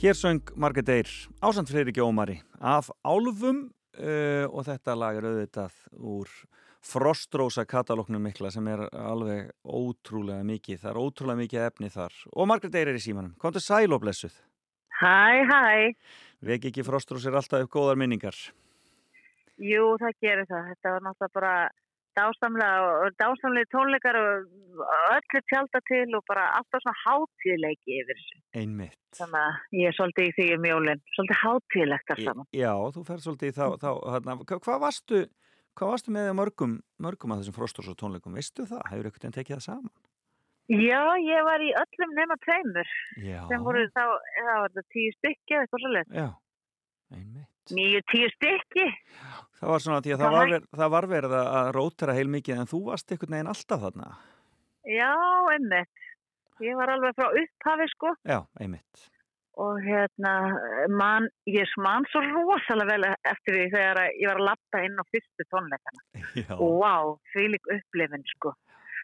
Hér 0.05 0.13
söng 0.13 0.51
Margrét 0.55 0.89
Eyr, 0.89 1.07
ásand 1.41 1.67
Freyríki 1.67 1.99
Ómari, 1.99 2.35
af 2.61 2.91
Álfum 3.01 3.63
uh, 3.97 4.45
og 4.53 4.61
þetta 4.67 4.93
lag 4.93 5.17
er 5.17 5.25
auðvitað 5.25 5.79
úr 5.97 6.29
Frostrósa 6.85 7.63
katalóknum 7.65 8.21
mikla 8.21 8.51
sem 8.53 8.67
er 8.69 8.83
alveg 8.93 9.47
ótrúlega 9.65 10.45
mikið, 10.45 10.83
það 10.83 10.91
er 10.91 10.99
ótrúlega 11.01 11.39
mikið 11.39 11.63
efni 11.63 11.89
þar 11.95 12.19
og 12.35 12.49
Margrét 12.51 12.77
Eyr 12.77 12.91
er 12.91 12.99
í 12.99 13.01
símanum. 13.01 13.33
Komdu 13.41 13.63
sæl 13.65 13.97
og 13.97 14.03
blessuð. 14.05 14.37
Hæ, 14.99 15.41
hæ. 15.49 15.65
Vek 16.51 16.69
ekki 16.69 16.85
Frostrós 16.85 17.25
er 17.25 17.39
alltaf 17.41 17.65
upp 17.65 17.73
góðar 17.73 17.97
minningar. 17.97 18.37
Jú, 19.57 19.95
það 20.03 20.21
gerir 20.21 20.45
það. 20.53 20.69
Þetta 20.75 20.93
var 20.99 21.07
náttúrulega 21.07 21.37
bara 21.39 21.55
dásamlega 22.17 22.85
og 23.05 23.15
dásamlega 23.19 23.69
tónleikar 23.73 24.17
og 24.19 24.47
öllu 25.15 25.41
tjálta 25.51 25.81
til 25.89 26.17
og 26.17 26.23
bara 26.29 26.47
alltaf 26.57 26.83
svona 26.83 26.95
hátíðleiki 27.03 27.99
yfir 28.01 28.19
þessu. 28.19 28.41
Einmitt. 28.61 28.99
Þannig 29.19 29.41
að 29.41 29.79
ég 29.79 29.91
er 29.91 29.97
svolítið 29.97 30.29
í 30.29 30.33
því 30.37 30.47
um 30.57 30.67
jólinn. 30.71 31.03
Svolítið 31.15 31.41
hátíðlegt 31.43 32.13
alls 32.15 32.27
saman. 32.29 32.49
Já, 32.55 32.73
þú 32.95 33.05
ferð 33.09 33.27
svolítið 33.27 33.51
í 33.51 33.55
þá, 33.59 33.65
þá 33.83 33.89
hana, 34.15 34.37
hvað 34.51 34.81
varstu, 34.85 35.21
hvað 35.75 35.93
varstu 35.93 36.15
með 36.15 36.33
mörgum, 36.41 36.75
mörgum 37.07 37.35
af 37.35 37.41
þessum 37.43 37.57
Frostrós 37.59 37.93
og 37.93 37.99
tónleikum? 38.01 38.35
Veistu 38.35 38.67
það? 38.67 38.83
Hefur 38.91 39.09
einhvern 39.09 39.23
veginn 39.23 39.37
tekið 39.39 39.57
það 39.57 39.65
saman? 39.69 39.95
Já, 40.65 41.01
ég 41.21 41.43
var 41.45 41.61
í 41.61 41.69
öllum 41.77 42.15
nema 42.17 42.35
tveimur. 42.41 42.93
Já. 43.21 43.41
Sem 43.51 43.65
voru 43.65 43.83
þá, 43.93 44.05
það 44.17 44.55
var 44.63 44.71
þetta 44.73 44.93
tíu 44.95 45.11
stykki 45.19 45.53
eða 45.53 45.65
eitthvað 45.65 45.83
svolítið. 45.83 46.15
Já, 46.17 46.29
einmitt. 47.13 47.51
Nýju 47.75 48.01
tíu 48.11 48.29
stykki. 48.33 48.85
Það 49.65 49.73
var 49.73 49.83
svona 49.85 50.01
því 50.05 50.13
að 50.13 50.21
það 50.21 50.35
var, 50.37 50.55
það 50.79 50.93
var 50.95 51.07
verið 51.09 51.35
að- 51.41 51.71
rótera 51.75 52.13
heil 52.13 52.27
mikið 52.29 52.59
en 52.61 52.69
þú 52.69 52.79
varst 52.91 53.11
einhvern 53.11 53.35
veginn 53.35 53.49
alltaf 53.53 53.81
þarna. 53.85 54.09
Já, 54.85 55.11
einmitt. 55.55 56.01
Ég 56.61 56.77
var 56.77 56.93
alveg 56.93 57.15
frá 57.17 57.27
upphafi 57.41 57.87
sko. 57.91 58.13
Já, 58.29 58.39
einmitt. 58.61 59.09
og 59.57 59.77
hérna 59.79 60.31
man, 60.91 61.29
ég 61.47 61.69
man 61.79 62.03
svo 62.11 62.19
rosalega 62.19 62.91
vel 62.91 63.05
eftir 63.23 63.55
því 63.55 63.67
þegar 63.71 63.99
ég 64.19 64.27
var 64.27 64.39
að 64.41 64.47
lappa 64.49 64.81
inn 64.83 64.99
á 64.99 65.03
fyrstu 65.07 65.45
tónleikana 65.47 66.01
Já, 66.35 66.57
og 66.59 66.73
wow, 66.81 67.13
því 67.31 67.45
lík 67.53 67.69
upplifin 67.71 68.25
sko 68.35 68.51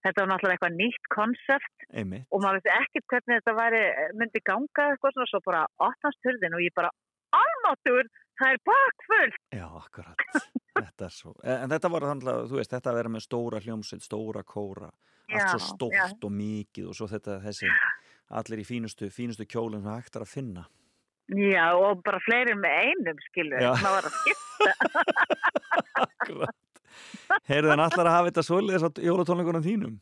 þetta 0.03 0.25
var 0.25 0.27
náttúrulega 0.33 0.57
eitthvað 0.57 0.75
nýtt 0.81 1.07
konsept 1.15 1.87
og 2.35 2.43
maður 2.43 2.59
veist 2.59 2.67
ekkert 2.75 3.07
hvernig 3.13 3.39
þetta 3.39 3.55
væri, 3.61 3.81
myndi 4.19 4.43
ganga 4.43 4.89
eitthvað 4.91 5.15
svona 5.15 5.31
svo 5.31 5.41
bara 5.47 5.63
opnast 5.87 6.27
hurðin 6.27 6.57
og 6.59 6.65
ég 6.67 6.75
bara 6.75 6.91
almáttur, 7.31 8.11
það 8.41 8.55
er 8.55 8.61
bakfull 8.71 9.31
Já, 9.55 9.65
akkurat. 9.79 10.25
þetta 10.81 11.09
svo. 11.13 11.33
En 11.45 11.71
þetta 11.71 11.91
var 11.93 12.05
þannig 12.09 12.29
að, 12.33 12.43
þú 12.51 12.59
veist, 12.59 12.73
þetta 12.75 12.91
að 12.93 12.99
vera 13.01 13.13
með 13.15 13.25
stóra 13.27 13.61
hljómsveit, 13.63 14.05
stóra 14.05 14.43
kóra, 14.47 14.89
allt 15.31 15.39
Já, 15.39 15.47
svo 15.53 15.61
stórt 15.69 15.97
já. 15.97 16.05
og 16.27 16.31
mikið 16.35 16.89
og 16.91 16.97
svo 16.97 17.07
þetta, 17.11 17.37
þessi, 17.45 17.71
allir 18.41 18.63
í 18.63 18.67
fínustu, 18.67 19.09
fínustu 19.13 19.45
kjólinn 19.49 19.83
sem 19.85 19.93
hægt 19.93 20.15
er 20.19 20.25
að 20.25 20.33
finna. 20.33 20.65
já 21.31 21.67
og 21.77 22.01
bara 22.03 22.19
fleiri 22.25 22.55
með 22.59 22.73
einum 22.89 23.19
skilur, 23.29 23.61
maður 23.61 23.93
var 23.95 24.09
að 24.09 24.15
skipta 24.19 24.71
Akkurat. 26.05 26.57
Heyrðu 27.47 27.71
en 27.73 27.79
allar 27.85 28.07
að 28.09 28.15
hafa 28.17 28.29
þetta 28.31 28.43
svolítið 28.43 28.83
á 28.83 28.89
jólatónleikunum 29.07 29.63
þínum? 29.65 29.93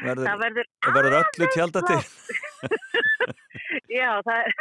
Verður, 0.00 0.24
það 0.26 0.40
verður 0.42 0.68
verður 0.96 1.16
öllu 1.20 1.48
tjálta 1.54 1.82
til? 1.86 2.00
Já, 4.00 4.08
það 4.26 4.36
er 4.40 4.54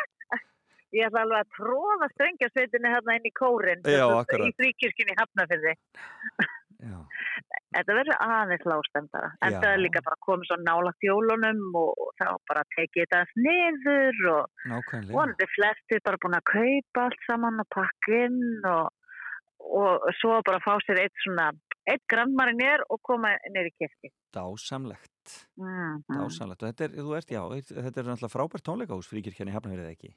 Ég 0.96 1.06
ætla 1.06 1.26
alveg 1.26 1.44
að 1.44 1.52
tróða 1.58 2.08
strengjarsveitinni 2.16 2.94
hérna 2.94 3.18
inn 3.20 3.28
í 3.30 3.34
kórin 3.38 3.84
Já, 3.86 4.06
í 4.10 4.54
fríkirkjunni 4.58 5.18
hafnafyrði. 5.20 5.76
Þetta 6.80 7.96
verður 7.98 8.22
aðeins 8.24 8.66
lágstemdara 8.72 9.30
en 9.46 9.54
Já. 9.54 9.60
það 9.60 9.72
er 9.74 9.82
líka 9.84 10.02
bara 10.06 10.18
komið 10.26 10.50
svo 10.50 10.58
nálagt 10.64 11.06
jólunum 11.06 11.76
og 11.78 12.14
þá 12.18 12.28
bara 12.50 12.64
tekið 12.76 13.04
þetta 13.04 13.20
niður 13.44 14.30
og 14.32 14.94
vonandi 15.12 15.50
flesti 15.54 16.00
bara 16.06 16.22
búin 16.24 16.38
að 16.40 16.48
kaupa 16.54 17.04
allt 17.06 17.26
saman 17.28 17.62
og 17.62 17.70
pakka 17.76 18.22
inn 18.30 18.70
og, 18.72 18.88
og 19.60 20.08
svo 20.22 20.40
bara 20.48 20.64
fá 20.64 20.72
sér 20.86 21.04
eitt 21.04 21.26
svona 21.26 21.52
eitt 21.90 22.06
grannmarinn 22.10 22.64
er 22.64 22.86
og 22.88 23.02
koma 23.06 23.36
neyri 23.52 23.76
kirkji 23.76 24.14
Dásamlegt. 24.34 25.36
mm 25.58 26.04
Dásamlegt. 26.10 26.64
Og 26.64 26.70
þetta 26.70 26.88
er, 26.88 26.98
þú 26.98 27.16
ert, 27.18 27.32
já, 27.34 27.42
þetta 27.70 28.02
er 28.02 28.10
náttúrulega 28.10 28.34
frábært 28.34 28.66
tónleikahús 28.66 29.10
fríkirkjan 29.10 29.50
í 29.50 29.56
Hafnafjörðið 29.56 29.94
ekki. 29.94 30.14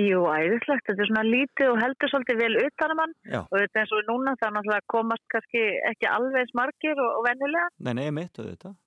Jú, 0.00 0.20
æðislegt, 0.24 0.86
þetta 0.88 1.02
er 1.04 1.08
svona 1.10 1.22
lítið 1.28 1.68
og 1.68 1.80
heldur 1.82 2.08
svolítið 2.08 2.38
vel 2.40 2.54
utanum 2.62 3.00
hann 3.02 3.10
Já. 3.28 3.40
og 3.44 3.56
þetta 3.60 3.76
er 3.76 3.82
eins 3.82 3.90
og 3.98 4.06
núna 4.08 4.32
það 4.40 4.46
er 4.48 4.54
náttúrulega 4.56 4.86
komast 4.94 5.24
kannski 5.34 5.64
ekki 5.90 6.08
alveg 6.08 6.38
eins 6.40 6.54
margir 6.56 6.96
og, 6.96 7.10
og 7.18 7.26
venjulega 7.28 7.66
Nei, 7.84 7.92
nei, 7.98 8.06
mitt 8.16 8.40
auðvitað. 8.40 8.78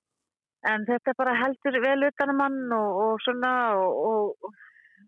en 0.72 0.86
þetta 0.88 1.12
er 1.14 1.18
bara 1.22 1.36
heldur 1.44 1.78
vel 1.86 2.08
utanum 2.08 2.42
hann 2.42 2.58
og, 2.74 2.98
og 3.04 3.22
svona 3.22 3.52
og, 3.78 4.34
og 4.48 4.58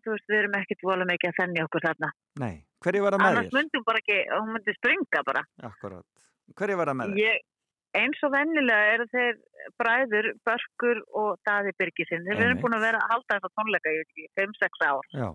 þú 0.05 0.14
veist, 0.14 0.28
við 0.30 0.38
erum 0.44 0.55
ekkert 0.61 0.86
volum 0.86 1.11
ekki 1.16 1.32
að 1.32 1.38
þennja 1.42 1.66
okkur 1.66 1.86
þarna 1.88 2.12
Nei, 2.44 2.55
hverju 2.86 3.03
verða 3.09 3.18
með 3.24 3.30
annars 3.32 3.51
þér? 3.51 3.59
myndum 3.59 3.86
bara 3.90 4.03
ekki, 4.05 4.18
hún 4.36 4.55
myndi 4.55 4.76
springa 4.78 5.24
bara 5.26 5.42
Akkurat. 5.72 6.07
Hverju 6.55 6.78
verða 6.78 6.94
með 7.02 7.16
þér? 7.18 7.43
Eins 7.98 8.18
og 8.23 8.31
venjulega 8.36 8.89
eru 8.94 9.05
þeir 9.10 9.39
bræður, 9.81 10.27
Börkur 10.47 10.98
og 11.18 11.39
Daði 11.48 11.73
Birgisinn, 11.81 12.27
þeir 12.28 12.43
eru 12.44 12.59
búin 12.62 12.77
að 12.77 12.85
vera 12.85 12.98
að 13.01 13.14
halda 13.14 13.39
þetta 13.39 13.51
tónleika 13.59 13.94
í 13.97 14.27
5-6 14.39 14.82
ár 14.86 15.09
Já, 15.16 15.28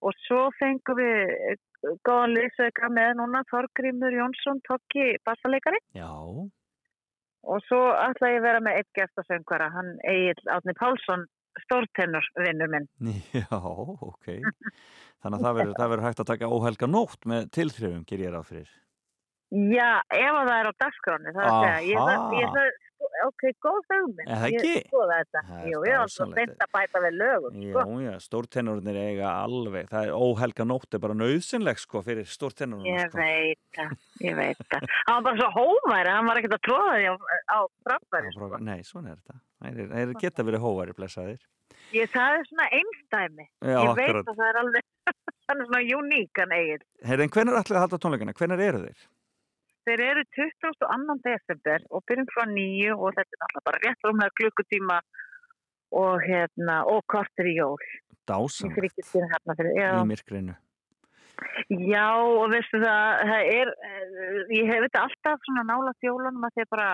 og 0.00 0.16
svo 0.26 0.46
fengum 0.58 0.98
við 1.00 1.34
eh, 1.50 1.58
góðan 2.06 2.36
liðsveika 2.36 2.90
með 2.92 3.12
núna 3.20 3.42
Þorgrímur 3.50 4.16
Jónsson, 4.16 4.62
Tokki, 4.68 5.12
bassaleikari 5.26 5.80
já, 5.96 6.08
og 6.10 7.66
svo 7.66 7.80
ætla 7.96 8.34
ég 8.34 8.40
að 8.40 8.46
vera 8.48 8.64
með 8.64 8.80
eitt 8.80 8.90
gestasöngvara, 8.98 9.70
hann 9.74 9.94
Egil 10.08 10.52
Átni 10.52 10.74
Pálsson, 10.76 11.24
stórtennur 11.64 12.26
vinnur 12.38 12.70
minn. 12.72 12.86
já, 13.36 13.48
ok. 13.56 14.28
Þannig 15.20 15.40
að 15.40 15.48
það 15.48 15.90
verður, 15.94 16.04
hægt 16.06 16.22
að 16.22 16.30
taka 16.34 16.52
óhelga 16.52 16.90
nótt 16.90 17.26
með 17.28 17.50
tilþrifum, 17.56 18.04
ger 18.08 18.24
ég 18.26 18.34
ráð 18.34 18.52
fyrir. 18.52 18.76
Já, 19.50 19.98
ef 20.14 20.36
að 20.36 20.46
það 20.46 20.56
er 20.56 20.68
á 20.70 20.72
dagskráni, 20.84 21.32
það 21.34 21.42
er 21.42 21.50
að 21.50 21.64
segja, 21.64 21.78
ég 21.88 22.38
ég 22.38 22.76
ok, 23.26 23.42
góð 23.66 23.78
hugmynd. 23.90 24.20
Er 24.26 24.40
það 24.40 24.46
ekki? 24.50 24.70
Ég 24.70 24.86
skoða 24.88 25.18
þetta, 25.20 25.42
Það 25.50 25.66
jú, 25.70 25.80
ég 25.86 25.92
er 25.94 26.00
alltaf 26.00 26.32
beint 26.38 26.64
að 26.66 26.70
bæta 26.76 27.02
við 27.04 27.14
lögum, 27.20 27.58
sko. 27.60 27.84
Já, 27.84 28.00
já, 28.06 28.14
stórtennurinnir 28.26 28.98
eiga 29.04 29.28
alveg, 29.44 29.88
það 29.90 30.06
er 30.08 30.12
óhelga 30.16 30.66
nótt 30.70 30.94
er 30.98 31.02
bara 31.04 31.16
nöðsynleg 31.20 31.78
sko 31.82 32.02
fyrir 32.06 32.26
stórtennurinn 32.30 32.90
Ég 32.90 33.06
sko. 33.10 33.18
veit 33.18 33.60
það, 33.76 33.94
ég 34.26 34.36
veit 34.40 34.64
það. 34.72 34.88
Hann 35.06 35.16
var 35.16 35.22
bara 35.30 35.36
svo 35.40 35.50
hóværi, 35.58 36.10
hann 36.16 36.26
var 36.30 36.36
ekkert 36.42 36.56
að 36.58 36.64
tróða 36.68 36.92
því 36.96 37.06
á, 37.10 37.14
á 37.50 37.58
Á, 37.90 37.98
frá- 38.40 38.60
Nei, 38.60 38.80
svona 38.82 39.10
er 39.12 39.16
þetta. 39.20 39.40
Það 39.60 40.00
er, 40.00 40.12
geta 40.20 40.42
verið 40.46 40.60
hóvari 40.64 40.92
blessaðir. 40.96 41.40
Ég, 41.92 42.06
það 42.12 42.38
er 42.38 42.44
svona 42.48 42.66
einstæmi. 42.70 43.46
Já, 43.60 43.78
ég 43.82 43.96
veit 43.98 44.08
akkurat. 44.10 44.28
að 44.30 44.36
það 44.40 44.48
er 44.50 44.58
alveg, 44.60 44.84
það 45.46 45.60
er 45.60 45.66
svona 45.66 45.82
uníkan 46.00 46.52
eigin. 46.54 46.84
Heyrðu, 47.04 48.94
þeir? 49.90 50.04
Eru 50.10 50.24
22. 50.36 51.18
desember 51.26 51.84
og 51.90 52.04
byrjum 52.08 52.30
frá 52.30 52.46
nýju 52.50 52.96
og 52.96 53.18
þetta 53.18 53.36
er 53.36 53.44
alltaf 53.46 53.66
bara 53.68 53.82
rétt 53.84 54.08
rúmlega 54.08 54.36
klukkutíma 54.40 55.00
og 56.00 56.22
hérna, 56.22 56.80
og 56.86 57.02
kortir 57.10 57.50
í 57.50 57.56
jól. 57.58 57.78
Fríkistíðin 58.30 59.30
hérna 59.32 59.56
í 60.04 60.08
myrkrinu. 60.12 60.56
Já, 61.70 62.08
og 62.20 62.50
veistu 62.52 62.80
það, 62.82 63.22
það 63.30 63.52
er, 63.54 63.70
ég 64.54 64.68
hef 64.68 64.82
þetta 64.86 65.04
alltaf 65.06 65.46
svona 65.46 65.64
nála 65.66 65.94
þjólunum 66.02 66.46
að 66.46 66.58
þeir 66.58 66.68
bara, 66.74 66.88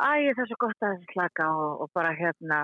æ, 0.00 0.10
það 0.30 0.44
er 0.44 0.50
svo 0.50 0.58
gott 0.64 0.86
að 0.86 0.94
þessi 0.94 1.14
slaka 1.14 1.48
og, 1.58 1.72
og 1.84 1.90
bara 1.98 2.12
hérna, 2.16 2.60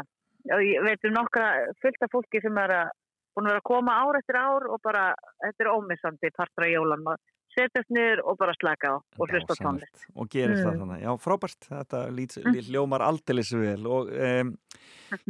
og 0.55 0.63
ég 0.65 0.87
veit 0.87 1.09
um 1.09 1.17
nokkra 1.17 1.49
fullt 1.83 2.07
af 2.07 2.13
fólki 2.15 2.43
sem 2.45 2.63
er 2.63 2.75
að, 2.79 2.93
búin 3.35 3.49
að 3.49 3.57
vera 3.57 3.65
að 3.65 3.69
koma 3.73 3.97
ár 3.99 4.21
eftir 4.21 4.39
ár 4.41 4.69
og 4.71 4.81
bara, 4.85 5.09
þetta 5.43 5.67
er 5.67 5.73
ómissandi 5.75 6.33
partra 6.39 6.71
jólan 6.71 7.11
og 7.13 7.19
setjast 7.57 7.91
niður 7.97 8.23
og 8.29 8.37
bara 8.41 8.55
slaka 8.61 8.93
á 8.93 8.97
og 9.01 9.31
hlusta 9.33 9.57
tónlist. 9.59 10.05
Og 10.15 10.29
gerir 10.33 10.57
það 10.61 10.73
Mm. 10.77 10.81
þannig. 10.85 11.03
Já, 11.07 11.13
frábært. 11.25 11.69
Þetta 11.73 12.01
lít, 12.13 12.37
lít, 12.53 12.69
ljómar 12.75 13.03
aldeilis 13.07 13.53
vel 13.57 13.87
og 13.87 14.13
um, 14.13 14.53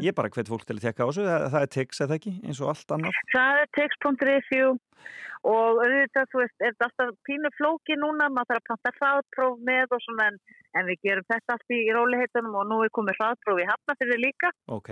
ég 0.03 0.15
bara 0.19 0.29
hvet 0.35 0.51
fólk 0.51 0.67
til 0.67 0.77
að 0.77 0.85
tekka 0.89 1.07
á 1.07 1.09
þessu. 1.09 1.25
Það, 1.29 1.47
það 1.55 1.63
er 1.67 1.73
tix, 1.79 2.01
eða 2.07 2.19
ekki, 2.19 2.35
eins 2.45 2.61
og 2.61 2.73
allt 2.75 2.95
annað. 2.97 3.23
Það 3.35 3.63
er 3.63 3.71
text.review 3.79 4.75
og 5.47 5.79
auðvitað, 5.79 6.27
þú 6.33 6.41
veist, 6.43 6.57
er 6.65 6.73
þetta 6.75 6.87
alltaf 6.89 7.11
pínu 7.29 7.51
flóki 7.55 7.95
núna, 8.01 8.27
maður 8.35 8.57
þarf 8.57 8.63
að 8.65 8.67
panta 8.73 8.93
hraðpróf 8.99 9.61
með 9.69 9.93
og 9.95 10.01
svona, 10.03 10.25
en, 10.33 10.39
en 10.81 10.89
við 10.91 10.99
gerum 11.07 11.27
þetta 11.31 11.55
allt 11.55 11.75
í, 11.77 11.79
róliheitunum 11.95 12.57
og 12.59 12.67
nú 12.67 12.79
er 12.83 12.91
komið 12.97 13.21
hraðpróf 13.21 13.61
í 13.63 13.69
Hafnafyrði 13.69 14.19
líka, 14.25 14.51
Ok. 14.75 14.91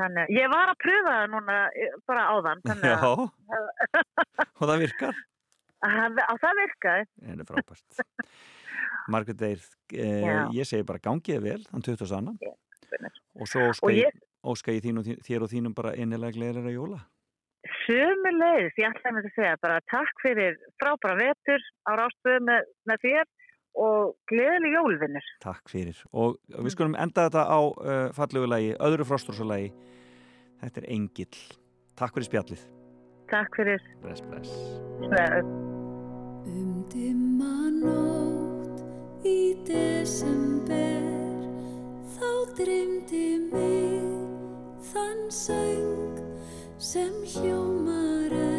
þannig 0.00 0.32
ég 0.34 0.50
var 0.50 0.72
að 0.72 0.80
pröfa 0.82 1.12
það 1.14 1.30
núna 1.36 1.58
eh, 1.78 1.94
bara 2.08 2.24
áðan, 2.32 2.64
Já, 2.66 2.96
að, 2.98 3.22
og 4.58 4.64
það 4.72 4.82
virkar. 4.82 5.22
Að, 5.86 6.20
að 6.28 6.42
það 6.42 6.58
virkaði. 6.62 7.06
Það 7.22 7.42
er 7.44 7.48
frábært. 7.52 8.02
Margrét 9.12 9.42
Eir, 9.48 9.62
eh, 9.98 10.28
ég 10.54 10.68
segi 10.68 10.84
bara 10.86 11.02
gangið 11.02 11.40
vel, 11.42 11.60
þann 11.70 11.86
20. 11.88 12.12
annan. 12.18 12.36
Og 13.40 13.48
svo 13.48 13.64
óska 13.72 13.88
Og 13.88 13.94
ég, 13.96 14.12
ég- 14.12 14.76
ég 14.76 14.82
þín 14.84 14.98
og, 15.00 15.06
þín- 15.06 15.22
þér 15.26 15.42
og 15.46 15.50
þínum 15.52 15.74
bara 15.74 15.94
innilega 15.96 16.36
gleðilega 16.36 16.74
jóla. 16.76 17.00
Sumulegis, 17.84 18.74
ég 18.78 18.88
ætlaði 18.90 19.14
með 19.16 19.26
að 19.28 19.34
segja 19.36 19.56
bara 19.62 19.78
takk 19.90 20.22
fyrir 20.22 20.56
frábæra 20.82 21.14
vetur 21.18 21.62
á 21.86 21.90
rástöðu 21.98 22.40
með, 22.48 22.68
með 22.90 23.02
þér 23.06 23.24
og 23.82 24.12
gleðileg 24.30 24.76
jólvinnur. 24.76 25.28
Takk 25.42 25.70
fyrir. 25.72 26.02
Og 26.12 26.36
við 26.58 26.74
skulum 26.74 26.98
enda 26.98 27.28
þetta 27.28 27.46
á 27.46 27.60
uh, 27.62 28.12
fallegu 28.18 28.50
lagi, 28.50 28.74
öðru 28.78 29.06
frostrósalagi. 29.08 29.72
Þetta 30.62 30.82
er 30.84 30.90
Engill. 30.98 31.42
Takk 31.98 32.14
fyrir 32.18 32.30
spjallið. 32.30 32.64
Takk 33.32 33.56
fyrir. 33.62 33.90
Bless, 34.02 34.22
bless. 34.28 35.70
Um 36.46 36.84
dimma 36.90 37.70
nótt 37.70 38.82
í 39.26 39.54
desember 39.66 41.06
þá 42.16 42.30
dreymdi 42.58 43.26
mig 43.52 44.08
þann 44.92 45.28
söng 45.30 46.18
sem 46.78 47.14
hljómar 47.34 48.34
enn 48.34 48.51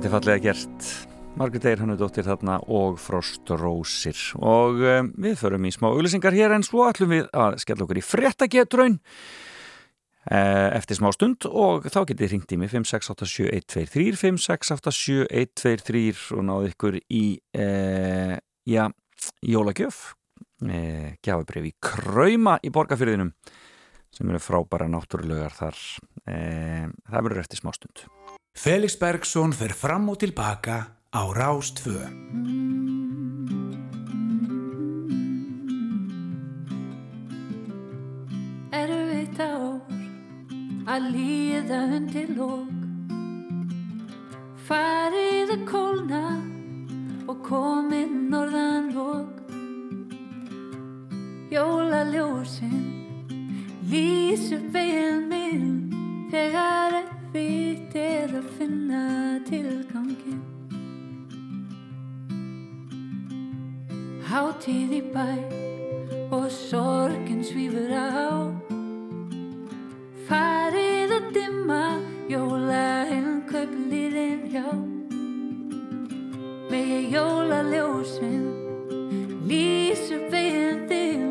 Þetta 0.00 0.08
er 0.08 0.14
fallega 0.14 0.40
gert. 0.40 0.86
Margrét 1.36 1.66
Eir 1.68 1.80
hann 1.82 1.92
er 1.92 1.98
dóttir 2.00 2.24
þarna 2.24 2.54
og 2.72 2.94
Frost 2.96 3.50
Rósir. 3.52 4.16
Og 4.40 4.80
um, 4.80 5.10
við 5.20 5.34
förum 5.36 5.60
í 5.68 5.72
smá 5.74 5.90
auglýsingar 5.90 6.32
hér 6.32 6.54
en 6.56 6.64
svo 6.64 6.86
ætlum 6.88 7.12
við 7.12 7.26
að 7.36 7.58
skella 7.60 7.84
okkur 7.84 8.00
í 8.00 8.04
frettagetraun 8.08 8.96
eh, 8.96 10.72
eftir 10.78 10.96
smá 10.96 11.12
stund 11.12 11.44
og 11.44 11.84
þá 11.92 12.08
getið 12.08 12.32
hringt 12.32 12.54
í 12.56 12.58
mig 12.62 12.72
5687123 12.72 14.16
5687123 14.22 16.32
og 16.38 16.46
náðu 16.48 16.72
ykkur 16.72 16.96
í 17.04 17.36
eh, 17.60 18.40
já, 18.72 18.88
jólagjöf 19.52 20.16
eh, 20.64 21.20
gjafabrif 21.20 21.68
í 21.68 21.76
Krauma 21.76 22.56
í 22.64 22.72
borgarfyrðinum 22.72 23.36
sem 24.16 24.32
eru 24.32 24.40
frábæra 24.40 24.88
náttúrulegar 24.88 25.52
þar 25.60 25.76
eh, 26.24 26.88
það 26.88 27.28
verður 27.28 27.44
eftir 27.44 27.60
smá 27.60 27.76
stund 27.76 28.08
Felix 28.54 28.96
Bergsson 28.98 29.52
fer 29.52 29.72
fram 29.72 30.08
og 30.10 30.18
tilbaka 30.20 30.76
á 31.14 31.22
Rástfö. 31.32 31.96
Erfitt 38.74 39.40
ár 39.40 39.80
að 40.90 41.06
líða 41.14 41.80
undir 41.96 42.30
lók 42.36 42.76
Farið 44.66 45.54
að 45.54 45.64
kólna 45.70 46.24
og 47.30 47.40
komið 47.46 48.12
norðan 48.30 48.90
lók 48.94 49.54
jólaljósin 51.50 52.84
lýs 53.90 54.50
upp 54.54 54.68
veginn 54.74 55.26
minn 55.30 55.72
þegar 56.30 57.09
erfitt 57.30 57.94
er 57.94 58.32
að 58.34 58.46
finna 58.58 59.38
tilgangin 59.46 60.40
Hátíð 64.26 64.94
í 64.94 65.00
bæ 65.14 65.28
og 66.30 66.46
sorgin 66.54 67.42
svífur 67.42 67.90
á. 67.90 68.46
Farið 70.28 71.16
að 71.16 71.26
dimma 71.34 71.82
jólahinn 72.30 73.42
kaupliðin 73.50 74.46
hjá. 74.54 74.66
Megi 76.70 77.00
jólaljósin 77.10 78.46
lýs 79.50 80.06
upp 80.14 80.30
veginn 80.30 80.86
þinn 80.86 81.29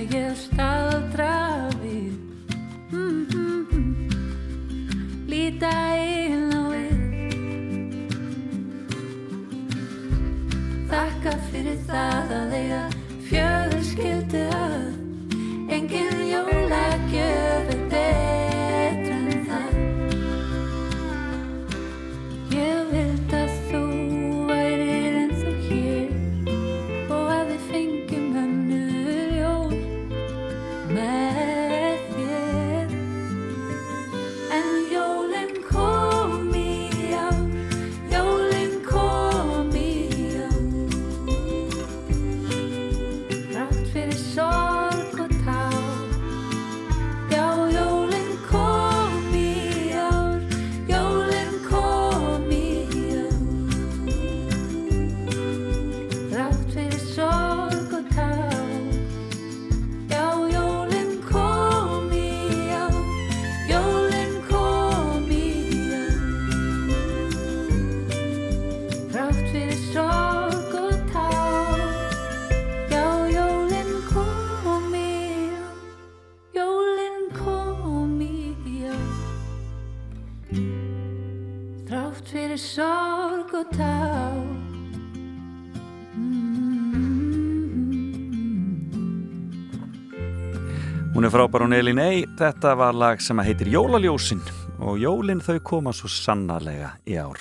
ætla 0.00 0.18
ég 0.18 0.30
að 0.30 0.36
staldra 0.36 1.68
við 1.82 2.12
mm 2.92 3.26
-hmm. 3.30 3.94
Líta 5.28 5.96
inn 5.96 6.52
á 6.52 6.62
við 6.72 6.98
Þakka 10.90 11.32
fyrir 11.50 11.78
það 11.86 12.32
að 12.32 12.52
eiga 12.52 12.89
Er 91.30 91.36
frábær 91.36 91.62
hún 91.62 91.76
Elin 91.78 92.00
Ey, 92.02 92.24
þetta 92.34 92.72
var 92.74 92.90
lag 92.98 93.20
sem 93.22 93.38
heitir 93.46 93.68
Jólaljósin 93.70 94.40
og 94.82 94.98
jólin 94.98 95.38
þau 95.38 95.62
koma 95.62 95.94
svo 95.94 96.10
sannarlega 96.10 96.98
í 97.06 97.14
ár. 97.22 97.38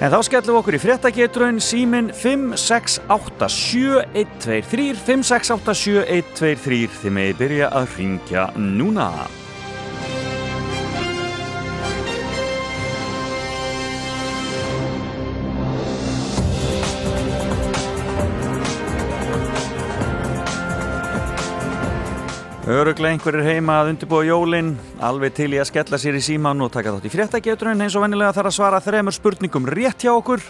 En 0.00 0.08
þá 0.08 0.24
skellum 0.24 0.48
við 0.54 0.60
okkur 0.62 0.78
í 0.78 0.80
fréttagetrun 0.80 1.60
símin 1.60 2.08
5687123 2.16 4.96
5687123 5.10 6.88
þið 7.02 7.12
meði 7.18 7.34
byrja 7.42 7.68
að 7.68 7.92
ringja 7.98 8.48
núna. 8.56 9.28
Öruglega 22.68 23.14
einhverjir 23.14 23.46
heima 23.46 23.78
að 23.80 23.94
undirbúa 23.94 24.26
jólin, 24.28 24.74
alveg 25.00 25.32
til 25.38 25.46
í 25.54 25.56
að 25.56 25.70
skella 25.70 25.96
sér 25.96 26.18
í 26.18 26.20
síman 26.20 26.60
og 26.60 26.68
taka 26.74 26.92
þátt 26.92 27.06
í 27.08 27.12
fréttagetrun 27.14 27.80
eins 27.80 27.94
og 27.96 28.02
vennilega 28.04 28.34
þarf 28.36 28.50
að 28.50 28.56
svara 28.58 28.80
þremur 28.84 29.16
spurningum 29.16 29.70
rétt 29.72 30.04
hjá 30.04 30.10
okkur. 30.12 30.44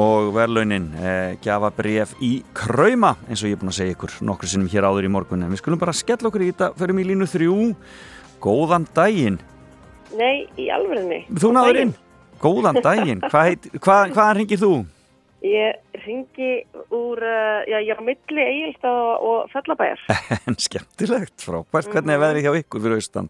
Og 0.00 0.30
verðlaunin 0.32 0.86
eh, 0.96 1.34
gjafa 1.44 1.68
bref 1.76 2.14
í 2.24 2.38
krauma 2.56 3.12
eins 3.28 3.44
og 3.44 3.50
ég 3.50 3.58
er 3.58 3.60
búin 3.60 3.74
að 3.74 3.76
segja 3.82 3.98
ykkur 3.98 4.16
nokkur 4.30 4.52
sinnum 4.54 4.72
hér 4.72 4.88
áður 4.88 5.10
í 5.10 5.12
morgun. 5.12 5.44
En 5.44 5.52
við 5.52 5.60
skulum 5.60 5.84
bara 5.84 5.92
skella 6.00 6.30
okkur 6.30 6.46
í 6.46 6.50
þetta 6.54 6.72
fyrir 6.80 6.96
mig 6.96 7.10
línu 7.12 7.28
þrjú. 7.28 7.60
Góðan 8.40 8.88
daginn. 8.96 9.36
Nei, 10.16 10.46
í 10.56 10.72
alvörinni. 10.72 11.26
þú 11.36 11.52
náður 11.52 11.82
inn, 11.84 11.96
góðan 12.40 12.80
daginn. 12.80 13.24
Hvað 13.28 13.50
heit, 13.52 13.72
hvað, 13.76 14.16
hvaðan 14.16 14.38
ringir 14.40 14.64
þú? 14.64 14.76
Ég 15.44 16.00
ringi 16.06 16.52
úr, 16.94 17.20
uh, 17.20 17.60
já, 17.68 17.76
ég 17.82 17.92
er 17.92 18.00
á 18.00 18.04
milli 18.06 18.44
Egilstað 18.44 19.00
og, 19.20 19.50
Fellabæjar. 19.52 20.00
en 20.48 20.56
skemmtilegt, 20.60 21.36
frábært, 21.44 21.90
hvernig 21.92 22.16
er 22.16 22.22
veðrið 22.22 22.46
hjá 22.46 22.60
ykkur 22.62 22.84
fyrir 22.86 23.02
austan? 23.02 23.28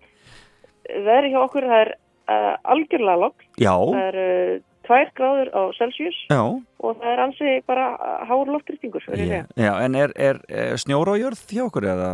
Veðri 0.87 1.33
hjá 1.35 1.41
okkur, 1.43 1.67
það 1.67 1.83
er 1.83 1.93
uh, 2.31 2.55
algjörlega 2.77 3.23
logg. 3.25 3.47
Já, 3.59 3.75
Það 3.75 4.05
er 4.05 4.21
uh, 4.23 4.63
tvær 4.87 5.13
gráður 5.19 5.51
á 5.53 5.63
Celsius 5.77 6.19
já, 6.31 6.41
og 6.41 7.01
það 7.01 7.11
er 7.13 7.23
ansi 7.25 7.53
bara 7.69 7.87
hár 8.29 8.53
loftrýstingur, 8.55 9.05
ég 9.19 9.33
já, 9.33 9.43
já 9.59 9.73
en 9.85 9.99
er, 9.99 10.15
er, 10.17 10.41
er 10.49 10.81
snjóra 10.81 11.17
á 11.19 11.21
jörð 11.21 11.43
hjá 11.51 11.65
okkur 11.67 11.89
eða? 11.93 12.11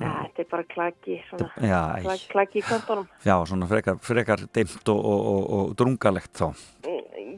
Ja, 0.00 0.12
þetta 0.26 0.44
er 0.44 0.50
bara 0.54 0.68
klaki, 0.74 1.18
svona, 1.30 1.50
Já, 1.60 1.80
klaki, 2.04 2.28
klaki 2.32 2.62
í 2.62 2.66
kantonum. 2.66 3.08
Já, 3.26 3.34
svona 3.48 3.68
frekar, 3.70 3.98
frekar 4.04 4.46
dimmt 4.54 4.92
og, 4.92 5.00
og, 5.00 5.26
og, 5.32 5.42
og 5.56 5.74
drungalegt 5.80 6.32
þá. 6.40 6.52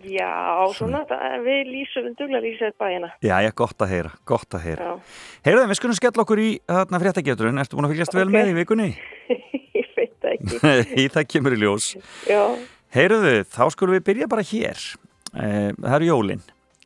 Já, 0.02 0.30
svona, 0.74 1.04
það, 1.06 1.36
við 1.46 1.70
lýsum, 1.70 2.08
duglega 2.18 2.42
lýsum 2.42 2.74
bæina. 2.80 3.12
Já, 3.22 3.36
ég 3.44 3.54
gott 3.58 3.82
að 3.84 3.92
heyra, 3.94 4.12
gott 4.26 4.56
að 4.58 4.64
heyra. 4.66 4.88
Já, 4.88 5.18
Heyrðu, 5.46 5.66
við 5.70 5.78
skulum 5.78 5.98
skella 5.98 6.24
okkur 6.24 6.42
í 6.42 6.50
þarna 6.70 7.00
fréttageturinn. 7.02 7.62
Ertu 7.62 7.78
búin 7.78 7.86
að 7.86 7.94
fylgjast 7.94 8.16
vel 8.18 8.28
með 8.32 8.50
í 8.50 8.56
vikunni? 8.56 8.88
ég 9.78 9.92
veit 9.96 10.14
það 10.22 10.34
ekki. 10.34 10.60
í 11.02 11.06
það 11.14 11.28
kemur 11.34 11.56
í 11.56 11.60
ljós. 11.62 11.88
Já, 12.30 12.42
Heyrðu, 12.92 13.34
þá 13.48 13.62
skulum 13.72 13.96
við 13.96 14.04
byrja 14.10 14.26
bara 14.28 14.44
hér. 14.44 14.80
Eh, 15.32 15.70
Það 15.80 15.94
eru 15.96 16.08
jólin. 16.10 16.42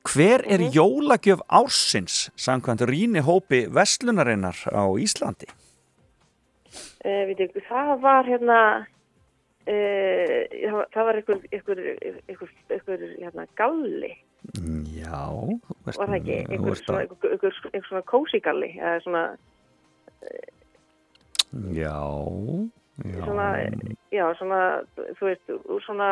Hver 0.06 0.44
er 0.46 0.62
jólagjöf 0.70 1.40
ársins 1.50 2.28
samkvæmt 2.38 2.84
rýni 2.86 3.22
hópi 3.26 3.64
Vestlunarinnar 3.66 4.54
á 4.70 4.86
Íslandi? 5.02 5.48
uh, 7.06 7.22
veitu, 7.26 7.60
það 7.68 7.90
var 8.02 8.24
hérna, 8.26 8.86
uh, 9.66 10.86
það 10.94 11.02
var- 11.08 11.18
einhver, 11.18 11.40
einhver, 11.52 11.78
einhver, 12.28 12.50
einhver 12.70 13.04
hérna, 13.18 13.46
galli. 13.56 14.12
Já. 14.94 15.26
var 15.84 16.06
það 16.06 16.16
ekki, 16.20 16.38
einhver 16.54 16.74
svona, 16.78 17.00
einhver, 17.02 17.32
einhver, 17.34 17.86
svona 17.88 18.02
kósigalli 18.06 18.70
eða 18.78 19.02
svona, 19.02 19.24
Já. 21.74 21.98
Já. 23.04 23.20
svona 23.24 23.46
já, 24.14 24.24
svona, 24.40 24.62
þú 25.20 25.30
veist, 25.32 25.54
svona 25.86 26.10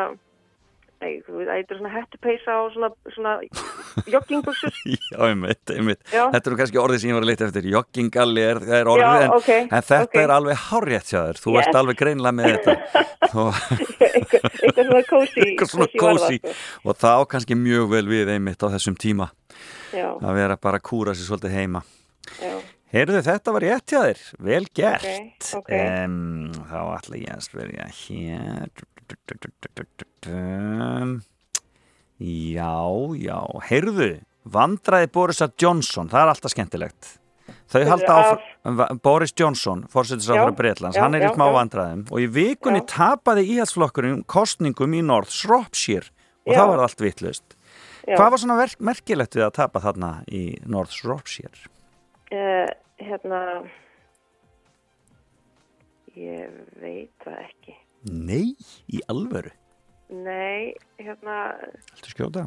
Nei, 1.03 1.17
þú 1.25 1.33
veit, 1.41 1.49
eitthvað 1.51 1.77
svona 1.81 1.89
hettupeysa 1.91 2.53
og 2.63 2.69
svona, 2.71 2.87
svona 3.11 3.31
joggingbuxur. 4.13 4.71
Já, 5.11 5.17
einmitt, 5.27 5.59
einmitt. 5.75 5.99
Já. 6.07 6.21
Þetta 6.31 6.49
eru 6.49 6.57
kannski 6.61 6.79
orðið 6.79 7.01
sem 7.03 7.09
ég 7.11 7.17
var 7.17 7.25
að 7.25 7.29
leita 7.29 7.45
eftir. 7.49 7.67
Joggingalli 7.73 8.45
er, 8.45 8.61
er 8.79 8.89
orðið, 8.89 9.03
Já, 9.03 9.25
en, 9.25 9.33
ok, 9.35 9.49
en 9.59 9.83
þetta 9.89 9.99
ok. 10.07 10.15
er 10.23 10.33
alveg 10.37 10.61
hárrétt 10.69 11.11
hjá 11.11 11.19
þér. 11.27 11.41
Þú 11.43 11.53
Yes. 11.57 11.67
ert 11.67 11.79
alveg 11.81 11.99
greinlega 11.99 12.37
með 12.39 12.55
þetta. 12.55 13.03
Eitthvað 14.15 14.87
svona 14.87 15.03
cozy. 15.09 15.43
eitthvað 15.45 15.71
svona 15.73 15.89
kósi. 15.99 16.39
sko. 16.39 16.55
Og 16.87 16.97
það 17.03 17.19
á 17.19 17.23
kannski 17.35 17.57
mjög 17.59 17.91
vel 17.91 18.05
við 18.15 18.31
einmitt 18.37 18.63
á 18.65 18.67
þessum 18.77 18.95
tíma. 18.97 19.29
Já. 19.93 20.07
Að 20.15 20.39
vera 20.39 20.57
bara 20.57 20.79
að 20.79 20.87
kúra 20.89 21.13
sér 21.15 21.27
svolítið 21.27 21.57
heima. 21.59 21.83
Já. 22.39 22.55
Heyrðu, 22.93 23.21
þetta 23.25 23.53
var 23.55 23.63
rétt 23.65 23.91
hjá 23.91 23.99
þér. 24.05 24.19
Vel 24.45 24.65
gert. 24.77 25.05
Ok, 25.05 25.57
ok. 25.59 25.71
Em, 25.75 26.51
þá 26.69 26.77
ætla 26.99 27.17
ég 27.19 27.33
að 27.33 27.43
spyrja 27.47 27.87
hér. 27.97 28.69
Um, 30.29 31.11
já, 32.21 32.71
já. 33.19 33.39
Heyrðu, 33.69 34.09
vandraði 34.47 35.09
Borisar 35.13 35.51
Johnson, 35.61 36.09
það 36.13 36.21
er 36.23 36.31
alltaf 36.33 36.53
skemmtilegt. 36.55 37.11
Þau 37.69 37.81
halda 37.89 38.15
Va- 38.77 38.87
Boris 39.03 39.33
Johnson, 39.37 39.83
fórsetisráður 39.91 40.51
Já, 40.53 40.57
Breitlands, 40.57 40.97
já, 40.97 41.01
hann 41.03 41.13
er 41.17 41.25
í 41.25 41.27
já, 41.27 41.33
smá 41.35 41.45
já. 41.49 41.53
vandræðum 41.59 42.03
og 42.13 42.21
í 42.21 42.27
vikunni 42.33 42.81
tapaði 42.89 43.43
íhaldsflokkurinn 43.53 44.23
kostningum 44.29 44.93
í 44.97 45.01
North 45.05 45.29
Shropshire 45.33 46.09
og 46.45 46.53
Já. 46.53 46.57
það 46.61 46.71
var 46.71 46.83
allt 46.85 47.01
vittlust. 47.05 47.55
Já. 48.05 48.15
Hvað 48.17 48.31
var 48.35 48.41
svona 48.41 48.67
merkilegt 48.85 49.37
við 49.37 49.45
að 49.47 49.53
tapa 49.59 49.81
þarna 49.81 50.11
í 50.29 50.43
North 50.65 50.93
Shropshire? 50.93 51.69
Uh, 52.33 52.69
hérna, 52.99 53.39
ég 56.15 56.49
veit 56.81 57.11
það 57.25 57.37
ekki. 57.43 57.75
Nei, 58.09 58.55
í 58.91 59.01
alvöru. 59.11 59.51
Nei, 60.13 60.75
hérna, 61.01 61.35
Viltu 61.95 62.11
skjóta? 62.13 62.43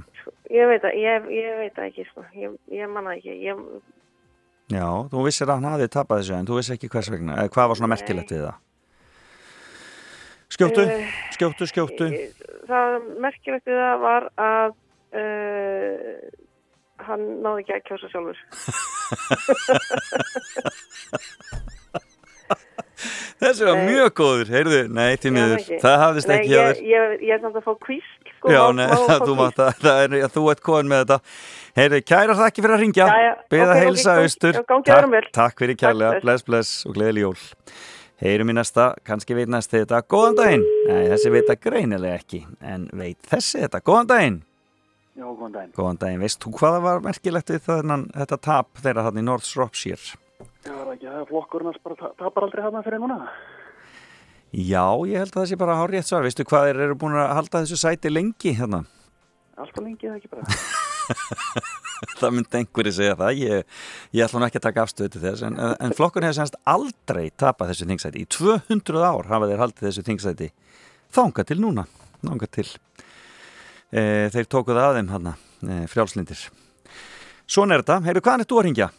ég 0.54 0.68
veit 0.70 0.82
það, 0.84 0.94
ég, 1.02 1.24
ég 1.34 1.56
veit 1.58 1.74
það 1.74 1.88
ekki, 1.90 2.04
sko. 2.12 2.24
Ég, 2.38 2.54
ég 2.70 2.90
manna 2.94 3.16
ekki. 3.18 3.34
Ég, 3.42 3.62
Já, 4.68 4.84
þú 5.08 5.22
vissir 5.24 5.48
að 5.48 5.56
hann 5.62 5.70
hafði 5.72 5.86
tapað 5.94 6.18
þessu 6.20 6.34
en 6.36 6.46
þú 6.50 6.56
vissi 6.58 6.74
ekki 6.74 6.90
hvers 6.92 7.08
vegna, 7.10 7.38
eða 7.40 7.52
hvað 7.54 7.68
var 7.70 7.78
svona 7.80 7.92
merkilegt 7.94 8.32
við 8.34 8.42
það? 8.44 8.58
Skjóttu, 10.52 10.82
Eh, 10.88 11.14
skjóttu, 11.36 11.66
skjóttu. 11.70 12.08
það 12.68 13.08
merkilegt 13.24 13.66
við 13.68 13.80
það 13.80 13.98
var 14.04 14.28
að 14.44 14.70
uh, 15.16 16.12
hann 17.08 17.26
náði 17.44 17.64
ekki 17.64 17.74
að 17.78 17.84
kjósa 17.88 18.10
sjálfur. 18.12 18.38
Þessi 23.38 23.62
var 23.68 23.76
Nei. 23.78 23.84
mjög 23.92 24.08
góður, 24.18 24.48
heyrðu, 24.50 24.78
nei, 24.90 25.12
því 25.22 25.28
Já, 25.30 25.32
miður, 25.36 25.60
ekki. 25.60 25.76
það 25.84 26.00
hafðist 26.02 26.30
ekki 26.34 26.48
hjá 26.50 26.62
þér. 26.64 26.78
ég, 26.90 27.12
ég 27.28 27.34
er 27.36 27.42
samt 27.44 27.58
að 27.60 27.66
fá 27.68 27.74
kvísl, 27.84 28.32
sko. 28.32 28.50
Já, 28.50 28.62
nei, 28.74 28.86
þú, 29.28 29.36
mátt, 29.38 29.60
að, 29.62 29.76
það 29.84 30.00
er, 30.02 30.16
þú 30.34 30.42
ert 30.50 30.62
komin 30.66 30.90
með 30.90 31.04
þetta. 31.04 31.18
Heyrðu, 31.78 32.00
kæra 32.10 32.36
þakki 32.40 32.64
fyrir 32.64 32.74
að 32.74 32.82
ringja, 32.82 33.06
beða 33.54 33.68
ok, 33.68 33.76
ok, 33.76 33.84
heilsa 33.84 34.16
gangi- 34.16 34.24
austur. 34.32 34.58
gangi 34.72 34.94
öðrum 34.96 35.14
vel. 35.14 35.22
Takk, 35.28 35.36
takk 35.38 35.62
fyrir 35.62 35.78
kærlega, 35.84 36.18
bless, 36.26 36.46
bless 36.50 36.74
og 36.90 36.98
gleðileg 36.98 37.28
jól. 37.28 37.38
Heyrum 38.18 38.50
í 38.50 38.58
næsta, 38.58 38.88
kannski 39.06 39.38
veit 39.38 39.54
næsti 39.54 39.84
þetta, 39.84 40.02
góðan 40.10 40.40
daginn. 40.40 40.66
Nei, 40.90 41.04
þessi 41.14 41.30
veit 41.36 41.46
það 41.52 41.62
greinilega 41.68 42.18
ekki, 42.18 42.42
en 42.66 42.88
veit 42.98 43.30
þessi 43.30 43.62
þetta, 43.62 43.84
góðan 43.86 44.10
daginn. 44.10 44.40
Já, 45.18 45.26
góðan 45.26 45.54
daginn. 45.56 45.72
Góðan 45.74 45.98
daginn, 45.98 46.20
veist 46.22 46.38
þú 46.44 46.52
hvað 46.54 46.74
það 46.76 46.84
var 46.84 47.00
merkilegt 47.08 47.48
við 47.50 47.62
þennan, 47.66 48.04
þetta 48.14 48.36
tap 48.46 48.82
þeirra 48.84 49.06
þarna 49.08 49.22
í 49.22 49.26
North 49.26 49.48
Shropshire? 49.48 50.18
Já, 50.62 50.70
það 50.70 50.92
ekki 50.92 51.08
það 51.08 51.16
að 51.18 51.30
flokkurinn 51.32 51.78
ta- 51.98 52.12
tapar 52.20 52.46
aldrei 52.46 52.62
þarna 52.62 52.82
fyrir 52.86 53.02
núna? 53.02 53.16
Já, 54.54 54.84
ég 55.10 55.18
held 55.18 55.34
að 55.34 55.40
það 55.42 55.48
sé 55.50 55.58
bara 55.60 55.74
hár 55.76 55.90
rétt 55.92 56.06
svar, 56.08 56.22
veistu 56.22 56.46
hvað 56.46 56.68
þeir 56.70 56.80
eru 56.86 56.94
búin 57.02 57.18
að 57.18 57.34
halda 57.34 57.64
þessu 57.64 57.80
sæti 57.82 58.12
lengi 58.14 58.54
hérna? 58.56 58.84
Alltaf 59.58 59.82
lengi 59.82 60.06
eða 60.06 60.20
ekki 60.20 60.30
bara? 60.30 60.46
það 62.20 62.34
myndi 62.36 62.60
einhverju 62.60 62.94
segja 62.94 63.18
það, 63.18 63.42
ég, 63.42 63.78
ég 64.14 64.24
ætla 64.24 64.40
nú 64.40 64.46
ekki 64.46 64.60
að 64.60 64.66
taka 64.68 64.84
afstöðu 64.86 65.12
til 65.16 65.22
þess, 65.26 65.44
en, 65.48 65.58
en 65.58 65.94
flokkun 65.98 66.24
hefur 66.24 66.38
semst 66.38 66.58
aldrei 66.68 67.28
tapað 67.34 67.72
þessu 67.72 67.88
þingsæti, 67.90 68.22
í 68.22 68.30
200 68.38 69.02
ár 69.08 69.30
hafa 69.32 69.50
þeir 69.50 69.64
haldið 69.64 69.88
þessu 69.88 70.06
þingsæti, 70.06 70.50
þanga 71.18 71.44
til 71.48 71.58
núna, 71.64 71.88
þanga 72.22 72.48
til, 72.54 72.68
e, 73.92 74.28
þeir 74.34 74.48
tókuð 74.52 74.80
að 74.82 75.00
þeim 75.00 75.12
hann, 75.14 75.34
e, 75.34 75.82
frjálslindir. 75.92 76.46
Svona 77.48 77.76
er 77.76 77.84
þetta, 77.84 78.00
heyrðu, 78.04 78.24
hvaðan 78.26 78.44
er 78.44 78.50
þú 78.50 78.60
að 78.60 78.66
ringja? 78.68 78.90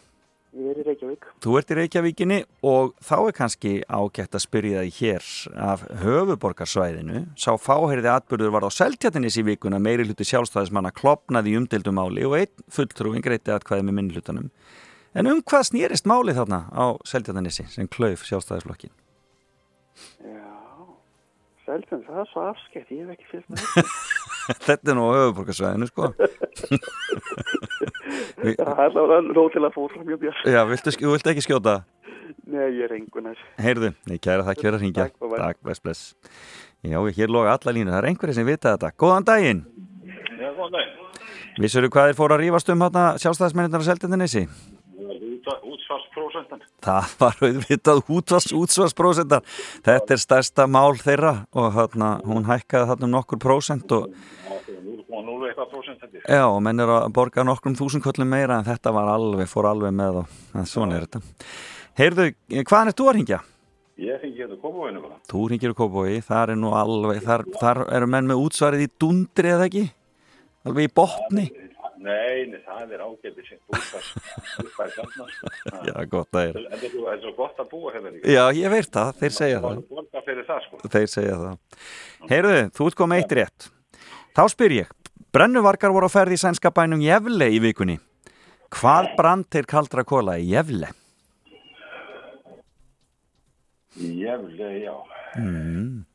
Ég 0.58 0.72
er 0.72 0.80
í 0.82 0.84
Reykjavík. 0.88 1.26
Þú 1.46 1.52
ert 1.60 1.72
í 1.72 1.76
Reykjavíkinni 1.78 2.38
og 2.66 2.96
þá 3.06 3.16
er 3.20 3.36
kannski 3.38 3.74
ágætt 3.86 4.34
að 4.34 4.42
spyrja 4.42 4.82
þig 4.82 4.96
hér 4.98 5.28
af 5.62 5.84
höfuborgarsvæðinu. 6.02 7.22
Sá 7.38 7.54
fáheyrði 7.62 8.10
atbyrður 8.10 8.56
var 8.56 8.66
á 8.66 8.70
seltjartinnis 8.74 9.38
í 9.38 9.46
vikuna 9.46 9.78
meiri 9.78 10.08
hluti 10.08 10.26
sjálfstæðismanna 10.26 10.90
klopnaði 10.98 11.54
í 11.54 11.60
umdeildum 11.60 12.00
máli 12.02 12.26
og 12.26 12.40
einn 12.40 12.66
fulltrúin 12.74 13.22
greiti 13.22 13.54
atkvæði 13.54 13.86
með 13.86 13.98
minnlutanum. 14.00 14.50
En 15.14 15.30
um 15.30 15.44
hvað 15.46 15.70
snýrist 15.70 16.10
málið 16.10 16.42
þarna 16.42 16.64
á 16.74 16.86
seltjartinnissi 17.06 17.68
sem 17.70 17.92
klauf 17.92 18.26
sjálfstæðisflokkin? 18.26 18.96
Já, 20.26 20.50
Selfjörn, 21.68 22.06
það 22.10 22.24
er 22.24 22.30
svo 22.34 22.50
afskekt, 22.50 22.90
ég 22.90 23.06
hef 23.06 23.14
ekki 23.20 23.32
fylgt 23.36 23.54
með 23.54 23.68
þetta. 23.70 23.90
Þetta 24.50 24.92
er 24.92 24.98
nú 24.98 25.06
á 25.06 25.12
höfuborgarsvæðinu, 25.14 25.88
sko. 25.90 26.10
Það 28.40 28.56
er 28.58 28.98
alveg 28.98 29.30
nóg 29.36 29.50
til 29.54 29.64
að 29.64 29.74
fóra 29.76 30.04
mjög 30.08 30.22
björn. 30.24 30.40
Já, 30.50 30.62
viltu, 30.70 30.94
viltu 31.06 31.32
ekki 31.34 31.46
skjóta? 31.46 31.76
Nei, 32.50 32.66
ég 32.80 32.86
er 32.88 32.96
engun 32.98 33.30
þess. 33.30 33.44
Heyrðu, 33.62 33.92
nei, 34.10 34.18
kæra 34.22 34.46
þakk 34.48 34.64
fyrir 34.64 34.78
að 34.80 34.86
ringja. 34.86 35.10
Takk, 35.14 35.60
bless, 35.66 35.84
bless. 35.84 36.02
Já, 36.86 36.98
hér 36.98 37.30
loga 37.34 37.54
alla 37.54 37.76
línu, 37.76 37.92
það 37.94 38.00
er 38.02 38.10
einhverju 38.10 38.38
sem 38.40 38.48
vita 38.48 38.74
þetta. 38.74 38.94
Góðan 38.98 39.28
daginn! 39.28 39.62
Já, 40.40 40.50
góðan 40.58 40.78
dag. 40.78 40.98
Vissuru 41.60 41.90
hvað 41.92 42.10
þeir 42.10 42.18
fóru 42.18 42.38
að 42.38 42.44
rífast 42.46 42.70
um 42.72 42.86
hérna 42.86 43.06
sjálfstæðismenninnar 43.20 43.84
á 43.84 43.88
Seltjarninnissi? 43.90 44.46
Útsvarsprósentan. 45.70 46.64
Það 46.86 47.16
var 47.22 47.40
auðvitað 47.48 48.02
útvars, 48.16 48.50
útsvarsprósentan. 48.56 49.48
Þetta 49.86 50.16
er 50.16 50.24
stærsta 50.24 50.68
mál 50.70 50.98
þeirra 51.02 51.34
og 51.58 51.70
hérna, 51.78 52.12
hún 52.28 52.48
hækkaði 52.50 52.92
þarna 52.92 53.10
um 53.10 53.16
nokkur 53.18 53.42
prósent 53.42 53.96
og, 53.96 54.10
0,01 54.70 55.70
prósent 55.72 56.02
þetta. 56.04 56.24
já, 56.26 56.44
og 56.46 56.60
menn 56.66 56.80
er 56.80 56.96
að 56.96 57.12
borga 57.16 57.46
nokkrum 57.48 57.78
þúsundköllum 57.80 58.30
meira 58.30 58.60
en 58.60 58.68
þetta 58.68 58.94
var 58.96 59.14
alveg, 59.16 59.50
fór 59.50 59.70
alveg 59.72 59.96
með 59.96 60.24
og 60.24 60.68
svona 60.70 61.00
er 61.00 61.08
þetta. 61.08 61.24
Heyrðu, 62.00 62.30
hvaðan 62.64 62.92
er 62.92 63.00
þú 63.00 63.10
að 63.10 63.18
ringja? 63.20 63.40
Ég 64.00 64.22
fengi 64.22 64.40
hérna 64.40 64.56
kópavöinu 64.62 65.02
bara. 65.04 65.18
Þú 65.28 65.42
ringir 65.52 65.74
Kópói, 65.76 66.22
þar 66.24 66.54
er 66.54 66.60
nú 66.60 66.70
alveg, 66.78 67.18
þar, 67.26 67.44
þar 67.60 67.82
eru 67.98 68.08
menn 68.08 68.30
með 68.30 68.46
útsvarið 68.46 68.86
í 68.86 68.92
dundri 69.02 69.52
eða 69.52 69.66
ekki? 69.68 69.84
Alveg 70.70 70.88
í 70.88 70.92
botni? 70.96 71.44
Nei, 71.52 71.69
nei, 72.00 72.62
það 72.66 72.94
er 72.96 73.02
ágætið 73.06 73.48
sem 73.50 73.60
útsvars. 73.74 74.10
Útsvars 74.64 74.94
saman. 74.96 75.34
Já, 75.90 75.96
gott 76.12 76.32
að 76.40 76.50
er. 76.50 76.60
En 76.60 76.68
þetta 76.72 76.86
er 76.88 76.94
svo- 76.94 77.08
er 77.14 77.36
gott 77.38 77.60
að 77.64 77.70
búa 77.74 77.92
hérna 77.96 78.14
líka. 78.14 78.30
Já, 78.36 78.44
ég 78.60 78.72
veit 78.74 78.90
það, 78.96 79.12
þeir 79.20 79.36
segja 79.40 79.60
það. 79.66 79.82
Borga 79.90 80.24
fyrir 80.28 80.48
það, 80.48 80.62
sko. 80.68 80.82
Þeir 80.96 81.10
segja 81.16 81.36
það. 81.44 81.58
Heyrðu, 82.32 82.56
þú 82.80 82.88
ert 82.92 83.00
komið 83.04 83.24
eitt 83.24 83.36
rétt. 83.40 83.70
Þá 84.40 84.44
spyr 84.56 84.76
ég, 84.80 84.94
brennuvargar 85.36 85.92
voru 85.96 86.08
á 86.08 86.16
ferði 86.16 86.38
í 86.40 86.44
sænska 86.46 86.72
bænum 86.72 87.02
Jefle 87.04 87.50
í 87.52 87.60
vikunni. 87.60 88.00
Hvað 88.70 89.16
brann 89.18 89.44
til 89.50 89.66
kaldra 89.66 90.04
kóla 90.06 90.38
í 90.40 90.50
Jefle? 90.54 90.92
Jæfnilega, 94.00 94.78
já. 94.86 94.96
Mm. 95.36 96.06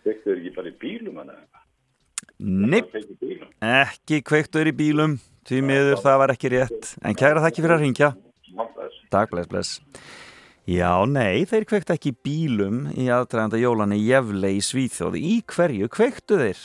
Þekktu 0.00 0.24
þeir 0.30 0.38
ekki 0.40 0.52
bara 0.56 0.70
í 0.70 0.76
bílum 0.80 1.18
hann 1.20 1.32
eða? 1.34 1.49
Bílum. 2.40 3.48
ekki 3.60 4.22
kveiktur 4.24 4.68
í 4.70 4.72
bílum, 4.72 5.18
því 5.44 5.60
miður 5.66 6.00
það 6.00 6.18
var 6.22 6.32
ekki 6.32 6.50
rétt. 6.54 6.94
En 7.04 7.16
kæra 7.18 7.42
þakki 7.44 7.64
fyrir 7.64 7.76
að 7.76 7.84
ringja. 7.84 8.10
Takk, 9.12 9.32
bless, 9.34 9.50
bless. 9.50 9.80
Já, 10.70 11.04
nei, 11.08 11.44
þeir 11.50 11.66
kveiktu 11.68 11.94
ekki 11.96 12.12
bílum 12.24 12.84
í 12.94 13.08
aðdraganda 13.12 13.58
jólan 13.60 13.92
í 13.96 14.00
Jefle 14.06 14.52
í 14.54 14.60
Svíþjóði. 14.64 15.20
Í 15.20 15.36
hverju 15.50 15.88
kveiktu 15.92 16.38
þeir? 16.40 16.60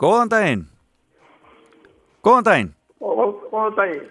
Góðan 0.00 0.32
daginn. 0.32 0.64
Góðan 2.24 2.48
daginn. 2.48 2.70
Góðan 3.02 3.76
daginn. 3.76 4.06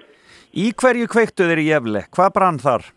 Í 0.57 0.72
hverju 0.76 1.10
kveiktu 1.11 1.48
þeir 1.48 1.61
í 1.64 1.68
Jefle? 1.69 2.03
Hvað 2.14 2.34
brann 2.35 2.61
þar? 2.61 2.89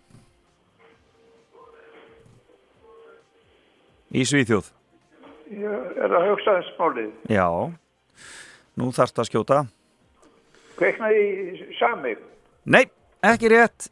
Í 4.10 4.26
Svíþjóð. 4.26 4.72
Ég 5.50 6.02
er 6.02 6.12
að 6.18 6.28
hugsa 6.32 6.56
þess 6.58 6.74
málið. 6.78 7.14
Já. 7.30 7.46
Nú 8.80 8.88
þarfst 8.96 9.18
að 9.20 9.28
skjóta. 9.28 9.58
Kveiknaði 10.80 11.24
í 11.28 11.64
samig. 11.76 12.20
Nei, 12.72 12.86
ekki 13.28 13.50
rétt. 13.52 13.90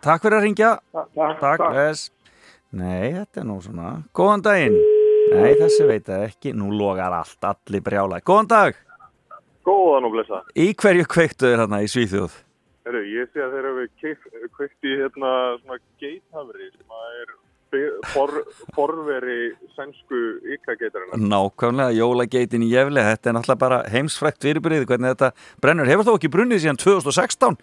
Takk 0.00 0.22
fyrir 0.24 0.38
að 0.38 0.46
ringja. 0.46 0.70
Takk, 0.96 1.10
Takk, 1.18 1.40
takk. 1.42 1.64
bless. 1.74 2.06
Nei, 2.72 3.10
þetta 3.18 3.42
er 3.42 3.48
nú 3.50 3.58
svona. 3.60 3.90
Góðan 4.16 4.44
daginn. 4.46 4.78
Nei, 5.34 5.52
þessi 5.60 5.88
veit 5.90 6.06
það 6.08 6.24
ekki. 6.30 6.54
Nú 6.56 6.70
logar 6.72 7.12
allt, 7.12 7.36
allir 7.44 7.82
brjála. 7.84 8.22
Góðan 8.24 8.48
dag. 8.48 8.78
Góðan 9.66 10.08
og 10.08 10.14
blessa. 10.16 10.40
Í 10.56 10.70
hverju 10.72 11.04
kveiktu 11.10 11.50
þeir 11.50 11.60
hérna 11.66 11.82
í 11.84 11.90
Svíþjóð? 11.92 12.38
Herru, 12.88 13.02
ég 13.12 13.28
sé 13.34 13.42
að 13.44 13.52
þeir 13.58 13.68
eru 13.68 14.48
kveikt 14.56 14.88
í 14.88 14.94
hérna 15.02 15.32
svona 15.60 15.76
geithafri 16.00 16.70
sem 16.72 16.96
að 16.96 17.18
er 17.20 17.34
for, 18.10 18.32
forveri 18.74 19.52
sænsku 19.76 20.18
ykkageitarinn. 20.56 21.24
Nákvæmlega, 21.30 21.94
jólageitin 21.96 22.64
í 22.66 22.70
jefli, 22.72 23.02
þetta 23.06 23.30
er 23.30 23.36
náttúrulega 23.36 23.60
bara 23.62 23.78
heimsfrækt 23.92 24.42
fyrirbrið, 24.44 24.86
hvernig 24.90 25.14
þetta 25.14 25.30
brennur. 25.62 25.90
Hefur 25.90 26.08
þó 26.08 26.12
ekki 26.16 26.30
brunnið 26.34 26.62
síðan 26.64 26.80
2016, 26.82 27.58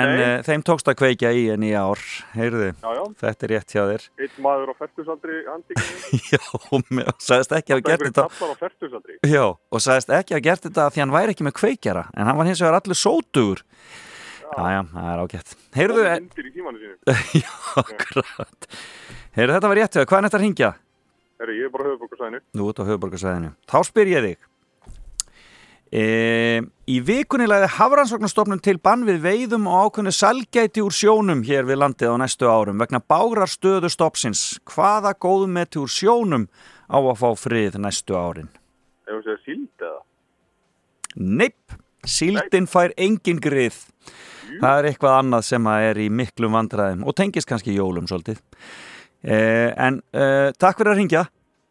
en 0.00 0.10
Nei. 0.12 0.24
uh, 0.24 0.32
þeim 0.48 0.64
tókst 0.66 0.90
að 0.90 0.98
kveikja 1.02 1.32
í 1.38 1.44
en 1.54 1.64
í 1.68 1.72
ár, 1.78 2.02
heyrðu, 2.34 2.72
Já, 2.74 2.90
já. 2.98 3.04
þetta 3.22 3.48
er 3.48 3.54
rétt 3.54 3.76
hjá 3.76 3.82
þér. 3.92 4.08
Einn 4.26 4.42
maður 4.48 4.72
á 4.72 4.74
færtusaldri 4.82 5.38
handíkinu. 5.46 6.20
Já, 6.34 6.42
og 6.58 7.22
sagðist 7.22 7.56
ekki 7.60 7.76
að 7.76 7.80
hafa 7.80 7.88
gert 7.88 8.06
þetta. 8.10 9.14
Já, 9.28 9.44
og 9.46 9.84
sagðist 9.84 10.12
ekki 10.18 10.34
að 10.34 10.38
hafa 10.40 10.46
gert 10.50 10.68
þetta 10.68 10.90
því 10.92 11.04
hann 11.04 11.16
væri 11.16 11.36
ekki 11.36 11.48
með 11.48 11.58
kveikjara, 11.62 12.04
en 12.16 12.28
hann 12.30 12.38
var 12.42 12.50
hins 12.50 12.62
vegar 12.64 12.80
allur 12.82 12.98
sótugur. 13.06 13.64
Já, 14.48 14.64
já, 14.72 14.80
það 14.92 15.08
er 15.12 15.22
ágætt. 15.22 15.56
Heyrðu, 15.76 16.04
já, 17.42 17.54
akkurat. 17.82 18.68
Heyrðu, 19.36 19.54
þetta 19.54 19.70
var 19.72 19.78
rétt 19.78 19.92
hjá 19.92 20.00
þér, 20.00 20.08
hvað 20.08 20.18
er 20.18 20.28
þetta 20.28 20.38
að 20.38 20.44
ringja? 20.44 20.70
Herri, 21.38 21.58
ég 21.60 21.68
er 21.68 21.74
bara 21.74 21.90
höfubokarsæðinu. 21.92 22.40
Nú 22.58 22.70
út 22.70 22.80
á 22.80 22.88
höfuborgarsvæðinu. 22.88 23.50
Þá 23.70 23.78
spyr 23.86 24.10
ég 24.10 24.24
þig. 24.24 24.46
E, 25.88 26.02
í 26.84 26.98
vikunni 27.00 27.46
læði 27.48 27.68
Hafrannsóknarstofnun 27.78 28.60
til 28.60 28.76
bann 28.82 29.06
við 29.08 29.22
veiðum 29.24 29.68
og 29.70 29.86
ákveðinu 29.86 30.12
salgæti 30.12 30.82
úr 30.84 30.92
sjónum 30.92 31.40
hér 31.46 31.64
við 31.68 31.80
landið 31.80 32.12
á 32.12 32.16
næstu 32.20 32.50
árum 32.50 32.82
vegna 32.82 33.00
bárar 33.00 33.48
stöðu 33.48 33.88
stoppsins. 33.92 34.58
Hvaða 34.68 35.14
góðmeti 35.16 35.80
úr 35.80 35.92
sjónum 35.92 36.48
á 36.92 36.98
að 36.98 37.16
fá 37.22 37.28
frið 37.38 37.78
næstu 37.80 38.18
árin? 38.18 38.50
Ef 39.08 39.14
þú 39.14 39.22
segir 39.24 39.40
síld 39.46 39.86
eða? 39.86 40.02
Neip, 41.38 41.78
síldin 42.04 42.68
fær 42.68 42.92
engin 43.00 43.40
grið. 43.40 43.78
Það 44.58 44.78
er 44.78 44.88
eitthvað 44.90 45.16
annað 45.22 45.46
sem 45.48 45.68
að 45.70 45.86
er 45.88 46.00
í 46.02 46.08
miklum 46.10 46.56
vandræðum 46.56 47.04
og 47.08 47.16
tengist 47.18 47.48
kannski 47.48 47.76
jólum 47.76 48.08
svolítið. 48.10 48.40
Eh, 49.22 49.70
en 49.74 50.00
eh, 50.14 50.50
takk 50.58 50.80
fyrir 50.80 50.94
að 50.94 51.00
ringja. 51.02 51.24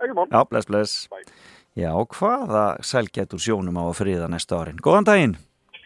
Já, 0.03 0.41
bless, 0.49 0.67
bless. 0.69 1.07
Já, 1.77 1.91
hvaða 1.93 2.65
selgætt 2.85 3.35
úr 3.37 3.41
sjónum 3.41 3.77
á 3.77 3.83
að 3.85 3.99
friða 3.99 4.27
næstu 4.31 4.57
árin? 4.57 4.81
Góðan 4.81 5.07
daginn. 5.07 5.35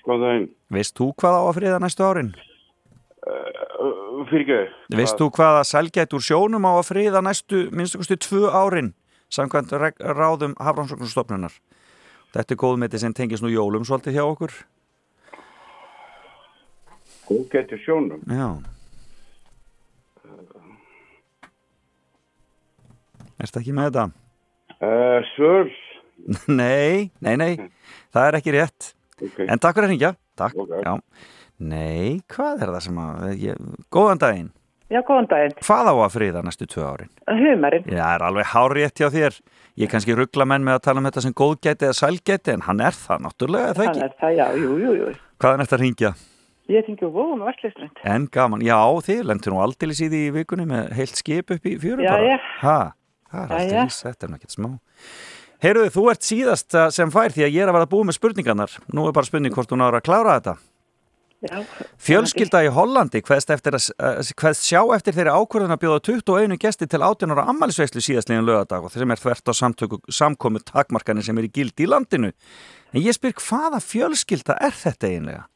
Góðan 0.05 0.23
daginn. 0.25 0.47
Veist 0.71 0.95
þú 0.97 1.11
hvað 1.19 1.37
á 1.37 1.43
að 1.43 1.57
friða 1.59 1.81
næstu 1.83 2.05
árin? 2.07 2.31
Uh, 3.21 4.23
fyrir 4.29 4.45
ekki. 4.45 4.59
Veist 4.97 5.19
þú 5.19 5.29
hvaða 5.35 5.65
selgætt 5.67 6.15
úr 6.15 6.25
sjónum 6.25 6.67
á 6.67 6.71
að 6.73 6.87
friða 6.89 7.23
næstu 7.25 7.65
minnstakosti 7.75 8.17
tvö 8.23 8.51
árin 8.51 8.93
samkvæmt 9.31 9.71
ráðum 9.75 10.55
Hafrannsóknarstofnunar? 10.59 11.53
Þetta 12.31 12.55
er 12.55 12.61
góðmeti 12.63 12.99
sem 12.99 13.15
tengist 13.15 13.43
nú 13.43 13.51
jólum 13.51 13.83
svolítið 13.87 14.19
hjá 14.19 14.23
okkur. 14.25 14.55
Góð 17.31 17.43
getur 17.53 17.79
sjónum. 17.79 18.19
Já. 18.27 18.47
Erstu 23.41 23.61
ekki 23.61 23.73
með 23.75 23.87
þetta? 23.89 24.03
Uh, 24.81 25.19
Svöls. 25.33 25.77
nei, 26.61 27.07
nei, 27.23 27.35
nei, 27.39 27.53
það 28.13 28.27
er 28.27 28.37
ekki 28.41 28.53
rétt. 28.57 28.89
Ok. 29.21 29.39
En 29.47 29.61
takk 29.61 29.77
fyrir 29.77 29.87
að 29.87 29.93
ringja. 29.95 30.11
Takk. 30.37 30.57
Ok. 30.59 30.73
Já. 30.83 30.91
Nei, 31.71 32.19
hvað 32.33 32.65
er 32.65 32.73
það 32.75 32.83
sem 32.87 32.99
að... 33.01 33.31
Ég, 33.45 33.63
góðan 33.93 34.21
daginn. 34.21 34.49
Já, 34.91 34.99
góðan 35.07 35.29
daginn. 35.31 35.55
Hvað 35.63 35.89
á 35.89 35.93
að 36.03 36.13
friða 36.17 36.41
næstu 36.45 36.67
tvö 36.69 36.85
árin? 36.89 37.11
Humarinn. 37.29 37.85
Já, 37.87 38.01
það 38.01 38.15
er 38.17 38.25
alveg 38.27 38.49
hárétt 38.51 39.01
hjá 39.01 39.07
þér. 39.13 39.37
Ég 39.79 39.91
kannski 39.93 40.17
ruggla 40.17 40.45
menn 40.51 40.65
með 40.67 40.79
að 40.79 40.83
tala 40.89 41.01
um 41.01 41.07
þetta 41.07 41.23
sem 41.23 41.35
góðgæti 41.37 41.87
eða 41.87 41.97
sælgæti, 42.01 42.55
en 42.57 42.65
hann 42.67 42.81
er 42.83 42.97
það 42.97 43.23
náttúrulega, 43.23 43.69
er 43.71 43.77
það 43.79 43.87
Hann 43.87 43.95
ekki? 44.01 44.09
er 44.09 44.17
það, 44.19 44.33
já, 44.41 44.47
jú, 44.65 44.73
jú, 44.83 44.95
jú. 44.99 45.13
Hvað 45.41 45.53
er 45.55 45.63
þetta 45.63 45.77
að 45.77 45.83
ringja? 45.85 46.11
Ég 46.71 46.85
tengi 46.87 47.03
úr 47.03 47.11
vóðum 47.11 47.43
og 47.43 47.49
versliströnd. 47.51 47.99
En 48.07 48.29
gaman, 48.31 48.63
já, 48.63 48.77
þið 49.03 49.21
lendur 49.27 49.55
nú 49.55 49.61
aldeilis 49.65 49.99
í 50.05 50.07
því 50.11 50.23
í 50.29 50.33
vikunni 50.37 50.65
með 50.69 50.91
heilt 50.95 51.19
skip 51.19 51.51
upp 51.51 51.67
í 51.67 51.75
fjöru 51.81 52.05
Já, 52.05 52.13
bara. 52.13 52.29
já. 52.31 52.37
Ha, 52.61 52.77
það 53.33 53.43
er 53.43 53.51
Já, 53.51 53.61
aldeilis, 53.65 54.01
þetta 54.05 54.27
er 54.27 54.33
náttúrulega 54.35 54.55
smá. 54.55 54.71
Heyrðu, 55.61 55.89
þú 55.93 56.03
ert 56.09 56.25
síðast 56.25 56.73
uh, 56.79 56.87
sem 56.95 57.11
fær 57.13 57.33
því 57.35 57.43
að 57.45 57.55
ég 57.57 57.61
er 57.65 57.69
að 57.69 57.75
vera 57.77 57.85
að 57.85 57.91
búa 57.91 58.07
með 58.09 58.17
spurningarnar. 58.17 58.75
Nú 58.95 59.03
er 59.05 59.13
bara 59.13 59.27
spurning 59.27 59.53
hvort 59.53 59.73
hún 59.75 59.83
ára 59.85 59.99
að 59.99 60.07
klára 60.07 60.37
þetta. 60.39 60.55
Já. 61.41 61.59
Fjölskylda 62.05 62.59
í 62.65 62.69
Hollandi 62.73 63.21
hveðst, 63.25 63.49
eftir 63.53 63.73
að, 63.77 63.85
uh, 63.97 64.33
hveðst 64.41 64.65
sjá 64.67 64.81
eftir 64.95 65.15
þeirri 65.17 65.33
ákvörðun 65.33 65.73
að 65.73 65.79
bjóða 65.83 66.01
21 66.07 66.57
gesti 66.61 66.87
til 66.89 67.01
18 67.01 67.33
ára 67.33 67.47
ammælisveislu 67.49 68.01
síðastlegin 68.05 68.45
lögadag 68.45 68.85
og 68.85 68.93
þeim 68.93 69.13
er 69.15 69.21
þvert 69.21 69.49
á 69.49 69.53
samtöku, 69.57 69.99
samkomu 70.13 70.61
takmarkanir 70.65 71.25
sem 71.25 71.37
er 71.41 71.49
í 71.49 71.53
gild 71.53 71.81
í 71.81 71.89
landinu. 71.89 72.29
En 72.93 73.01
ég 73.01 73.17
spyr 73.17 73.33
hvaða 73.41 73.81
fjölskylda 73.85 74.57
er 74.61 74.77
þetta 74.77 75.09
eiginlega? 75.09 75.47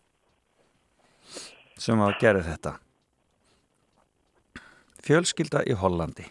Sem 1.86 2.02
að 2.02 2.16
gera 2.22 2.42
þetta. 2.46 2.72
Fjölskylda 5.06 5.62
í 5.70 5.76
Hollandi. 5.78 6.26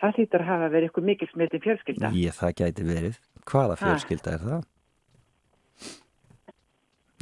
Það 0.00 0.16
hlýtur 0.18 0.42
að 0.42 0.48
hafa 0.50 0.70
verið 0.72 0.88
ykkur 0.90 1.04
mikil 1.06 1.28
smitin 1.30 1.62
fjölskylda. 1.62 2.10
Ég 2.18 2.34
það 2.34 2.54
gæti 2.60 2.86
verið. 2.88 3.18
Hvaða 3.46 3.76
Ha? 3.76 3.82
fjölskylda 3.84 4.32
er 4.34 4.42
það? 4.48 4.64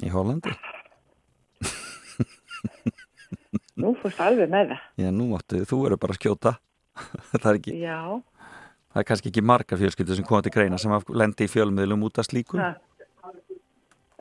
Í 0.03 0.13
Hollandi? 0.15 0.55
Nú 3.83 3.93
fórst 3.99 4.21
alveg 4.23 4.51
með 4.53 4.73
það. 4.73 4.83
Já, 5.03 5.09
nú 5.15 5.27
áttu, 5.37 5.63
þú 5.69 5.79
eru 5.89 5.97
bara 6.01 6.15
að 6.15 6.21
skjóta. 6.21 6.53
það 7.43 7.47
er 7.51 7.59
ekki, 7.59 7.73
Já. 7.81 7.99
það 8.93 9.01
er 9.03 9.07
kannski 9.09 9.31
ekki 9.33 9.45
margar 9.49 9.81
fjölskyldur 9.81 10.19
sem 10.19 10.27
koma 10.29 10.43
til 10.45 10.53
greina 10.55 10.79
sem 10.81 10.93
lendi 11.17 11.47
í 11.49 11.51
fjölmiðlum 11.51 12.05
út 12.09 12.21
af 12.21 12.29
slíku. 12.29 12.61
Ha. 12.61 12.75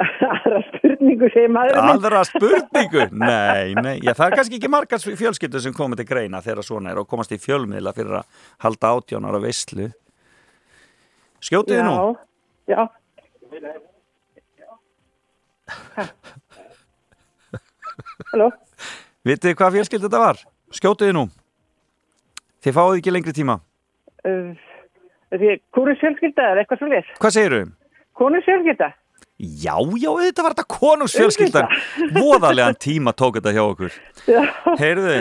Aðra 0.01 0.61
spurningu 0.67 1.29
segir 1.33 1.51
maður. 1.53 1.79
Aðra 1.81 2.21
spurningu? 2.29 3.07
Nei, 3.11 3.73
nei, 3.77 3.95
já, 4.01 4.13
það 4.17 4.25
er 4.27 4.37
kannski 4.39 4.57
ekki 4.59 4.71
margar 4.71 5.03
fjölskyldur 5.03 5.63
sem 5.63 5.75
koma 5.75 5.97
til 5.99 6.07
greina 6.09 6.41
þegar 6.43 6.65
svona 6.65 6.93
er 6.93 7.01
og 7.01 7.09
komast 7.09 7.33
í 7.35 7.39
fjölmiðla 7.41 7.93
fyrir 7.97 8.21
að 8.21 8.47
halda 8.65 8.93
átjónar 8.95 9.37
á 9.37 9.39
veistlu. 9.43 9.91
Skjótið 11.41 11.81
þið 11.81 11.85
nú? 11.89 12.15
Já. 12.69 12.81
Halló? 18.31 18.49
Vitið 19.27 19.57
hvað 19.57 19.77
fjölskyld 19.77 20.07
þetta 20.07 20.21
var? 20.21 20.41
Skjótið 20.73 21.11
þið 21.11 21.17
nú? 21.17 21.25
Þið 22.61 22.77
fáið 22.77 22.97
ekki 23.01 23.13
lengri 23.13 23.33
tíma. 23.35 23.57
Uh, 24.21 24.53
því, 25.33 25.55
konus 25.73 26.01
fjölskylda 26.01 26.51
eða 26.53 26.63
eitthvað 26.63 26.81
svo 26.81 26.89
leið? 26.91 27.13
Hvað 27.21 27.35
segirðu? 27.37 27.61
Konus 28.17 28.45
fjölskylda? 28.45 28.89
Já, 29.41 29.73
já, 29.97 30.09
þetta 30.21 30.43
var 30.45 30.53
þetta 30.53 30.67
konungsfjölskyldan. 30.69 31.71
Voðalegan 32.13 32.75
tíma 32.77 33.13
tók 33.17 33.39
þetta 33.39 33.53
hjá 33.55 33.61
okkur. 33.63 33.95
Heyrðu, 34.77 35.15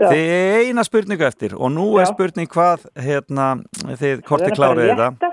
þið 0.00 0.30
er 0.36 0.62
eina 0.70 0.84
spurningu 0.86 1.26
eftir 1.28 1.56
og 1.58 1.74
nú 1.74 1.90
er 2.00 2.08
spurning 2.08 2.48
hvað, 2.48 2.86
hérna, 2.96 3.50
þið 3.84 4.24
bara 4.24 4.54
klárið 4.56 4.94
þetta. 4.94 5.32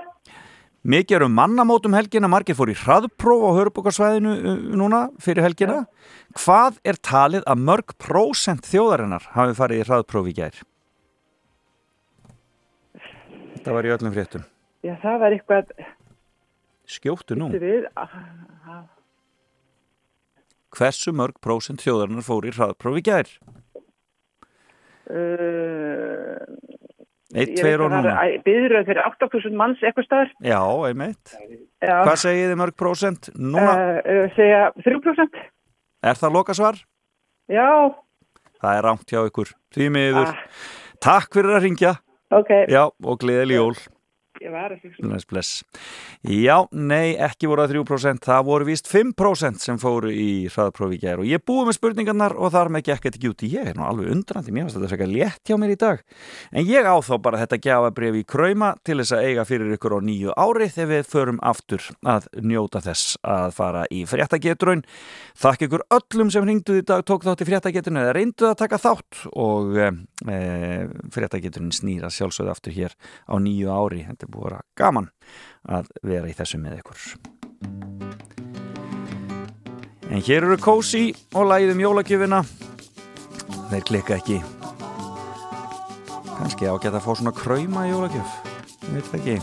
Mikið 0.86 1.16
eru 1.16 1.26
mannamótum 1.32 1.96
helgina, 1.96 2.28
margir 2.30 2.54
fór 2.54 2.70
í 2.70 2.76
hraðpróf 2.78 3.40
á 3.42 3.50
hörubokarsvæðinu 3.56 4.34
uh, 4.36 4.60
núna 4.78 5.00
fyrir 5.18 5.42
helgina. 5.42 5.80
Hvað 6.38 6.76
er 6.86 7.00
talið 7.02 7.42
að 7.50 7.64
mörg 7.66 7.96
prósent 7.98 8.68
þjóðarinnar 8.70 9.26
hafi 9.32 9.56
farið 9.58 9.82
í 9.82 9.86
hraðpróf 9.88 10.28
í 10.30 10.34
gær? 10.36 10.60
Það 13.64 13.72
var 13.80 13.88
í 13.88 13.94
öllum 13.96 14.14
fréttum. 14.14 14.46
Já, 14.86 14.94
það 15.02 15.22
var 15.24 15.34
eitthvað... 15.34 15.74
Skjóttu 16.86 17.36
nú. 17.38 17.50
Ah, 17.96 18.16
ah, 18.70 18.82
Hversu 20.76 21.12
mörg 21.16 21.38
prósent 21.42 21.82
þjóðarinnar 21.82 22.26
fór 22.26 22.46
í 22.46 22.52
hraðpróf 22.52 22.98
í 23.00 23.02
gær? 23.06 23.30
Uh, 25.06 26.42
Eitt, 27.36 27.54
tveir 27.58 27.82
og 27.84 27.92
núna. 27.92 28.16
Byðröð 28.46 28.88
fyrir 28.90 29.02
8.000 29.06 29.56
manns 29.58 29.82
eitthvað 29.84 30.08
staðar. 30.08 30.32
Já, 30.44 30.60
einmitt. 30.88 31.34
Já. 31.80 31.94
Hvað 32.06 32.18
segið 32.22 32.50
þið 32.50 32.60
mörg 32.62 32.76
prósent 32.78 33.30
núna? 33.34 33.72
Uh, 33.72 34.00
uh, 34.02 34.34
segja 34.36 34.62
3%. 34.82 35.42
Er 36.06 36.20
það 36.20 36.36
lokasvar? 36.38 36.80
Já. 37.50 37.68
Það 38.62 38.78
er 38.78 38.86
rámt 38.88 39.12
hjá 39.12 39.20
ykkur. 39.28 39.52
Því 39.74 39.90
miður. 39.94 40.34
Takk 41.04 41.34
fyrir 41.36 41.56
að 41.58 41.66
ringja. 41.68 41.92
Ok. 42.34 42.52
Já, 42.72 42.82
og 42.90 43.20
gleðileg 43.22 43.60
jól. 43.60 43.76
Ég 44.42 44.52
var 44.52 44.72
að 44.74 44.82
fyrir. 44.84 44.96
Bless, 45.00 45.26
bless. 45.28 45.50
Já, 46.26 46.66
nei, 46.74 47.16
ekki 47.22 47.48
voru 47.48 47.64
það 47.64 47.78
3%, 47.78 48.26
það 48.26 48.42
voru 48.48 48.66
víst 48.68 48.88
5% 48.90 49.62
sem 49.62 49.78
fóru 49.80 50.10
í 50.12 50.46
hraðprófi 50.52 50.98
í 50.98 51.00
gær. 51.00 51.22
Og 51.22 51.28
ég 51.30 51.42
búið 51.46 51.70
með 51.70 51.76
spurningarnar 51.78 52.36
og 52.36 52.52
þar 52.52 52.70
með 52.74 52.90
gekk 52.90 53.08
út. 53.30 53.44
Í 53.46 53.52
ég 53.54 53.70
er 53.70 53.78
nú 53.78 53.86
alveg 53.86 54.10
undrandi, 54.12 54.52
mér 54.52 54.66
finnst 54.66 54.76
þetta 54.78 54.90
frekar 54.92 55.10
létt 55.10 55.48
hjá 55.48 55.56
mér 55.60 55.72
í 55.72 55.78
dag. 55.80 56.02
En 56.52 56.68
ég 56.68 56.84
á 56.84 56.96
þá 57.00 57.14
bara 57.24 57.40
þetta 57.40 57.60
gjafabref 57.64 58.18
í 58.20 58.24
krauma 58.28 58.74
til 58.84 58.98
þess 59.00 59.16
að 59.16 59.30
eiga 59.30 59.46
fyrir 59.48 59.76
ykkur 59.76 59.96
á 59.96 60.00
nýju 60.04 60.36
ári 60.36 60.68
þegar 60.74 60.92
við 60.92 61.10
förum 61.14 61.40
aftur 61.40 61.88
að 62.04 62.28
njóta 62.44 62.84
þess 62.84 63.16
að 63.24 63.56
fara 63.56 63.86
í 63.88 64.04
fréttagetrun. 64.08 64.84
Þakk 65.36 65.66
ykkur 65.68 65.86
öllum 65.96 66.32
sem 66.34 66.44
ringduð 66.48 66.82
í 66.82 66.86
dag 66.86 67.06
tók 67.08 67.24
þátt 67.24 67.44
í 67.44 67.48
fréttagetrun 67.48 68.02
eða 68.02 68.16
reynduð 68.16 68.50
að 68.52 68.60
taka 68.64 68.82
þátt. 68.82 69.24
Og 69.36 69.76
e, 69.80 69.90
fréttagetrun 71.14 71.72
snýra 71.74 72.12
sjálfsögðu 72.12 72.52
þetta 74.26 74.34
er 74.34 74.34
búið 74.34 74.46
að 74.46 74.50
vera 74.50 74.62
gaman 74.76 75.08
að 75.66 75.86
vera 76.02 76.28
í 76.28 76.34
þessu 76.34 76.58
með 76.58 76.78
ykkur. 76.80 77.00
En 80.06 80.22
hér 80.22 80.44
eru 80.46 80.56
Kósi 80.58 81.14
og 81.34 81.48
læðum 81.50 81.80
jólagjöfina. 81.82 82.44
Þeir 83.70 83.84
klikka 83.86 84.16
ekki. 84.16 84.40
Kannski 86.36 86.66
ágætt 86.68 86.94
að 86.94 87.02
fá 87.02 87.14
svona 87.16 87.34
krauma 87.34 87.86
í 87.86 87.90
jólagjöf. 87.90 88.30
Ég 88.86 88.90
veit 88.94 89.06
það 89.10 89.20
ekki. 89.20 89.36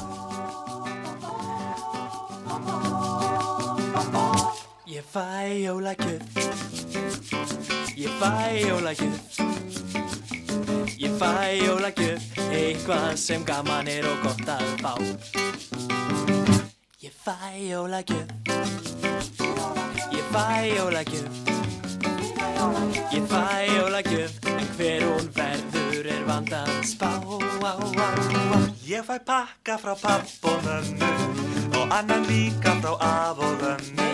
Ég 4.93 5.03
fæ 5.11 5.27
jólagjöf. 5.65 6.23
Ég 7.97 8.09
fæ 8.19 8.33
jólagjöf 8.63 9.43
Ég 10.97 11.11
fæ 11.19 11.31
jólagjöf 11.65 12.21
Eitthvað 12.51 13.15
sem 13.17 13.45
gaman 13.45 13.87
er 13.87 14.07
og 14.09 14.17
gott 14.25 14.47
að 14.47 14.67
fá 14.83 14.93
Ég 17.03 17.13
fæ 17.25 17.37
jólagjöf 17.69 18.27
Ég 20.13 20.25
fæ 20.33 20.47
jólagjöf 20.75 21.33
Ég 23.13 23.25
fæ 23.31 23.45
jólagjöf 23.73 24.31
En 24.53 24.67
hver 24.77 25.07
hún 25.07 25.29
verður 25.35 26.07
er 26.09 26.23
vandað 26.27 26.71
spá. 26.87 27.11
Ég 28.87 29.05
fæ 29.07 29.17
pakka 29.25 29.77
frá 29.81 29.93
papp 30.01 30.47
og 30.49 30.65
mömmu 30.65 31.11
og 31.79 31.93
annan 31.97 32.25
líka 32.29 32.75
frá 32.81 32.93
af 32.99 33.39
og 33.39 33.63
ömmu. 33.73 34.09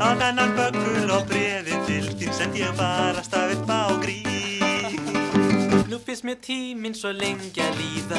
Á 0.00 0.08
þennan 0.20 0.56
böggul 0.58 1.10
og 1.16 1.26
brefi 1.28 1.76
til 1.86 2.06
þín 2.18 2.32
send 2.38 2.56
ég 2.58 2.72
bara 2.76 3.22
stafið 3.22 3.66
bá 3.68 3.80
grín. 4.02 4.25
Nú 5.96 6.02
finnst 6.04 6.24
mér 6.28 6.36
tíminn 6.44 6.92
svo 6.92 7.08
lengi 7.08 7.56
að 7.64 7.78
líða. 7.80 8.18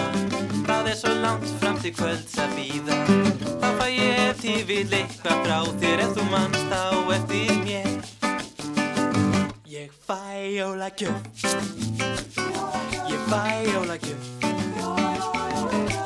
Það 0.65 0.87
er 0.89 0.95
svo 0.97 1.11
langt 1.13 1.49
fram 1.61 1.75
til 1.77 1.91
kvölds 1.93 2.33
að 2.41 2.55
býða 2.57 2.95
Þá 3.61 3.67
fæ 3.77 3.85
ég 3.93 4.39
til 4.41 4.63
vil 4.65 4.95
eitthvað 4.97 5.43
frá 5.45 5.59
þér 5.83 6.01
En 6.07 6.15
þú 6.15 6.23
manst 6.31 6.73
á 6.73 6.89
eftir 7.13 7.51
mér. 7.67 7.91
Ég 9.69 9.93
fæ 10.07 10.17
jólagjöf 10.55 11.21
Ég 13.13 13.21
fæ 13.29 13.43
jólagjöf 13.69 14.25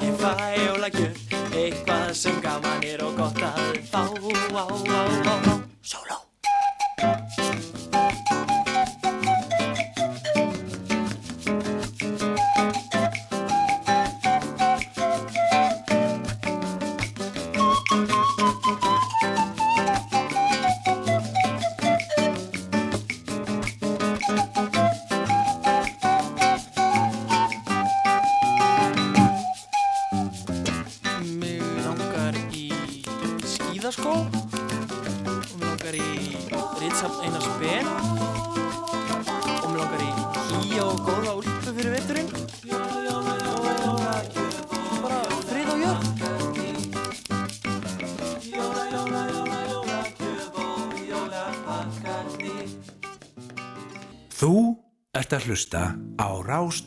Ég 0.03 0.19
fæ 0.25 0.33
jólagjöf 0.65 1.23
Eitthvað 1.55 2.11
sem 2.19 2.43
gaman 2.43 2.83
er 2.83 3.07
og 3.07 3.15
gott 3.15 3.39
að 3.47 3.79
fá. 3.87 4.03
Sóló 5.87 6.20
hlusta 55.51 55.99
á 56.15 56.31
Rás 56.47 56.79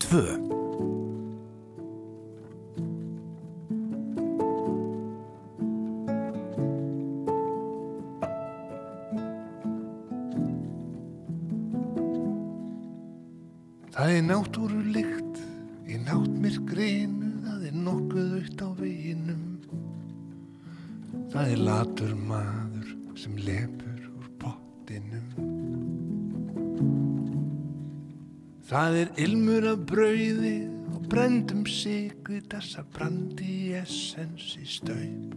Það 28.75 28.97
er 28.99 29.11
ilmur 29.23 29.65
af 29.71 29.83
brauði 29.87 30.57
og 30.91 31.05
brendum 31.07 31.61
sigri 31.71 32.41
þessa 32.51 32.83
brandi 32.91 33.47
í 33.47 33.77
essens 33.79 34.49
í 34.59 34.65
staup. 34.67 35.37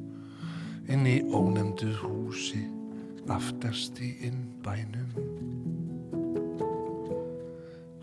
Inn 0.89 1.05
í 1.05 1.19
ónefndu 1.29 1.91
húsi 1.99 2.63
aftast 3.29 4.01
í 4.01 4.09
innbænum. 4.25 5.13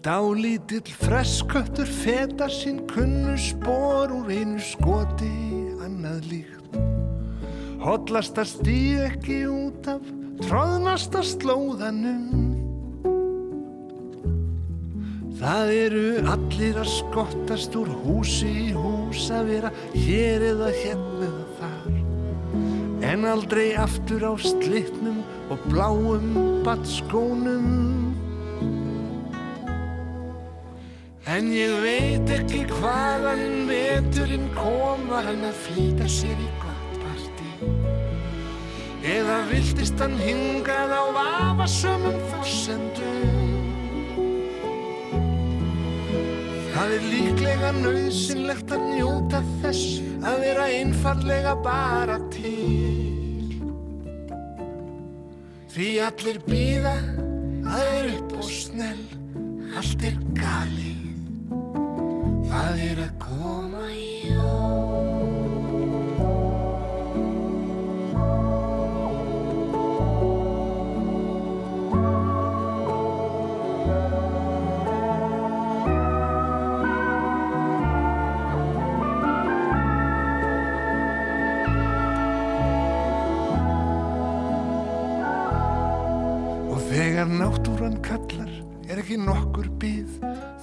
Dálítill 0.06 0.94
fresköttur 1.02 1.90
feta 1.90 2.46
sín 2.46 2.84
kunnu 2.94 3.34
spór 3.34 4.14
úr 4.14 4.30
einu 4.30 4.62
skoti 4.62 5.34
annað 5.82 6.30
líkt. 6.30 6.78
Hollasta 7.82 8.46
stíð 8.46 9.08
ekki 9.10 9.42
út 9.50 9.94
af 9.98 10.06
tróðnasta 10.46 11.26
slóðanum. 11.26 12.53
Það 15.44 15.70
eru 15.76 16.04
allir 16.32 16.78
að 16.80 16.86
skottast 16.88 17.74
úr 17.76 17.90
húsi 18.00 18.48
í 18.48 18.70
hús 18.72 19.26
að 19.28 19.50
vera 19.50 19.70
hér 19.92 20.44
eða 20.46 20.70
hérna 20.72 21.26
eða 21.26 21.42
þar. 21.58 21.98
En 23.04 23.26
aldrei 23.28 23.66
aftur 23.76 24.24
á 24.24 24.32
slitnum 24.40 25.18
og 25.52 25.66
bláum 25.68 26.30
batskónum. 26.64 27.66
En 31.28 31.52
ég 31.52 31.76
veit 31.84 32.32
ekki 32.38 32.62
hvaðan 32.70 33.68
veturinn 33.68 34.48
kom 34.56 35.04
var 35.10 35.28
hann 35.28 35.44
að 35.44 35.60
flýta 35.66 36.08
sér 36.08 36.40
í 36.40 36.48
gott 36.62 36.98
partí 37.02 37.72
Eða 39.12 39.38
viltist 39.52 40.00
hann 40.00 40.16
hingað 40.20 40.92
á 40.92 41.04
vafasömmum 41.16 42.20
forsendum 42.32 43.13
Það 46.84 46.92
er 46.98 47.04
líklega 47.08 47.68
nöðsynlegt 47.78 48.72
að 48.76 48.82
njóta 48.90 49.38
þess 49.62 50.02
að 50.20 50.42
vera 50.42 50.66
einfallega 50.68 51.54
bara 51.64 52.18
til. 52.34 53.54
Því 55.72 55.88
allir 56.10 56.42
býða, 56.44 56.92
það 57.64 57.88
er 57.94 58.10
upp 58.12 58.36
og 58.36 58.50
snell, 58.52 59.06
allt 59.80 60.08
er 60.10 60.20
galið. 60.36 61.08
Það 62.52 62.88
er 62.90 63.06
að 63.08 63.14
koma 63.30 63.86
Og 63.88 64.03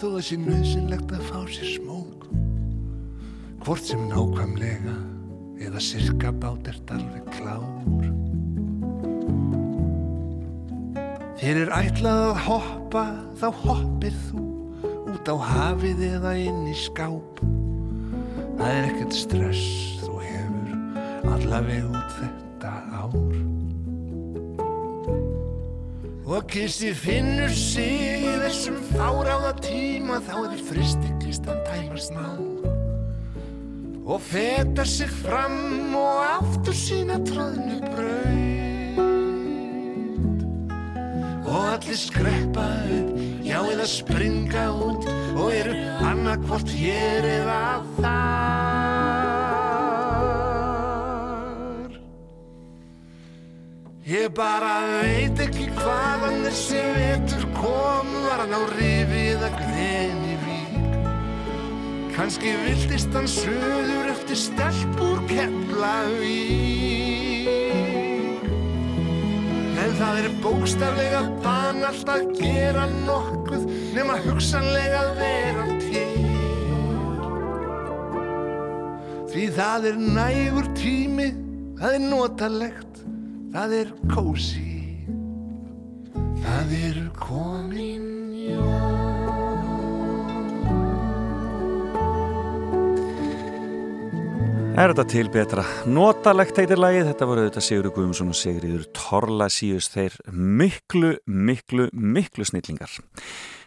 þó 0.01 0.15
það 0.15 0.23
sé 0.25 0.35
nöðsynlegt 0.41 1.11
að 1.13 1.25
fá 1.29 1.39
sér 1.53 1.67
smók. 1.75 2.23
Hvort 3.61 3.83
sem 3.85 4.07
nákvæmlega 4.09 4.95
eða 5.61 5.81
sirka 5.85 6.31
bát 6.41 6.69
ert 6.71 6.93
alveg 6.95 7.27
klár. 7.35 8.07
Þér 11.37 11.61
er 11.67 11.73
ætlað 11.77 12.23
að 12.31 12.41
hoppa, 12.47 13.05
þá 13.37 13.47
hoppir 13.61 14.17
þú 14.25 14.47
út 15.13 15.29
á 15.29 15.35
hafið 15.51 16.03
eða 16.09 16.33
inn 16.47 16.65
í 16.65 16.75
skáp. 16.81 17.45
Það 18.57 18.69
er 18.71 18.89
ekkert 18.89 19.17
stress, 19.21 19.65
þú 20.01 20.17
hefur 20.25 21.33
allaveg 21.35 22.00
Og 26.31 26.45
kissi 26.47 26.93
finnur 26.95 27.51
sig 27.51 28.23
í 28.23 28.29
þessum 28.39 28.77
fáráða 28.93 29.49
tíma 29.59 30.21
þá 30.23 30.35
er 30.53 30.61
fristiklistan 30.63 31.59
tæmar 31.67 31.99
smá 31.99 32.27
og 34.11 34.19
feta 34.23 34.85
sig 34.87 35.11
fram 35.11 35.91
og 35.95 36.23
aftur 36.23 36.75
sína 36.75 37.19
tróðnu 37.27 37.77
braut. 37.83 39.01
Og 41.51 41.59
allir 41.75 41.99
skreppa 41.99 42.67
upp 42.97 43.09
já 43.43 43.59
eða 43.59 43.87
springa 43.91 44.65
út 44.71 45.07
og 45.35 45.51
eru 45.51 45.75
annarkvort 45.99 46.71
hér 46.79 47.27
eða 47.39 47.63
þar 47.99 48.80
Ég 54.11 54.27
bara 54.35 54.73
veit 54.99 55.39
ekki 55.39 55.69
hvaðan 55.71 56.41
þessi 56.43 56.81
vetur 56.97 57.45
kom. 57.55 58.09
Var 58.25 58.41
hann 58.41 58.51
á 58.59 58.61
rifið 58.73 59.45
að 59.47 59.53
greni 59.61 60.33
vík? 60.41 60.97
Kanski 62.11 62.51
viltist 62.65 63.15
hann 63.15 63.29
söður 63.31 64.11
eftir 64.11 64.35
stelpur 64.41 65.21
Keflavík. 65.31 66.67
En 69.79 69.95
það 70.01 70.19
er 70.25 70.29
bókstaflega 70.43 71.21
banalt 71.45 72.11
að 72.11 72.35
gera 72.41 72.85
nokkuð 73.07 73.63
hugsanlega 74.25 74.99
að 75.05 75.11
vera 75.21 75.65
til. 75.87 76.21
Því 79.31 79.45
það 79.55 79.87
er 79.93 79.97
nægur 80.19 80.67
tími, 80.75 81.29
það 81.79 81.95
er 81.95 82.03
notalegt, 82.11 82.90
það 83.51 83.75
er 83.81 83.91
kósi, 84.11 84.69
það 86.43 86.77
er 86.79 87.03
komin 87.19 88.11
Er 94.71 94.93
þetta 94.95 95.03
til 95.11 95.27
betra? 95.29 95.63
Notalegt 95.85 96.57
heitir 96.57 96.79
lagið, 96.79 97.09
þetta 97.09 97.25
voru 97.27 97.41
auðvitað 97.43 97.65
Sigurður 97.65 97.91
Guðmundsson 97.97 98.29
og 98.31 98.37
Sigurður 98.39 98.85
Torlasíus, 98.95 99.89
þeir 99.91 100.15
miklu, 100.31 101.09
miklu, 101.27 101.89
miklu 101.91 102.47
snillingar. 102.47 102.95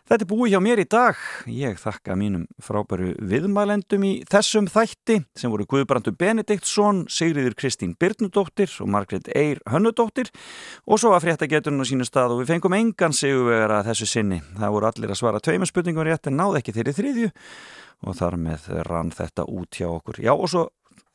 Þetta 0.05 0.21
er 0.21 0.29
búið 0.29 0.51
hjá 0.53 0.59
mér 0.61 0.81
í 0.83 0.85
dag. 0.93 1.21
Ég 1.49 1.79
þakka 1.81 2.13
mínum 2.21 2.43
frábæru 2.61 3.15
viðmælendum 3.25 4.03
í 4.05 4.11
þessum 4.29 4.67
þætti 4.69 5.23
sem 5.33 5.49
voru 5.49 5.65
Guðbrandur 5.71 6.13
Benediktsson, 6.21 7.07
Sigriður 7.09 7.57
Kristín 7.57 7.95
Byrnudóttir 7.97 8.69
og 8.85 8.91
Margret 8.93 9.31
Eir 9.33 9.63
Hönnudóttir 9.73 10.29
og 10.85 11.01
svo 11.01 11.15
að 11.17 11.25
frétta 11.25 11.49
geturinn 11.49 11.81
á 11.81 11.89
sínu 11.89 12.05
stað 12.05 12.35
og 12.35 12.43
við 12.43 12.53
fengum 12.53 12.77
engan 12.77 13.17
sigurvegara 13.17 13.81
þessu 13.89 14.11
sinni. 14.11 14.43
Það 14.59 14.77
voru 14.77 14.91
allir 14.91 15.15
að 15.17 15.21
svara 15.23 15.41
tveimur 15.41 15.73
spurningum 15.73 16.05
rétt 16.05 16.29
en 16.29 16.37
náði 16.37 16.61
ekki 16.61 16.77
þeirri 16.77 16.97
þriðju 17.01 17.33
og 18.05 18.21
þar 18.21 18.37
með 18.45 18.69
rann 18.85 19.17
þetta 19.17 19.49
út 19.49 19.81
hjá 19.81 19.89
okkur. 19.89 20.21
Já 20.21 20.35
og 20.37 20.51
svo 20.53 20.69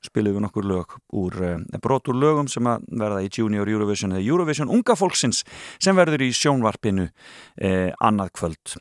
spilum 0.06 0.38
við 0.38 0.44
nokkur 0.46 0.68
lög 0.68 0.96
úr 1.20 1.36
uh, 1.44 1.80
brot 1.84 2.08
úr 2.12 2.18
lögum 2.20 2.48
sem 2.52 2.68
að 2.70 2.86
verða 3.02 3.24
í 3.26 3.30
Junior 3.34 3.68
Eurovision 3.68 4.14
eða 4.16 4.24
Eurovision 4.24 4.72
unga 4.72 4.96
fólksins 4.96 5.42
sem 5.82 5.98
verður 5.98 6.24
í 6.24 6.30
sjónvarpinu 6.36 7.10
uh, 7.10 7.90
annað 8.00 8.32
kvöld. 8.40 8.76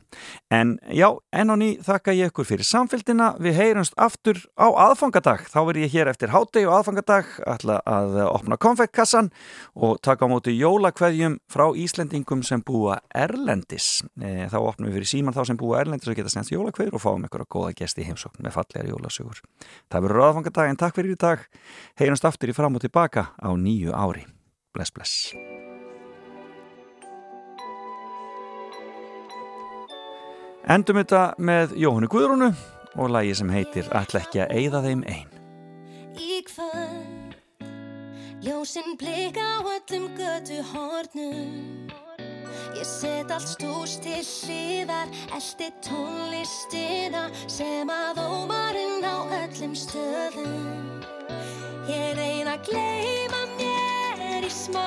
En 0.54 0.76
já, 0.94 1.08
enn 1.34 1.54
og 1.54 1.58
ný 1.60 1.70
þakka 1.84 2.14
ég 2.14 2.30
ykkur 2.30 2.46
fyrir 2.48 2.68
samfélgina. 2.68 3.32
Við 3.42 3.58
heyrumst 3.58 3.96
aftur 3.98 4.44
á 4.54 4.70
aðfangadag. 4.88 5.46
Þá 5.50 5.58
verð 5.70 5.82
ég 5.86 5.96
hér 5.96 6.12
eftir 6.12 6.32
hátegi 6.34 6.68
og 6.68 6.78
aðfangadag 6.78 7.34
ætla 7.50 7.80
að 7.88 8.20
opna 8.28 8.58
konfektkassan 8.60 9.32
og 9.74 9.98
taka 10.04 10.28
á 10.28 10.30
móti 10.30 10.54
jólakveðjum 10.54 11.38
frá 11.50 11.66
Íslendingum 11.74 12.44
sem 12.46 12.62
búa 12.62 13.00
Erlendis. 13.10 14.04
Uh, 14.20 14.46
þá 14.46 14.58
opnum 14.62 14.92
við 14.92 15.00
fyrir 15.00 15.12
síman 15.16 15.34
þá 15.34 15.42
sem 15.50 15.58
búa 15.58 15.82
Erlendis 15.82 16.10
og 16.10 16.18
geta 16.18 16.32
senst 16.32 16.54
jólakveður 16.54 16.98
og 16.98 17.04
fáum 17.04 17.26
ykkur 17.26 17.44
að 17.44 17.52
góða 17.58 17.74
gesti 17.82 18.06
heimsókn 18.06 18.46
með 18.46 18.54
fallegar 18.60 18.90
jólasögur. 18.92 19.42
Það 19.90 20.06
verður 20.06 20.26
aðfangadag 20.28 20.72
en 20.72 20.80
takk 20.80 20.96
fyrir 20.98 21.07
í 21.14 21.18
dag. 21.20 21.44
Heyrjumst 22.00 22.26
aftur 22.28 22.52
í 22.52 22.56
fram 22.56 22.76
og 22.78 22.84
tilbaka 22.84 23.30
á 23.36 23.48
nýju 23.54 23.94
ári. 23.96 24.26
Bless, 24.76 24.92
bless. 24.94 25.14
Endum 30.68 31.00
þetta 31.00 31.22
með 31.40 31.78
Jóhannu 31.80 32.10
Guðrúnu 32.12 32.52
og 32.98 33.12
lagi 33.14 33.32
sem 33.38 33.48
heitir 33.52 33.88
að 33.88 34.52
eyða 34.52 34.82
þeim 34.84 35.04
einn. 35.08 35.30
Í 36.18 36.42
kvöld 36.44 37.36
Ljósinn 38.44 38.94
blika 39.00 39.42
á 39.42 39.58
öllum 39.66 40.10
götu 40.14 40.60
hornum 40.70 41.87
Ég 42.76 42.86
set 42.86 43.32
allt 43.34 43.48
stús 43.48 43.98
til 44.04 44.22
hliðar 44.22 45.12
Eldi 45.36 45.70
tónlistina 45.84 47.28
sem 47.50 47.90
að 47.90 48.22
ómarinn 48.24 49.04
á 49.04 49.16
öllum 49.42 49.76
stöðum. 49.76 51.04
Ég 51.88 52.16
reyna 52.18 52.58
að 52.58 52.70
gleyma 52.70 53.44
mér 53.58 54.46
í 54.48 54.52
smá 54.52 54.86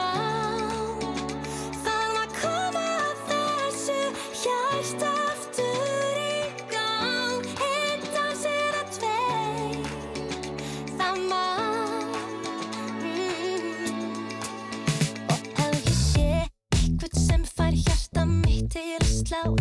Og 19.22 19.58